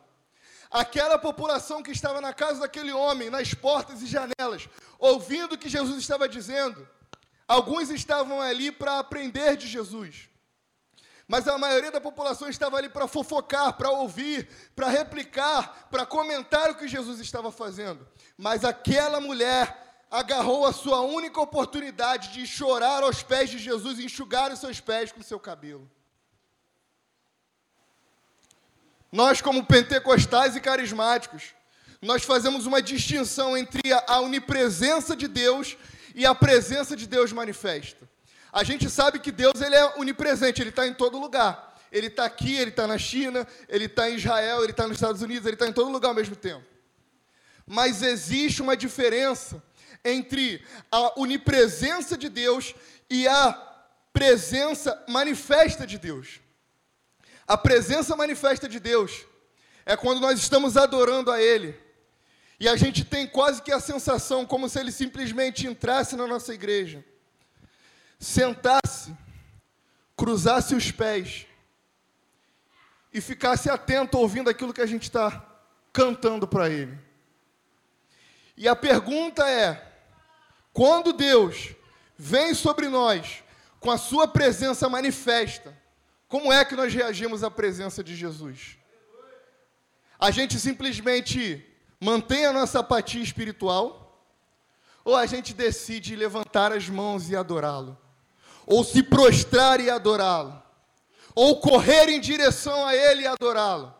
Aquela 0.71 1.17
população 1.17 1.81
que 1.81 1.91
estava 1.91 2.21
na 2.21 2.31
casa 2.31 2.61
daquele 2.61 2.91
homem, 2.91 3.29
nas 3.29 3.53
portas 3.53 4.03
e 4.03 4.05
janelas, 4.05 4.69
ouvindo 4.99 5.53
o 5.53 5.57
que 5.57 5.67
Jesus 5.67 5.97
estava 5.97 6.29
dizendo, 6.29 6.87
Alguns 7.49 7.89
estavam 7.89 8.39
ali 8.39 8.71
para 8.71 8.99
aprender 8.99 9.57
de 9.57 9.67
Jesus. 9.67 10.29
Mas 11.27 11.47
a 11.47 11.57
maioria 11.57 11.89
da 11.89 11.99
população 11.99 12.47
estava 12.47 12.77
ali 12.77 12.89
para 12.89 13.07
fofocar, 13.07 13.73
para 13.73 13.89
ouvir, 13.89 14.47
para 14.75 14.87
replicar, 14.87 15.87
para 15.89 16.05
comentar 16.05 16.69
o 16.69 16.75
que 16.75 16.87
Jesus 16.87 17.19
estava 17.19 17.51
fazendo. 17.51 18.07
Mas 18.37 18.63
aquela 18.63 19.19
mulher 19.19 20.05
agarrou 20.11 20.63
a 20.63 20.71
sua 20.71 21.01
única 21.01 21.41
oportunidade 21.41 22.33
de 22.33 22.45
chorar 22.45 23.01
aos 23.01 23.23
pés 23.23 23.49
de 23.49 23.57
Jesus 23.57 23.97
e 23.97 24.05
enxugar 24.05 24.51
os 24.51 24.59
seus 24.59 24.79
pés 24.79 25.11
com 25.11 25.21
o 25.21 25.23
seu 25.23 25.39
cabelo. 25.39 25.89
Nós, 29.11 29.41
como 29.41 29.65
pentecostais 29.65 30.55
e 30.55 30.61
carismáticos, 30.61 31.55
nós 31.99 32.23
fazemos 32.23 32.67
uma 32.67 32.79
distinção 32.79 33.57
entre 33.57 33.81
a 34.07 34.19
onipresença 34.19 35.15
de 35.15 35.27
Deus 35.27 35.75
e 36.19 36.25
a 36.25 36.35
presença 36.35 36.97
de 36.97 37.07
Deus 37.07 37.31
manifesta. 37.31 38.05
A 38.51 38.61
gente 38.61 38.89
sabe 38.89 39.19
que 39.19 39.31
Deus 39.31 39.61
ele 39.61 39.73
é 39.73 39.85
onipresente, 39.97 40.61
ele 40.61 40.69
está 40.69 40.85
em 40.85 40.93
todo 40.93 41.17
lugar. 41.17 41.77
Ele 41.89 42.07
está 42.07 42.25
aqui, 42.25 42.57
ele 42.57 42.71
está 42.71 42.85
na 42.85 42.97
China, 42.97 43.47
ele 43.69 43.85
está 43.85 44.09
em 44.09 44.15
Israel, 44.15 44.61
ele 44.61 44.71
está 44.71 44.85
nos 44.85 44.97
Estados 44.97 45.21
Unidos, 45.21 45.45
ele 45.45 45.55
está 45.55 45.65
em 45.65 45.71
todo 45.71 45.89
lugar 45.89 46.09
ao 46.09 46.13
mesmo 46.13 46.35
tempo. 46.35 46.65
Mas 47.65 48.01
existe 48.03 48.61
uma 48.61 48.75
diferença 48.75 49.63
entre 50.03 50.61
a 50.91 51.17
onipresença 51.17 52.17
de 52.17 52.27
Deus 52.27 52.75
e 53.09 53.25
a 53.25 53.53
presença 54.11 55.01
manifesta 55.07 55.87
de 55.87 55.97
Deus. 55.97 56.41
A 57.47 57.57
presença 57.57 58.13
manifesta 58.17 58.67
de 58.67 58.81
Deus 58.81 59.25
é 59.85 59.95
quando 59.95 60.19
nós 60.19 60.37
estamos 60.37 60.75
adorando 60.75 61.31
a 61.31 61.41
Ele 61.41 61.79
e 62.59 62.67
a 62.67 62.75
gente 62.75 63.05
tem 63.05 63.25
quase 63.25 63.61
que 63.61 63.71
a 63.71 63.79
sensação 63.79 64.45
como 64.45 64.67
se 64.67 64.77
ele 64.79 64.91
simplesmente 64.91 65.65
entrasse 65.65 66.17
na 66.17 66.27
nossa 66.27 66.53
igreja, 66.53 67.03
sentasse, 68.19 69.15
cruzasse 70.17 70.75
os 70.75 70.91
pés 70.91 71.47
e 73.13 73.21
ficasse 73.21 73.69
atento 73.69 74.17
ouvindo 74.17 74.49
aquilo 74.49 74.73
que 74.73 74.81
a 74.81 74.85
gente 74.85 75.03
está 75.03 75.45
cantando 75.93 76.45
para 76.45 76.69
ele. 76.69 76.99
E 78.57 78.67
a 78.67 78.75
pergunta 78.75 79.49
é: 79.49 79.93
quando 80.73 81.13
Deus 81.13 81.73
vem 82.17 82.53
sobre 82.53 82.89
nós 82.89 83.41
com 83.79 83.89
a 83.89 83.97
sua 83.97 84.27
presença 84.27 84.89
manifesta, 84.89 85.77
como 86.27 86.51
é 86.51 86.65
que 86.65 86.75
nós 86.75 86.93
reagimos 86.93 87.41
à 87.41 87.49
presença 87.49 88.03
de 88.03 88.17
Jesus? 88.17 88.77
A 90.19 90.29
gente 90.29 90.59
simplesmente 90.59 91.65
mantém 91.99 92.45
a 92.45 92.53
nossa 92.53 92.79
apatia 92.79 93.21
espiritual, 93.21 94.23
ou 95.03 95.15
a 95.15 95.25
gente 95.25 95.53
decide 95.53 96.15
levantar 96.15 96.71
as 96.71 96.87
mãos 96.87 97.29
e 97.29 97.35
adorá-lo, 97.35 97.97
ou 98.65 98.83
se 98.83 99.03
prostrar 99.03 99.79
e 99.79 99.89
adorá-lo, 99.89 100.61
ou 101.35 101.59
correr 101.59 102.09
em 102.09 102.19
direção 102.19 102.85
a 102.85 102.95
Ele 102.95 103.23
e 103.23 103.27
adorá-lo, 103.27 103.93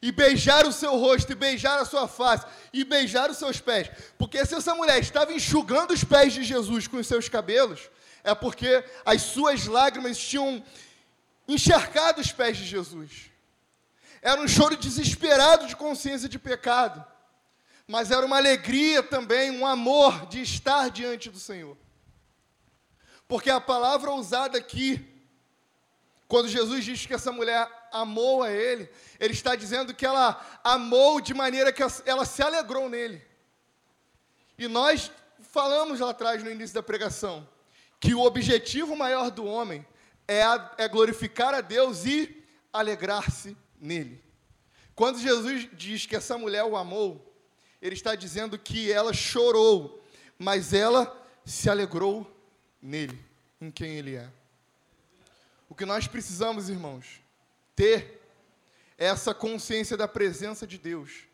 e 0.00 0.10
beijar 0.10 0.66
o 0.66 0.72
seu 0.72 0.96
rosto, 0.96 1.32
e 1.32 1.34
beijar 1.34 1.78
a 1.78 1.84
sua 1.84 2.08
face, 2.08 2.46
e 2.72 2.84
beijar 2.84 3.30
os 3.30 3.36
seus 3.36 3.60
pés, 3.60 3.90
porque 4.16 4.44
se 4.46 4.54
essa 4.54 4.74
mulher 4.74 4.98
estava 4.98 5.32
enxugando 5.32 5.92
os 5.92 6.02
pés 6.04 6.32
de 6.32 6.42
Jesus 6.42 6.86
com 6.86 6.96
os 6.96 7.06
seus 7.06 7.28
cabelos, 7.28 7.90
é 8.24 8.34
porque 8.34 8.84
as 9.04 9.22
suas 9.22 9.66
lágrimas 9.66 10.16
tinham 10.16 10.62
encharcado 11.46 12.20
os 12.20 12.30
pés 12.30 12.56
de 12.56 12.64
Jesus. 12.64 13.30
Era 14.22 14.40
um 14.40 14.46
choro 14.46 14.76
desesperado 14.76 15.66
de 15.66 15.74
consciência 15.74 16.28
de 16.28 16.38
pecado 16.38 17.04
mas 17.92 18.10
era 18.10 18.24
uma 18.24 18.38
alegria 18.38 19.02
também, 19.02 19.50
um 19.50 19.66
amor 19.66 20.24
de 20.24 20.40
estar 20.40 20.88
diante 20.88 21.28
do 21.28 21.38
Senhor. 21.38 21.76
Porque 23.28 23.50
a 23.50 23.60
palavra 23.60 24.10
usada 24.12 24.56
aqui, 24.56 25.06
quando 26.26 26.48
Jesus 26.48 26.86
diz 26.86 27.04
que 27.04 27.12
essa 27.12 27.30
mulher 27.30 27.68
amou 27.92 28.42
a 28.42 28.50
Ele, 28.50 28.88
Ele 29.20 29.34
está 29.34 29.54
dizendo 29.54 29.92
que 29.92 30.06
ela 30.06 30.40
amou 30.64 31.20
de 31.20 31.34
maneira 31.34 31.70
que 31.70 31.82
ela 32.06 32.24
se 32.24 32.42
alegrou 32.42 32.88
nele. 32.88 33.20
E 34.56 34.66
nós 34.68 35.10
falamos 35.42 36.00
lá 36.00 36.12
atrás, 36.12 36.42
no 36.42 36.50
início 36.50 36.74
da 36.74 36.82
pregação, 36.82 37.46
que 38.00 38.14
o 38.14 38.22
objetivo 38.22 38.96
maior 38.96 39.30
do 39.30 39.44
homem 39.44 39.86
é, 40.26 40.42
a, 40.42 40.74
é 40.78 40.88
glorificar 40.88 41.52
a 41.52 41.60
Deus 41.60 42.06
e 42.06 42.42
alegrar-se 42.72 43.54
nele. 43.78 44.24
Quando 44.94 45.18
Jesus 45.18 45.68
diz 45.74 46.06
que 46.06 46.16
essa 46.16 46.38
mulher 46.38 46.64
o 46.64 46.74
amou, 46.74 47.31
ele 47.82 47.96
está 47.96 48.14
dizendo 48.14 48.56
que 48.56 48.92
ela 48.92 49.12
chorou, 49.12 50.00
mas 50.38 50.72
ela 50.72 51.20
se 51.44 51.68
alegrou 51.68 52.24
nele, 52.80 53.18
em 53.60 53.72
quem 53.72 53.96
ele 53.96 54.14
é. 54.14 54.30
O 55.68 55.74
que 55.74 55.84
nós 55.84 56.06
precisamos, 56.06 56.68
irmãos, 56.68 57.20
ter 57.74 58.22
é 58.96 59.06
essa 59.06 59.34
consciência 59.34 59.96
da 59.96 60.06
presença 60.06 60.64
de 60.64 60.78
Deus, 60.78 61.24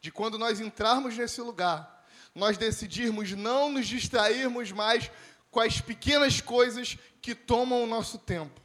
de 0.00 0.10
quando 0.10 0.38
nós 0.38 0.60
entrarmos 0.60 1.16
nesse 1.16 1.42
lugar, 1.42 2.06
nós 2.34 2.56
decidirmos 2.56 3.32
não 3.32 3.70
nos 3.70 3.86
distrairmos 3.86 4.72
mais 4.72 5.10
com 5.50 5.60
as 5.60 5.80
pequenas 5.80 6.40
coisas 6.40 6.96
que 7.20 7.34
tomam 7.34 7.82
o 7.82 7.86
nosso 7.86 8.16
tempo. 8.18 8.60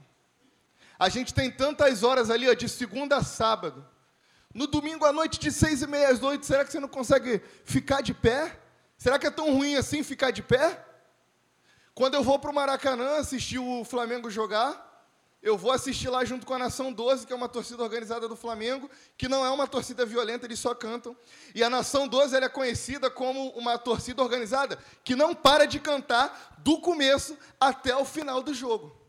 A 0.98 1.10
gente 1.10 1.34
tem 1.34 1.52
tantas 1.52 2.04
horas 2.04 2.30
ali, 2.30 2.48
ó, 2.50 2.54
de 2.54 2.70
segunda 2.70 3.18
a 3.18 3.24
sábado. 3.24 3.86
No 4.54 4.68
domingo 4.68 5.04
à 5.04 5.12
noite, 5.12 5.40
de 5.40 5.52
seis 5.52 5.82
e 5.82 5.88
meia 5.88 6.10
às 6.10 6.22
oito, 6.22 6.46
será 6.46 6.64
que 6.64 6.72
você 6.72 6.80
não 6.80 6.88
consegue 6.88 7.42
ficar 7.66 8.02
de 8.02 8.14
pé? 8.14 8.60
Será 8.98 9.18
que 9.18 9.26
é 9.26 9.32
tão 9.32 9.52
ruim 9.52 9.76
assim 9.76 10.04
ficar 10.04 10.30
de 10.30 10.44
pé? 10.44 10.86
Quando 11.96 12.14
eu 12.14 12.24
vou 12.24 12.38
para 12.38 12.52
o 12.52 12.54
Maracanã 12.54 13.18
assistir 13.18 13.60
o 13.60 13.84
Flamengo 13.84 14.30
jogar, 14.30 14.92
eu 15.42 15.58
vou 15.58 15.72
assistir 15.72 16.08
lá 16.08 16.24
junto 16.24 16.46
com 16.46 16.54
a 16.54 16.60
Nação 16.60 16.94
12, 16.94 17.28
que 17.28 17.34
é 17.34 17.36
uma 17.36 17.50
torcida 17.50 17.84
organizada 17.84 18.30
do 18.30 18.36
Flamengo, 18.36 18.90
que 19.18 19.28
não 19.28 19.46
é 19.46 19.50
uma 19.50 19.68
torcida 19.68 20.06
violenta, 20.06 20.46
eles 20.46 20.60
só 20.60 20.74
cantam. 20.74 21.18
E 21.54 21.62
a 21.64 21.70
Nação 21.70 22.08
12 22.08 22.36
é 22.38 22.48
conhecida 22.48 23.12
como 23.12 23.50
uma 23.50 23.78
torcida 23.78 24.24
organizada 24.24 24.78
que 25.04 25.16
não 25.16 25.36
para 25.36 25.66
de 25.66 25.80
cantar 25.80 26.56
do 26.60 26.80
começo 26.80 27.38
até 27.60 27.96
o 27.96 28.06
final 28.06 28.42
do 28.42 28.54
jogo. 28.54 29.03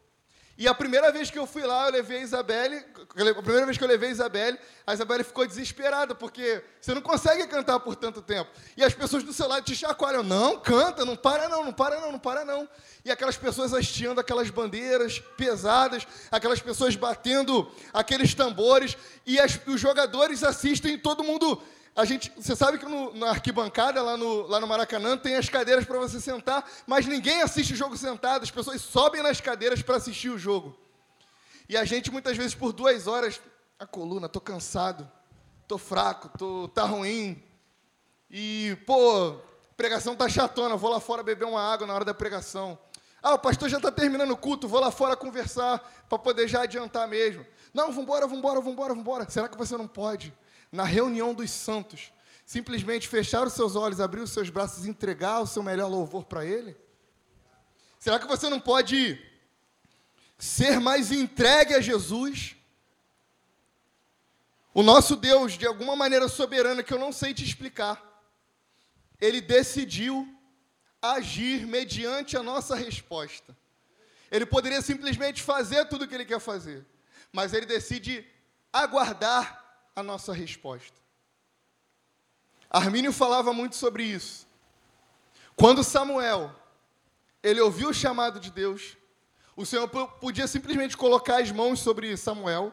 E 0.56 0.68
a 0.68 0.74
primeira 0.74 1.10
vez 1.10 1.30
que 1.30 1.38
eu 1.38 1.46
fui 1.46 1.62
lá, 1.62 1.86
eu 1.86 1.92
levei 1.92 2.18
a 2.18 2.22
Isabelle. 2.22 2.76
A 2.76 3.42
primeira 3.42 3.66
vez 3.66 3.76
que 3.76 3.82
eu 3.82 3.88
levei 3.88 4.10
a 4.10 4.12
Isabelle, 4.12 4.58
a 4.86 4.94
Isabelle 4.94 5.24
ficou 5.24 5.44
desesperada, 5.44 6.14
porque 6.14 6.62
você 6.80 6.94
não 6.94 7.02
consegue 7.02 7.44
cantar 7.48 7.80
por 7.80 7.96
tanto 7.96 8.22
tempo. 8.22 8.48
E 8.76 8.84
as 8.84 8.94
pessoas 8.94 9.24
do 9.24 9.32
seu 9.32 9.48
lado 9.48 9.64
te 9.64 9.74
chacoalham. 9.74 10.22
Não, 10.22 10.60
canta, 10.60 11.04
não 11.04 11.16
para 11.16 11.48
não, 11.48 11.64
não 11.64 11.72
para 11.72 11.98
não, 12.00 12.12
não 12.12 12.18
para 12.20 12.44
não. 12.44 12.68
E 13.04 13.10
aquelas 13.10 13.36
pessoas 13.36 13.74
hasteando 13.74 14.20
aquelas 14.20 14.48
bandeiras 14.48 15.18
pesadas, 15.36 16.06
aquelas 16.30 16.60
pessoas 16.60 16.94
batendo 16.94 17.68
aqueles 17.92 18.32
tambores, 18.32 18.96
e 19.26 19.40
as, 19.40 19.58
os 19.66 19.80
jogadores 19.80 20.44
assistem 20.44 20.96
todo 20.96 21.24
mundo 21.24 21.60
a 21.96 22.04
gente, 22.04 22.32
você 22.36 22.56
sabe 22.56 22.78
que 22.78 22.84
no, 22.86 23.14
na 23.14 23.30
arquibancada, 23.30 24.02
lá 24.02 24.16
no, 24.16 24.48
lá 24.48 24.58
no 24.58 24.66
Maracanã, 24.66 25.16
tem 25.16 25.36
as 25.36 25.48
cadeiras 25.48 25.84
para 25.84 25.98
você 25.98 26.20
sentar, 26.20 26.68
mas 26.86 27.06
ninguém 27.06 27.40
assiste 27.40 27.72
o 27.72 27.76
jogo 27.76 27.96
sentado, 27.96 28.42
as 28.42 28.50
pessoas 28.50 28.82
sobem 28.82 29.22
nas 29.22 29.40
cadeiras 29.40 29.80
para 29.80 29.96
assistir 29.96 30.28
o 30.28 30.38
jogo. 30.38 30.76
E 31.68 31.76
a 31.76 31.84
gente, 31.84 32.10
muitas 32.10 32.36
vezes, 32.36 32.54
por 32.54 32.72
duas 32.72 33.06
horas, 33.06 33.40
a 33.78 33.86
coluna, 33.86 34.28
tô 34.28 34.40
cansado, 34.40 35.08
tô 35.68 35.78
fraco, 35.78 36.28
tô, 36.36 36.68
tá 36.68 36.82
ruim. 36.82 37.40
E, 38.28 38.76
pô, 38.84 39.36
pregação 39.76 40.16
tá 40.16 40.28
chatona, 40.28 40.76
vou 40.76 40.90
lá 40.90 40.98
fora 40.98 41.22
beber 41.22 41.44
uma 41.44 41.62
água 41.62 41.86
na 41.86 41.94
hora 41.94 42.04
da 42.04 42.12
pregação. 42.12 42.76
Ah, 43.22 43.34
o 43.34 43.38
pastor 43.38 43.68
já 43.68 43.76
está 43.76 43.92
terminando 43.92 44.32
o 44.32 44.36
culto, 44.36 44.66
vou 44.66 44.80
lá 44.80 44.90
fora 44.90 45.16
conversar 45.16 45.78
para 46.08 46.18
poder 46.18 46.48
já 46.48 46.62
adiantar 46.62 47.06
mesmo. 47.06 47.46
Não, 47.72 47.92
vambora, 47.92 48.26
vambora, 48.26 48.60
vambora, 48.60 48.94
vambora. 48.94 49.30
Será 49.30 49.48
que 49.48 49.56
você 49.56 49.76
não 49.76 49.86
pode? 49.86 50.34
Na 50.74 50.82
reunião 50.82 51.32
dos 51.32 51.52
santos, 51.52 52.12
simplesmente 52.44 53.06
fechar 53.06 53.46
os 53.46 53.52
seus 53.52 53.76
olhos, 53.76 54.00
abrir 54.00 54.20
os 54.20 54.32
seus 54.32 54.50
braços 54.50 54.84
e 54.84 54.90
entregar 54.90 55.40
o 55.40 55.46
seu 55.46 55.62
melhor 55.62 55.88
louvor 55.88 56.24
para 56.24 56.44
Ele? 56.44 56.76
Será 58.00 58.18
que 58.18 58.26
você 58.26 58.48
não 58.48 58.58
pode 58.58 59.24
ser 60.36 60.80
mais 60.80 61.12
entregue 61.12 61.74
a 61.74 61.80
Jesus? 61.80 62.56
O 64.74 64.82
nosso 64.82 65.14
Deus, 65.14 65.56
de 65.56 65.64
alguma 65.64 65.94
maneira 65.94 66.26
soberana 66.26 66.82
que 66.82 66.92
eu 66.92 66.98
não 66.98 67.12
sei 67.12 67.32
te 67.32 67.44
explicar, 67.44 68.02
ele 69.20 69.40
decidiu 69.40 70.28
agir 71.00 71.64
mediante 71.68 72.36
a 72.36 72.42
nossa 72.42 72.74
resposta. 72.74 73.56
Ele 74.28 74.44
poderia 74.44 74.82
simplesmente 74.82 75.40
fazer 75.40 75.84
tudo 75.84 76.04
o 76.04 76.08
que 76.08 76.16
ele 76.16 76.24
quer 76.24 76.40
fazer, 76.40 76.84
mas 77.32 77.54
ele 77.54 77.64
decide 77.64 78.26
aguardar 78.72 79.63
a 79.94 80.02
nossa 80.02 80.32
resposta. 80.32 80.96
Armínio 82.68 83.12
falava 83.12 83.52
muito 83.52 83.76
sobre 83.76 84.02
isso. 84.04 84.46
Quando 85.54 85.84
Samuel, 85.84 86.50
ele 87.42 87.60
ouviu 87.60 87.90
o 87.90 87.94
chamado 87.94 88.40
de 88.40 88.50
Deus, 88.50 88.96
o 89.56 89.64
Senhor 89.64 89.88
podia 89.88 90.48
simplesmente 90.48 90.96
colocar 90.96 91.40
as 91.40 91.52
mãos 91.52 91.78
sobre 91.78 92.16
Samuel, 92.16 92.72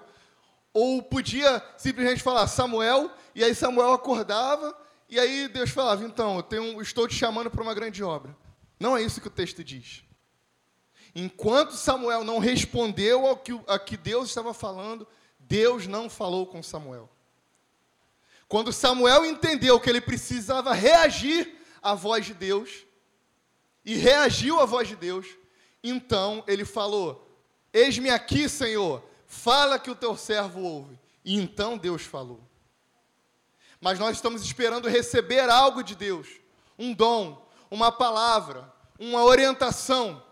ou 0.74 1.04
podia 1.04 1.64
simplesmente 1.78 2.24
falar 2.24 2.48
Samuel, 2.48 3.12
e 3.36 3.44
aí 3.44 3.54
Samuel 3.54 3.94
acordava, 3.94 4.76
e 5.08 5.20
aí 5.20 5.48
Deus 5.48 5.70
falava: 5.70 6.04
Então, 6.04 6.38
eu 6.38 6.44
tenho, 6.44 6.82
estou 6.82 7.08
te 7.08 7.14
chamando 7.14 7.52
para 7.52 7.62
uma 7.62 7.74
grande 7.74 8.04
obra. 8.04 8.36
Não 8.80 8.98
é 8.98 9.04
isso 9.04 9.22
que 9.22 9.28
o 9.28 9.32
texto 9.32 9.64
diz. 9.64 10.04
Enquanto 11.14 11.74
Samuel 11.74 12.24
não 12.24 12.40
respondeu 12.40 13.28
ao 13.28 13.38
que, 13.38 13.60
a 13.68 13.78
que 13.78 13.98
Deus 13.98 14.30
estava 14.30 14.54
falando, 14.54 15.08
Deus 15.52 15.86
não 15.86 16.10
falou 16.10 16.48
com 16.48 16.64
Samuel. 16.64 17.10
Quando 18.48 18.72
Samuel 18.72 19.26
entendeu 19.26 19.82
que 19.82 19.90
ele 19.90 20.00
precisava 20.00 20.74
reagir 20.74 21.58
à 21.82 21.94
voz 21.94 22.26
de 22.26 22.34
Deus, 22.34 22.86
e 23.84 23.96
reagiu 23.96 24.62
à 24.62 24.66
voz 24.66 24.88
de 24.88 24.96
Deus, 24.96 25.28
então 25.84 26.42
ele 26.48 26.64
falou: 26.64 27.38
Eis-me 27.74 28.10
aqui, 28.10 28.48
Senhor, 28.48 29.04
fala 29.28 29.78
que 29.78 29.92
o 29.92 29.96
teu 29.96 30.16
servo 30.16 30.62
ouve. 30.62 30.98
E 31.26 31.36
então 31.36 31.78
Deus 31.78 32.04
falou. 32.04 32.40
Mas 33.82 34.00
nós 34.00 34.16
estamos 34.16 34.44
esperando 34.44 34.88
receber 34.88 35.50
algo 35.50 35.84
de 35.84 35.96
Deus, 35.96 36.30
um 36.80 36.94
dom, 36.94 37.46
uma 37.70 37.92
palavra, 37.92 38.72
uma 38.98 39.22
orientação. 39.26 40.24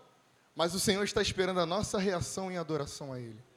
Mas 0.56 0.74
o 0.74 0.80
Senhor 0.80 1.04
está 1.04 1.20
esperando 1.20 1.60
a 1.60 1.66
nossa 1.66 1.98
reação 1.98 2.50
em 2.50 2.56
adoração 2.56 3.12
a 3.12 3.20
Ele. 3.20 3.49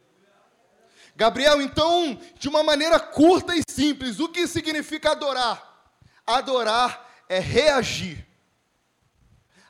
Gabriel, 1.16 1.62
então, 1.62 2.20
de 2.40 2.50
uma 2.50 2.64
maneira 2.64 3.00
curta 3.00 3.56
e 3.56 3.62
simples, 3.70 4.20
o 4.20 4.30
que 4.30 4.48
significa 4.48 5.12
adorar? 5.12 5.88
Adorar 6.26 7.08
é 7.30 7.40
reagir. 7.40 8.26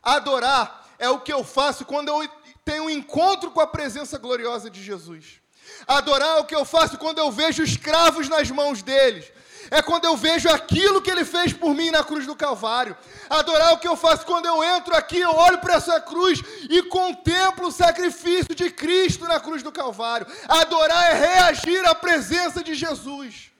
Adorar 0.01 0.87
é 0.97 1.09
o 1.09 1.19
que 1.19 1.33
eu 1.33 1.43
faço 1.43 1.85
quando 1.85 2.09
eu 2.09 2.29
tenho 2.63 2.85
um 2.85 2.89
encontro 2.89 3.51
com 3.51 3.59
a 3.59 3.67
presença 3.67 4.17
gloriosa 4.17 4.69
de 4.69 4.81
Jesus. 4.81 5.41
Adorar 5.87 6.37
é 6.37 6.39
o 6.39 6.45
que 6.45 6.55
eu 6.55 6.63
faço 6.63 6.97
quando 6.97 7.19
eu 7.19 7.31
vejo 7.31 7.63
escravos 7.63 8.29
nas 8.29 8.49
mãos 8.49 8.81
deles 8.81 9.31
é 9.77 9.81
quando 9.81 10.05
eu 10.05 10.15
vejo 10.15 10.47
aquilo 10.49 11.01
que 11.01 11.09
ele 11.09 11.25
fez 11.25 11.51
por 11.51 11.73
mim 11.73 11.89
na 11.89 12.03
cruz 12.03 12.27
do 12.27 12.35
Calvário. 12.35 12.95
Adorar 13.27 13.71
é 13.71 13.73
o 13.73 13.79
que 13.79 13.87
eu 13.87 13.95
faço 13.95 14.23
quando 14.23 14.45
eu 14.45 14.63
entro 14.63 14.95
aqui, 14.95 15.19
eu 15.19 15.31
olho 15.31 15.57
para 15.57 15.73
essa 15.73 15.99
cruz 15.99 16.43
e 16.69 16.83
contemplo 16.83 17.67
o 17.67 17.71
sacrifício 17.71 18.53
de 18.53 18.69
Cristo 18.69 19.25
na 19.25 19.39
cruz 19.39 19.63
do 19.63 19.71
Calvário. 19.71 20.27
Adorar 20.47 21.11
é 21.11 21.13
reagir 21.15 21.83
à 21.87 21.95
presença 21.95 22.63
de 22.63 22.75
Jesus. 22.75 23.51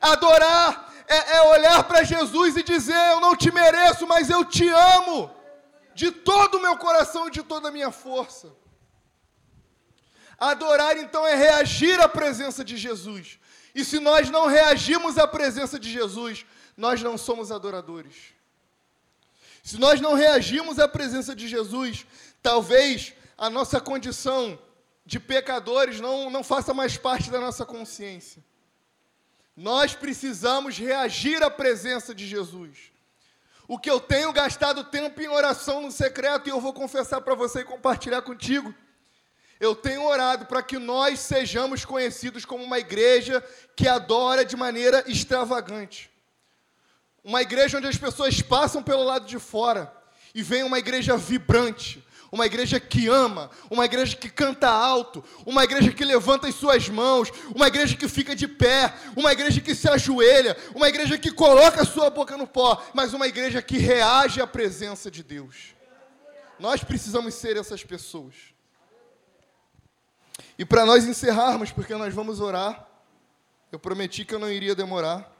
Adorar 0.00 0.92
é, 1.06 1.36
é 1.36 1.42
olhar 1.42 1.84
para 1.84 2.02
Jesus 2.02 2.56
e 2.56 2.64
dizer: 2.64 3.12
Eu 3.12 3.20
não 3.20 3.36
te 3.36 3.52
mereço, 3.52 4.08
mas 4.08 4.28
eu 4.28 4.44
te 4.44 4.68
amo, 4.68 5.30
de 5.94 6.10
todo 6.10 6.56
o 6.56 6.60
meu 6.60 6.76
coração 6.76 7.28
e 7.28 7.30
de 7.30 7.44
toda 7.44 7.68
a 7.68 7.72
minha 7.72 7.92
força. 7.92 8.52
Adorar 10.36 10.96
então 10.96 11.24
é 11.24 11.36
reagir 11.36 12.00
à 12.00 12.08
presença 12.08 12.64
de 12.64 12.76
Jesus. 12.76 13.38
E 13.74 13.84
se 13.84 13.98
nós 13.98 14.30
não 14.30 14.46
reagimos 14.46 15.18
à 15.18 15.26
presença 15.26 15.78
de 15.78 15.90
Jesus, 15.90 16.46
nós 16.76 17.02
não 17.02 17.18
somos 17.18 17.50
adoradores. 17.50 18.34
Se 19.62 19.78
nós 19.78 20.00
não 20.00 20.14
reagimos 20.14 20.78
à 20.78 20.86
presença 20.86 21.34
de 21.34 21.48
Jesus, 21.48 22.06
talvez 22.42 23.14
a 23.36 23.50
nossa 23.50 23.80
condição 23.80 24.58
de 25.04 25.18
pecadores 25.18 26.00
não, 26.00 26.30
não 26.30 26.44
faça 26.44 26.72
mais 26.72 26.96
parte 26.96 27.30
da 27.30 27.40
nossa 27.40 27.64
consciência. 27.64 28.44
Nós 29.56 29.94
precisamos 29.94 30.76
reagir 30.76 31.42
à 31.42 31.50
presença 31.50 32.14
de 32.14 32.26
Jesus. 32.26 32.92
O 33.66 33.78
que 33.78 33.90
eu 33.90 33.98
tenho 33.98 34.32
gastado 34.32 34.84
tempo 34.84 35.20
em 35.22 35.28
oração 35.28 35.80
no 35.80 35.90
secreto, 35.90 36.48
e 36.48 36.50
eu 36.50 36.60
vou 36.60 36.72
confessar 36.72 37.20
para 37.22 37.34
você 37.34 37.60
e 37.60 37.64
compartilhar 37.64 38.22
contigo, 38.22 38.74
eu 39.64 39.74
tenho 39.74 40.04
orado 40.04 40.44
para 40.44 40.62
que 40.62 40.78
nós 40.78 41.18
sejamos 41.20 41.84
conhecidos 41.84 42.44
como 42.44 42.62
uma 42.62 42.78
igreja 42.78 43.42
que 43.74 43.88
adora 43.88 44.44
de 44.44 44.56
maneira 44.56 45.02
extravagante. 45.06 46.10
Uma 47.24 47.40
igreja 47.40 47.78
onde 47.78 47.86
as 47.86 47.96
pessoas 47.96 48.42
passam 48.42 48.82
pelo 48.82 49.02
lado 49.02 49.26
de 49.26 49.38
fora 49.38 49.90
e 50.34 50.42
vem 50.42 50.62
uma 50.62 50.78
igreja 50.78 51.16
vibrante, 51.16 52.04
uma 52.30 52.44
igreja 52.44 52.78
que 52.78 53.08
ama, 53.08 53.50
uma 53.70 53.86
igreja 53.86 54.14
que 54.14 54.28
canta 54.28 54.68
alto, 54.68 55.24
uma 55.46 55.64
igreja 55.64 55.90
que 55.92 56.04
levanta 56.04 56.46
as 56.46 56.54
suas 56.54 56.88
mãos, 56.90 57.30
uma 57.54 57.68
igreja 57.68 57.96
que 57.96 58.08
fica 58.08 58.36
de 58.36 58.46
pé, 58.46 58.92
uma 59.16 59.32
igreja 59.32 59.62
que 59.62 59.74
se 59.74 59.88
ajoelha, 59.88 60.56
uma 60.74 60.88
igreja 60.88 61.16
que 61.16 61.30
coloca 61.30 61.80
a 61.80 61.86
sua 61.86 62.10
boca 62.10 62.36
no 62.36 62.46
pó, 62.46 62.84
mas 62.92 63.14
uma 63.14 63.26
igreja 63.26 63.62
que 63.62 63.78
reage 63.78 64.42
à 64.42 64.46
presença 64.46 65.10
de 65.10 65.22
Deus. 65.22 65.74
Nós 66.58 66.84
precisamos 66.84 67.34
ser 67.34 67.56
essas 67.56 67.82
pessoas. 67.82 68.53
E 70.58 70.64
para 70.64 70.86
nós 70.86 71.04
encerrarmos, 71.04 71.72
porque 71.72 71.94
nós 71.94 72.14
vamos 72.14 72.40
orar, 72.40 72.86
eu 73.72 73.78
prometi 73.78 74.24
que 74.24 74.34
eu 74.34 74.38
não 74.38 74.50
iria 74.50 74.74
demorar. 74.74 75.32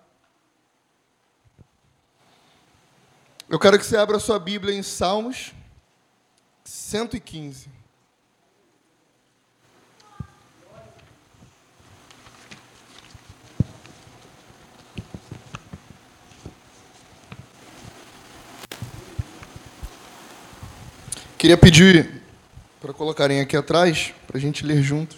Eu 3.48 3.58
quero 3.58 3.78
que 3.78 3.86
você 3.86 3.96
abra 3.96 4.18
sua 4.18 4.38
Bíblia 4.38 4.74
em 4.74 4.82
Salmos 4.82 5.52
115. 6.64 7.68
Queria 21.38 21.58
pedir 21.58 22.13
para 22.84 22.92
colocarem 22.92 23.40
aqui 23.40 23.56
atrás, 23.56 24.12
para 24.26 24.36
a 24.36 24.40
gente 24.40 24.62
ler 24.62 24.82
juntos. 24.82 25.16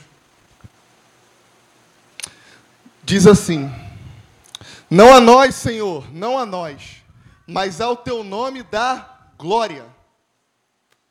Diz 3.03 3.27
assim: 3.27 3.69
Não 4.89 5.13
a 5.13 5.19
nós, 5.19 5.57
Senhor, 5.57 6.09
não 6.15 6.39
a 6.39 6.47
nós, 6.47 7.03
mas 7.45 7.81
ao 7.81 7.97
teu 7.97 8.23
nome 8.23 8.63
dá 8.63 9.19
glória. 9.37 9.85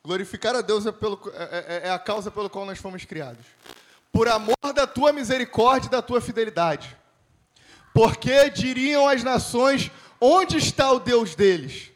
Glorificar 0.02 0.56
a 0.56 0.62
Deus 0.62 0.86
é, 0.86 0.94
pelo, 0.94 1.20
é, 1.34 1.82
é, 1.84 1.88
é 1.90 1.92
a 1.92 2.00
causa 2.00 2.32
pela 2.32 2.50
qual 2.50 2.66
nós 2.66 2.80
fomos 2.80 3.04
criados. 3.04 3.46
Por 4.10 4.30
amor 4.30 4.56
da 4.74 4.88
tua 4.88 5.12
misericórdia 5.12 5.88
e 5.88 5.92
da 5.92 6.02
tua 6.02 6.22
fidelidade. 6.22 6.96
Porque 7.94 8.50
diriam 8.50 9.10
as 9.10 9.24
nações: 9.24 9.92
onde 10.22 10.56
está 10.56 10.90
o 10.90 11.02
Deus 11.02 11.36
deles? 11.36 11.92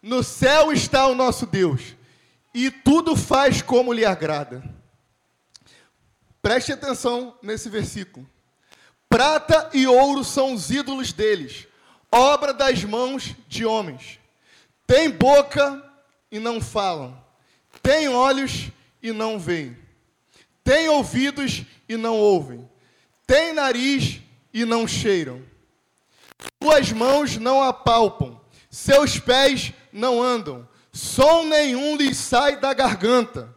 No 0.00 0.22
céu 0.22 0.72
está 0.72 1.06
o 1.06 1.14
nosso 1.14 1.44
Deus, 1.44 1.94
e 2.54 2.70
tudo 2.70 3.16
faz 3.16 3.60
como 3.60 3.92
lhe 3.92 4.04
agrada. 4.04 4.62
Preste 6.40 6.72
atenção 6.72 7.36
nesse 7.42 7.68
versículo. 7.68 8.24
Prata 9.08 9.70
e 9.72 9.86
ouro 9.86 10.22
são 10.22 10.54
os 10.54 10.70
ídolos 10.70 11.12
deles, 11.12 11.66
obra 12.10 12.54
das 12.54 12.84
mãos 12.84 13.34
de 13.48 13.64
homens. 13.66 14.20
Tem 14.86 15.10
boca 15.10 15.82
e 16.30 16.38
não 16.38 16.60
falam, 16.60 17.20
tem 17.82 18.08
olhos 18.08 18.70
e 19.02 19.12
não 19.12 19.38
veem, 19.38 19.76
tem 20.62 20.88
ouvidos 20.88 21.62
e 21.88 21.96
não 21.96 22.16
ouvem, 22.16 22.68
tem 23.26 23.52
nariz 23.52 24.20
e 24.52 24.64
não 24.64 24.86
cheiram. 24.86 25.42
Suas 26.62 26.92
mãos 26.92 27.36
não 27.36 27.62
apalpam, 27.62 28.40
seus 28.70 29.18
pés 29.18 29.72
não 29.92 30.22
andam, 30.22 30.68
som 30.94 31.44
nenhum 31.44 31.96
lhes 31.96 32.16
sai 32.16 32.56
da 32.56 32.72
garganta. 32.72 33.52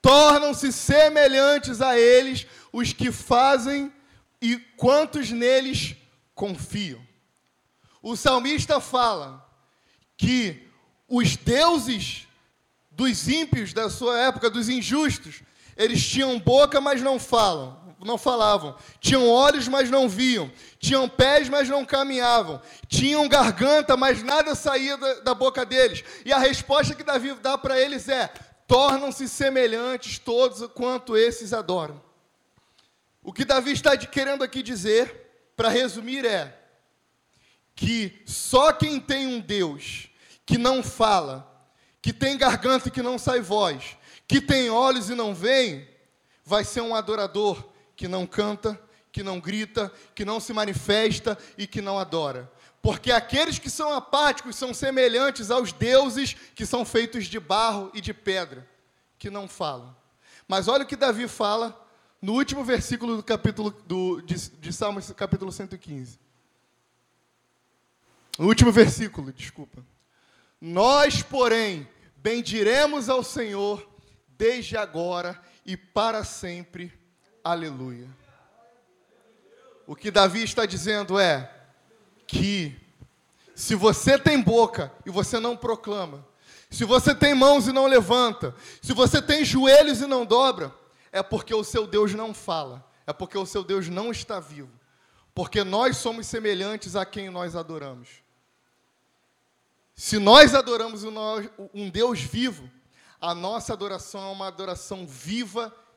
Tornam-se 0.00 0.72
semelhantes 0.72 1.82
a 1.82 1.98
eles 1.98 2.46
os 2.72 2.94
que 2.94 3.12
fazem 3.12 3.92
e 4.40 4.56
quantos 4.76 5.30
neles 5.30 5.94
confiam. 6.34 7.06
O 8.02 8.16
salmista 8.16 8.80
fala 8.80 9.46
que 10.16 10.66
os 11.06 11.36
deuses 11.36 12.26
dos 12.90 13.28
ímpios 13.28 13.74
da 13.74 13.90
sua 13.90 14.18
época, 14.18 14.48
dos 14.48 14.70
injustos, 14.70 15.42
eles 15.76 16.04
tinham 16.06 16.38
boca, 16.38 16.80
mas 16.80 17.02
não 17.02 17.18
falam 17.18 17.87
não 18.04 18.16
falavam, 18.16 18.76
tinham 19.00 19.28
olhos, 19.28 19.66
mas 19.66 19.90
não 19.90 20.08
viam, 20.08 20.50
tinham 20.78 21.08
pés, 21.08 21.48
mas 21.48 21.68
não 21.68 21.84
caminhavam, 21.84 22.60
tinham 22.86 23.28
garganta, 23.28 23.96
mas 23.96 24.22
nada 24.22 24.54
saía 24.54 24.96
da, 24.96 25.14
da 25.20 25.34
boca 25.34 25.66
deles. 25.66 26.04
E 26.24 26.32
a 26.32 26.38
resposta 26.38 26.94
que 26.94 27.02
Davi 27.02 27.34
dá 27.34 27.58
para 27.58 27.80
eles 27.80 28.08
é: 28.08 28.32
tornam-se 28.66 29.28
semelhantes 29.28 30.18
todos 30.18 30.66
quanto 30.72 31.16
esses 31.16 31.52
adoram. 31.52 32.00
O 33.22 33.32
que 33.32 33.44
Davi 33.44 33.72
está 33.72 33.96
querendo 33.96 34.44
aqui 34.44 34.62
dizer, 34.62 35.52
para 35.56 35.68
resumir, 35.68 36.24
é 36.24 36.56
que 37.74 38.22
só 38.24 38.72
quem 38.72 38.98
tem 38.98 39.26
um 39.26 39.40
Deus 39.40 40.08
que 40.46 40.56
não 40.56 40.82
fala, 40.82 41.46
que 42.00 42.12
tem 42.12 42.38
garganta 42.38 42.88
e 42.88 42.90
que 42.90 43.02
não 43.02 43.18
sai 43.18 43.40
voz, 43.40 43.96
que 44.26 44.40
tem 44.40 44.70
olhos 44.70 45.10
e 45.10 45.14
não 45.14 45.34
vem, 45.34 45.86
vai 46.44 46.64
ser 46.64 46.80
um 46.80 46.94
adorador 46.94 47.62
que 47.98 48.06
não 48.06 48.24
canta, 48.24 48.80
que 49.10 49.24
não 49.24 49.40
grita, 49.40 49.92
que 50.14 50.24
não 50.24 50.38
se 50.38 50.52
manifesta 50.52 51.36
e 51.58 51.66
que 51.66 51.82
não 51.82 51.98
adora. 51.98 52.48
Porque 52.80 53.10
aqueles 53.10 53.58
que 53.58 53.68
são 53.68 53.92
apáticos 53.92 54.54
são 54.54 54.72
semelhantes 54.72 55.50
aos 55.50 55.72
deuses 55.72 56.32
que 56.54 56.64
são 56.64 56.84
feitos 56.84 57.26
de 57.26 57.40
barro 57.40 57.90
e 57.92 58.00
de 58.00 58.14
pedra, 58.14 58.64
que 59.18 59.28
não 59.28 59.48
falam. 59.48 59.96
Mas 60.46 60.68
olha 60.68 60.84
o 60.84 60.86
que 60.86 60.94
Davi 60.94 61.26
fala 61.26 61.76
no 62.22 62.34
último 62.34 62.62
versículo 62.62 63.16
do 63.16 63.22
capítulo 63.22 63.72
do, 63.84 64.20
de, 64.22 64.48
de 64.48 64.72
Salmos, 64.72 65.10
capítulo 65.10 65.50
115. 65.50 66.20
No 68.38 68.46
último 68.46 68.70
versículo, 68.70 69.32
desculpa. 69.32 69.84
Nós, 70.60 71.20
porém, 71.20 71.88
bendiremos 72.16 73.08
ao 73.08 73.24
Senhor 73.24 73.84
desde 74.28 74.76
agora 74.76 75.42
e 75.66 75.76
para 75.76 76.22
sempre. 76.22 76.97
Aleluia. 77.48 78.06
O 79.86 79.96
que 79.96 80.10
Davi 80.10 80.42
está 80.42 80.66
dizendo 80.66 81.18
é 81.18 81.50
que 82.26 82.78
se 83.54 83.74
você 83.74 84.18
tem 84.18 84.38
boca 84.38 84.92
e 85.06 85.10
você 85.10 85.40
não 85.40 85.56
proclama, 85.56 86.22
se 86.68 86.84
você 86.84 87.14
tem 87.14 87.34
mãos 87.34 87.66
e 87.66 87.72
não 87.72 87.86
levanta, 87.86 88.54
se 88.82 88.92
você 88.92 89.22
tem 89.22 89.46
joelhos 89.46 90.02
e 90.02 90.06
não 90.06 90.26
dobra, 90.26 90.74
é 91.10 91.22
porque 91.22 91.54
o 91.54 91.64
seu 91.64 91.86
Deus 91.86 92.12
não 92.12 92.34
fala, 92.34 92.86
é 93.06 93.14
porque 93.14 93.38
o 93.38 93.46
seu 93.46 93.64
Deus 93.64 93.88
não 93.88 94.10
está 94.10 94.38
vivo, 94.38 94.78
porque 95.34 95.64
nós 95.64 95.96
somos 95.96 96.26
semelhantes 96.26 96.94
a 96.96 97.06
quem 97.06 97.30
nós 97.30 97.56
adoramos. 97.56 98.10
Se 99.94 100.18
nós 100.18 100.54
adoramos 100.54 101.02
um 101.72 101.88
Deus 101.88 102.20
vivo, 102.20 102.70
a 103.18 103.34
nossa 103.34 103.72
adoração 103.72 104.28
é 104.28 104.32
uma 104.32 104.48
adoração 104.48 105.06
viva 105.06 105.74
e 105.74 105.87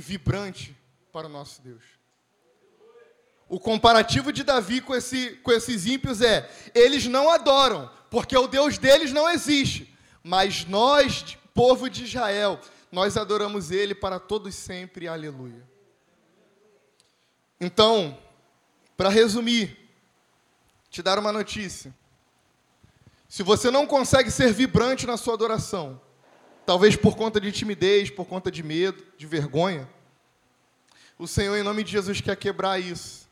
vibrante 0.00 0.76
para 1.12 1.26
o 1.26 1.30
nosso 1.30 1.62
Deus. 1.62 1.82
O 3.48 3.60
comparativo 3.60 4.32
de 4.32 4.42
Davi 4.42 4.80
com, 4.80 4.94
esse, 4.94 5.32
com 5.42 5.52
esses 5.52 5.86
ímpios 5.86 6.20
é: 6.20 6.50
eles 6.74 7.06
não 7.06 7.30
adoram, 7.30 7.90
porque 8.10 8.36
o 8.36 8.46
Deus 8.46 8.78
deles 8.78 9.12
não 9.12 9.28
existe, 9.28 9.96
mas 10.22 10.64
nós, 10.64 11.36
povo 11.52 11.88
de 11.88 12.04
Israel, 12.04 12.60
nós 12.90 13.16
adoramos 13.16 13.70
Ele 13.70 13.94
para 13.94 14.18
todos 14.18 14.54
sempre, 14.54 15.06
aleluia. 15.06 15.62
Então, 17.60 18.18
para 18.96 19.08
resumir, 19.08 19.76
te 20.90 21.02
dar 21.02 21.18
uma 21.18 21.32
notícia. 21.32 21.94
Se 23.28 23.42
você 23.42 23.70
não 23.70 23.86
consegue 23.86 24.30
ser 24.30 24.52
vibrante 24.52 25.06
na 25.06 25.16
sua 25.16 25.34
adoração, 25.34 26.00
talvez 26.64 26.96
por 26.96 27.16
conta 27.16 27.40
de 27.40 27.52
timidez, 27.52 28.10
por 28.10 28.26
conta 28.26 28.50
de 28.50 28.62
medo, 28.62 29.04
de 29.16 29.26
vergonha. 29.26 29.88
O 31.18 31.26
Senhor, 31.26 31.56
em 31.56 31.62
nome 31.62 31.84
de 31.84 31.92
Jesus, 31.92 32.20
quer 32.20 32.36
quebrar 32.36 32.78
isso. 32.80 33.28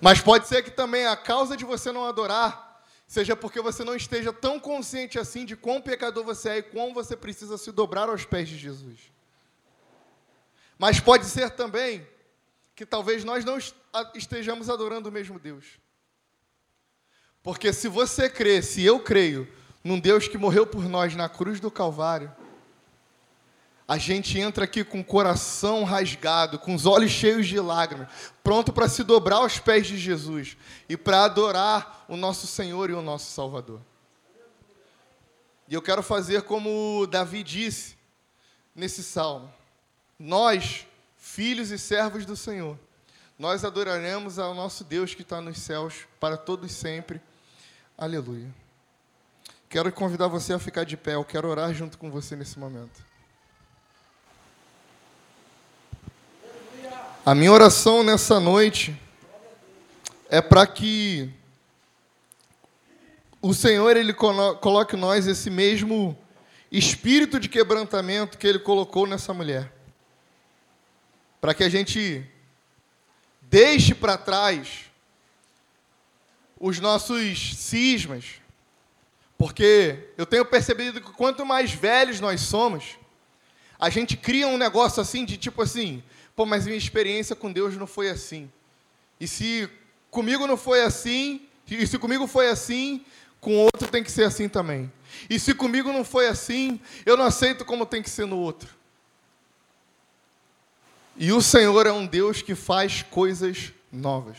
Mas 0.00 0.20
pode 0.20 0.46
ser 0.46 0.62
que 0.62 0.70
também 0.70 1.06
a 1.06 1.16
causa 1.16 1.56
de 1.56 1.64
você 1.64 1.92
não 1.92 2.04
adorar 2.04 2.68
seja 3.06 3.34
porque 3.34 3.60
você 3.60 3.82
não 3.82 3.96
esteja 3.96 4.32
tão 4.32 4.60
consciente 4.60 5.18
assim 5.18 5.46
de 5.46 5.56
quão 5.56 5.80
pecador 5.80 6.22
você 6.22 6.48
é 6.50 6.58
e 6.58 6.62
quão 6.62 6.92
você 6.92 7.16
precisa 7.16 7.56
se 7.56 7.72
dobrar 7.72 8.08
aos 8.08 8.24
pés 8.24 8.48
de 8.48 8.58
Jesus. 8.58 9.10
Mas 10.78 11.00
pode 11.00 11.24
ser 11.24 11.50
também 11.50 12.06
que 12.76 12.84
talvez 12.86 13.24
nós 13.24 13.44
não 13.44 13.58
estejamos 14.14 14.68
adorando 14.68 15.08
o 15.08 15.12
mesmo 15.12 15.38
Deus. 15.38 15.80
Porque 17.42 17.72
se 17.72 17.88
você 17.88 18.28
crê, 18.28 18.60
se 18.60 18.84
eu 18.84 19.00
creio, 19.00 19.50
num 19.88 19.98
Deus 19.98 20.28
que 20.28 20.36
morreu 20.36 20.66
por 20.66 20.84
nós 20.84 21.14
na 21.14 21.30
cruz 21.30 21.60
do 21.60 21.70
Calvário, 21.70 22.30
a 23.88 23.96
gente 23.96 24.38
entra 24.38 24.64
aqui 24.64 24.84
com 24.84 25.00
o 25.00 25.04
coração 25.04 25.82
rasgado, 25.82 26.58
com 26.58 26.74
os 26.74 26.84
olhos 26.84 27.10
cheios 27.10 27.46
de 27.46 27.58
lágrimas, 27.58 28.06
pronto 28.44 28.70
para 28.70 28.86
se 28.86 29.02
dobrar 29.02 29.36
aos 29.36 29.58
pés 29.58 29.86
de 29.86 29.96
Jesus 29.96 30.58
e 30.90 30.94
para 30.94 31.24
adorar 31.24 32.04
o 32.06 32.18
nosso 32.18 32.46
Senhor 32.46 32.90
e 32.90 32.92
o 32.92 33.00
nosso 33.00 33.32
Salvador. 33.32 33.80
E 35.66 35.72
eu 35.72 35.80
quero 35.80 36.02
fazer 36.02 36.42
como 36.42 37.06
Davi 37.06 37.42
disse 37.42 37.96
nesse 38.76 39.02
salmo: 39.02 39.50
Nós, 40.18 40.86
filhos 41.16 41.70
e 41.70 41.78
servos 41.78 42.26
do 42.26 42.36
Senhor, 42.36 42.78
nós 43.38 43.64
adoraremos 43.64 44.38
ao 44.38 44.52
nosso 44.52 44.84
Deus 44.84 45.14
que 45.14 45.22
está 45.22 45.40
nos 45.40 45.58
céus 45.60 46.06
para 46.20 46.36
todos 46.36 46.72
sempre. 46.72 47.22
Aleluia. 47.96 48.67
Quero 49.68 49.92
convidar 49.92 50.28
você 50.28 50.54
a 50.54 50.58
ficar 50.58 50.84
de 50.84 50.96
pé, 50.96 51.14
eu 51.14 51.24
quero 51.24 51.46
orar 51.46 51.74
junto 51.74 51.98
com 51.98 52.10
você 52.10 52.34
nesse 52.34 52.58
momento. 52.58 53.04
A 57.24 57.34
minha 57.34 57.52
oração 57.52 58.02
nessa 58.02 58.40
noite 58.40 58.98
é 60.30 60.40
para 60.40 60.66
que 60.66 61.30
o 63.42 63.52
Senhor 63.52 63.94
ele 63.94 64.14
coloque 64.14 64.96
em 64.96 64.98
nós 64.98 65.26
esse 65.26 65.50
mesmo 65.50 66.16
espírito 66.72 67.38
de 67.38 67.50
quebrantamento 67.50 68.38
que 68.38 68.46
ele 68.46 68.58
colocou 68.58 69.06
nessa 69.06 69.34
mulher. 69.34 69.70
Para 71.42 71.52
que 71.52 71.62
a 71.62 71.68
gente 71.68 72.26
deixe 73.42 73.94
para 73.94 74.16
trás 74.16 74.86
os 76.58 76.80
nossos 76.80 77.54
cismas, 77.54 78.40
porque 79.38 80.10
eu 80.18 80.26
tenho 80.26 80.44
percebido 80.44 81.00
que 81.00 81.12
quanto 81.12 81.46
mais 81.46 81.72
velhos 81.72 82.18
nós 82.18 82.40
somos, 82.40 82.98
a 83.78 83.88
gente 83.88 84.16
cria 84.16 84.48
um 84.48 84.58
negócio 84.58 85.00
assim 85.00 85.24
de 85.24 85.36
tipo 85.36 85.62
assim, 85.62 86.02
pô, 86.34 86.44
mas 86.44 86.66
minha 86.66 86.76
experiência 86.76 87.36
com 87.36 87.52
Deus 87.52 87.76
não 87.76 87.86
foi 87.86 88.10
assim. 88.10 88.50
E 89.20 89.28
se 89.28 89.70
comigo 90.10 90.44
não 90.48 90.56
foi 90.56 90.82
assim, 90.82 91.42
e 91.70 91.86
se 91.86 91.96
comigo 91.98 92.26
foi 92.26 92.48
assim, 92.48 93.04
com 93.40 93.56
outro 93.56 93.86
tem 93.86 94.02
que 94.02 94.10
ser 94.10 94.24
assim 94.24 94.48
também. 94.48 94.92
E 95.30 95.38
se 95.38 95.54
comigo 95.54 95.92
não 95.92 96.04
foi 96.04 96.26
assim, 96.26 96.80
eu 97.06 97.16
não 97.16 97.24
aceito 97.24 97.64
como 97.64 97.86
tem 97.86 98.02
que 98.02 98.10
ser 98.10 98.26
no 98.26 98.38
outro. 98.38 98.76
E 101.16 101.32
o 101.32 101.40
Senhor 101.40 101.86
é 101.86 101.92
um 101.92 102.06
Deus 102.06 102.42
que 102.42 102.56
faz 102.56 103.02
coisas 103.02 103.72
novas. 103.92 104.36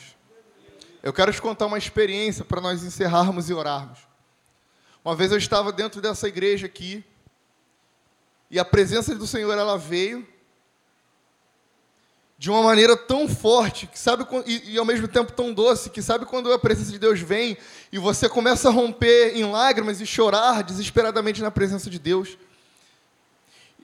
Eu 1.01 1.13
quero 1.13 1.31
te 1.31 1.41
contar 1.41 1.67
uma 1.67 1.77
experiência 1.77 2.43
para 2.43 2.59
nós 2.59 2.83
encerrarmos 2.83 3.49
e 3.49 3.53
orarmos. 3.53 4.08
Uma 5.03 5.15
vez 5.15 5.31
eu 5.31 5.37
estava 5.37 5.71
dentro 5.71 6.01
dessa 6.01 6.27
igreja 6.27 6.65
aqui, 6.65 7.03
e 8.51 8.59
a 8.59 8.65
presença 8.65 9.15
do 9.15 9.25
Senhor 9.25 9.57
ela 9.57 9.77
veio 9.77 10.27
de 12.37 12.49
uma 12.49 12.63
maneira 12.63 12.95
tão 12.95 13.27
forte, 13.27 13.85
que 13.85 13.99
sabe 13.99 14.25
e, 14.45 14.73
e, 14.73 14.77
ao 14.77 14.85
mesmo 14.85 15.07
tempo 15.07 15.31
tão 15.31 15.53
doce, 15.53 15.89
que 15.89 16.01
sabe 16.01 16.25
quando 16.25 16.51
a 16.51 16.57
presença 16.57 16.91
de 16.91 16.97
Deus 16.97 17.19
vem 17.19 17.57
e 17.91 17.99
você 17.99 18.29
começa 18.29 18.69
a 18.69 18.71
romper 18.71 19.35
em 19.35 19.43
lágrimas 19.43 19.99
e 20.01 20.05
chorar 20.05 20.63
desesperadamente 20.63 21.41
na 21.41 21.51
presença 21.51 21.89
de 21.89 21.99
Deus. 21.99 22.37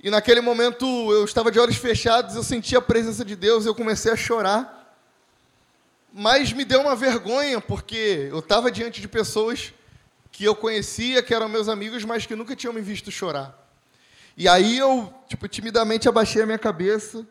E 0.02 0.10
naquele 0.10 0.40
momento 0.40 0.86
eu 1.12 1.26
estava 1.26 1.52
de 1.52 1.60
olhos 1.60 1.78
fechados, 1.78 2.36
eu 2.36 2.44
senti 2.44 2.76
a 2.76 2.82
presença 2.82 3.26
de 3.26 3.36
Deus, 3.36 3.66
eu 3.66 3.76
comecei 3.76 4.12
a 4.12 4.18
chorar. 4.18 4.98
Mas 6.14 6.54
me 6.54 6.64
deu 6.64 6.82
uma 6.82 6.96
vergonha, 6.96 7.60
porque 7.60 8.30
eu 8.32 8.40
estava 8.40 8.72
diante 8.72 9.02
de 9.02 9.08
pessoas 9.08 9.74
que 10.36 10.44
eu 10.44 10.54
conhecia, 10.54 11.24
que 11.24 11.34
eram 11.34 11.48
meus 11.48 11.70
amigos, 11.70 12.04
mas 12.04 12.26
que 12.26 12.36
nunca 12.36 12.58
tinham 12.58 12.74
me 12.74 12.82
visto 12.82 13.10
chorar. 13.10 13.58
E 14.36 14.50
aí 14.50 14.78
eu, 14.78 15.14
tipo, 15.30 15.48
timidamente 15.48 16.10
abaixei 16.10 16.42
a 16.42 16.46
minha 16.46 16.60
cabeça 16.60 17.26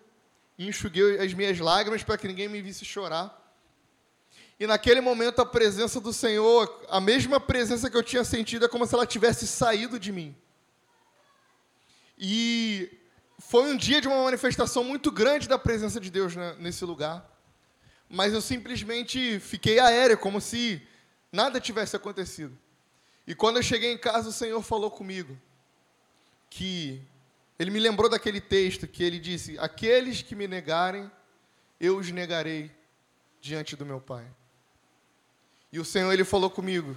enxuguei 0.59 1.19
as 1.19 1.35
minhas 1.35 1.59
lágrimas 1.59 2.03
para 2.03 2.17
que 2.17 2.27
ninguém 2.27 2.49
me 2.49 2.63
visse 2.63 2.83
chorar. 2.83 3.41
E 4.59 4.67
naquele 4.67 5.03
momento 5.03 5.43
a 5.43 5.45
presença 5.47 6.01
do 6.01 6.13
Senhor, 6.15 6.83
a 6.89 6.99
mesma 6.99 7.39
presença 7.39 7.91
que 7.91 7.97
eu 7.97 8.03
tinha 8.03 8.25
sentido, 8.25 8.65
é 8.65 8.69
como 8.69 8.87
se 8.87 8.95
ela 8.95 9.07
tivesse 9.07 9.47
saído 9.47 9.99
de 9.99 10.11
mim. 10.11 10.35
E 12.17 12.89
foi 13.39 13.65
um 13.65 13.77
dia 13.77 14.01
de 14.01 14.09
uma 14.09 14.25
manifestação 14.25 14.83
muito 14.83 15.11
grande 15.11 15.47
da 15.47 15.59
presença 15.59 16.01
de 16.01 16.11
Deus 16.11 16.35
nesse 16.59 16.87
lugar. 16.87 17.29
Mas 18.09 18.33
eu 18.33 18.41
simplesmente 18.41 19.41
fiquei 19.41 19.79
aéreo, 19.79 20.17
como 20.17 20.41
se 20.41 20.81
nada 21.31 21.61
tivesse 21.61 21.97
acontecido. 21.97 22.57
E 23.27 23.35
quando 23.35 23.57
eu 23.57 23.63
cheguei 23.63 23.93
em 23.93 23.99
casa, 23.99 24.29
o 24.29 24.33
Senhor 24.33 24.61
falou 24.63 24.91
comigo 24.91 25.39
que 26.51 27.03
ele 27.59 27.71
me 27.71 27.81
lembrou 27.81 28.09
daquele 28.09 28.41
texto 28.41 28.87
que 28.87 29.03
ele 29.03 29.19
disse: 29.19 29.59
Aqueles 29.59 30.23
que 30.23 30.35
me 30.35 30.47
negarem, 30.47 31.11
eu 31.81 31.97
os 31.97 32.11
negarei 32.11 32.71
diante 33.41 33.77
do 33.77 33.87
meu 33.87 34.01
Pai. 34.01 34.27
E 35.73 35.81
o 35.81 35.85
Senhor 35.85 36.13
ele 36.13 36.25
falou 36.25 36.51
comigo 36.51 36.97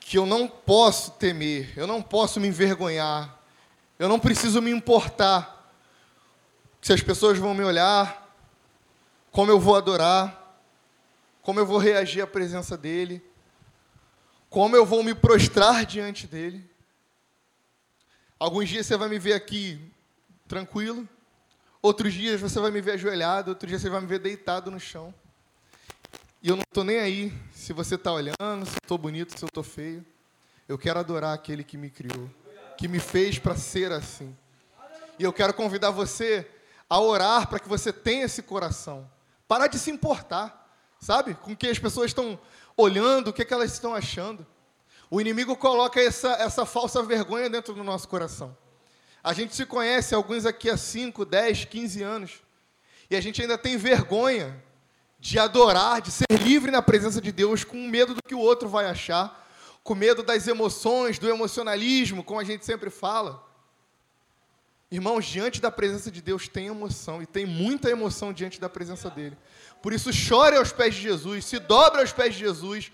que 0.00 0.16
eu 0.16 0.26
não 0.26 0.48
posso 0.48 1.12
temer, 1.12 1.72
eu 1.76 1.86
não 1.86 2.02
posso 2.02 2.40
me 2.40 2.48
envergonhar, 2.48 3.38
eu 3.98 4.08
não 4.08 4.18
preciso 4.18 4.62
me 4.62 4.70
importar 4.70 5.72
se 6.80 6.92
as 6.92 7.02
pessoas 7.02 7.38
vão 7.38 7.54
me 7.54 7.62
olhar, 7.62 8.34
como 9.30 9.50
eu 9.50 9.60
vou 9.60 9.76
adorar, 9.76 10.58
como 11.42 11.60
eu 11.60 11.66
vou 11.66 11.78
reagir 11.78 12.22
à 12.22 12.26
presença 12.26 12.76
dele, 12.76 13.22
como 14.50 14.74
eu 14.74 14.84
vou 14.84 15.04
me 15.04 15.14
prostrar 15.14 15.86
diante 15.86 16.26
dele. 16.26 16.68
Alguns 18.38 18.68
dias 18.68 18.84
você 18.84 18.96
vai 18.96 19.08
me 19.08 19.18
ver 19.18 19.34
aqui 19.34 19.80
tranquilo, 20.48 21.08
outros 21.80 22.12
dias 22.12 22.40
você 22.40 22.58
vai 22.58 22.72
me 22.72 22.80
ver 22.80 22.92
ajoelhado, 22.92 23.50
outros 23.50 23.68
dias 23.68 23.80
você 23.80 23.88
vai 23.88 24.00
me 24.00 24.08
ver 24.08 24.18
deitado 24.18 24.68
no 24.70 24.80
chão. 24.80 25.14
E 26.42 26.48
eu 26.48 26.56
não 26.56 26.62
estou 26.62 26.82
nem 26.82 26.98
aí 26.98 27.32
se 27.52 27.72
você 27.72 27.94
está 27.94 28.12
olhando, 28.12 28.66
se 28.66 28.72
eu 28.72 28.80
estou 28.82 28.98
bonito, 28.98 29.38
se 29.38 29.44
eu 29.44 29.46
estou 29.46 29.62
feio. 29.62 30.04
Eu 30.66 30.76
quero 30.78 30.98
adorar 30.98 31.32
aquele 31.34 31.62
que 31.62 31.76
me 31.76 31.90
criou, 31.90 32.28
que 32.76 32.88
me 32.88 32.98
fez 32.98 33.38
para 33.38 33.54
ser 33.54 33.92
assim. 33.92 34.36
E 35.18 35.22
eu 35.22 35.32
quero 35.32 35.54
convidar 35.54 35.90
você 35.90 36.48
a 36.88 36.98
orar 36.98 37.46
para 37.48 37.60
que 37.60 37.68
você 37.68 37.92
tenha 37.92 38.24
esse 38.24 38.42
coração. 38.42 39.08
Parar 39.46 39.68
de 39.68 39.78
se 39.78 39.90
importar, 39.90 40.74
sabe? 40.98 41.34
Com 41.34 41.54
que 41.54 41.68
as 41.68 41.78
pessoas 41.78 42.06
estão 42.06 42.40
olhando, 42.80 43.28
o 43.28 43.32
que, 43.32 43.42
é 43.42 43.44
que 43.44 43.54
elas 43.54 43.72
estão 43.72 43.94
achando. 43.94 44.46
O 45.10 45.20
inimigo 45.20 45.56
coloca 45.56 46.00
essa, 46.00 46.30
essa 46.34 46.64
falsa 46.64 47.02
vergonha 47.02 47.50
dentro 47.50 47.74
do 47.74 47.82
nosso 47.82 48.08
coração. 48.08 48.56
A 49.22 49.32
gente 49.32 49.54
se 49.54 49.66
conhece, 49.66 50.14
alguns 50.14 50.46
aqui 50.46 50.70
há 50.70 50.76
5, 50.76 51.24
10, 51.24 51.64
15 51.66 52.02
anos, 52.02 52.42
e 53.10 53.16
a 53.16 53.20
gente 53.20 53.42
ainda 53.42 53.58
tem 53.58 53.76
vergonha 53.76 54.62
de 55.18 55.38
adorar, 55.38 56.00
de 56.00 56.10
ser 56.10 56.26
livre 56.42 56.70
na 56.70 56.80
presença 56.80 57.20
de 57.20 57.30
Deus, 57.30 57.62
com 57.64 57.76
medo 57.88 58.14
do 58.14 58.22
que 58.26 58.34
o 58.34 58.38
outro 58.38 58.68
vai 58.68 58.86
achar, 58.86 59.46
com 59.82 59.94
medo 59.94 60.22
das 60.22 60.46
emoções, 60.46 61.18
do 61.18 61.28
emocionalismo, 61.28 62.24
como 62.24 62.40
a 62.40 62.44
gente 62.44 62.64
sempre 62.64 62.88
fala. 62.88 63.44
Irmãos, 64.90 65.26
diante 65.26 65.60
da 65.60 65.70
presença 65.70 66.10
de 66.10 66.22
Deus 66.22 66.48
tem 66.48 66.68
emoção, 66.68 67.22
e 67.22 67.26
tem 67.26 67.44
muita 67.44 67.90
emoção 67.90 68.32
diante 68.32 68.60
da 68.60 68.68
presença 68.68 69.10
dele. 69.10 69.36
Por 69.82 69.92
isso, 69.92 70.12
chore 70.12 70.56
aos 70.56 70.72
pés 70.72 70.94
de 70.94 71.00
Jesus, 71.00 71.44
se 71.44 71.58
dobre 71.58 72.00
aos 72.00 72.12
pés 72.12 72.34
de 72.34 72.40
Jesus, 72.40 72.92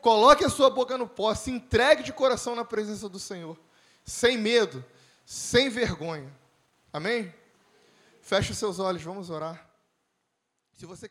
coloque 0.00 0.44
a 0.44 0.48
sua 0.48 0.70
boca 0.70 0.96
no 0.96 1.06
pó, 1.06 1.34
se 1.34 1.50
entregue 1.50 2.02
de 2.02 2.12
coração 2.12 2.54
na 2.54 2.64
presença 2.64 3.08
do 3.08 3.18
Senhor, 3.18 3.58
sem 4.04 4.38
medo, 4.38 4.84
sem 5.26 5.68
vergonha. 5.68 6.32
Amém? 6.92 7.32
Feche 8.20 8.52
os 8.52 8.58
seus 8.58 8.78
olhos, 8.78 9.02
vamos 9.02 9.30
orar. 9.30 9.68
Se 10.72 10.86
você 10.86 11.08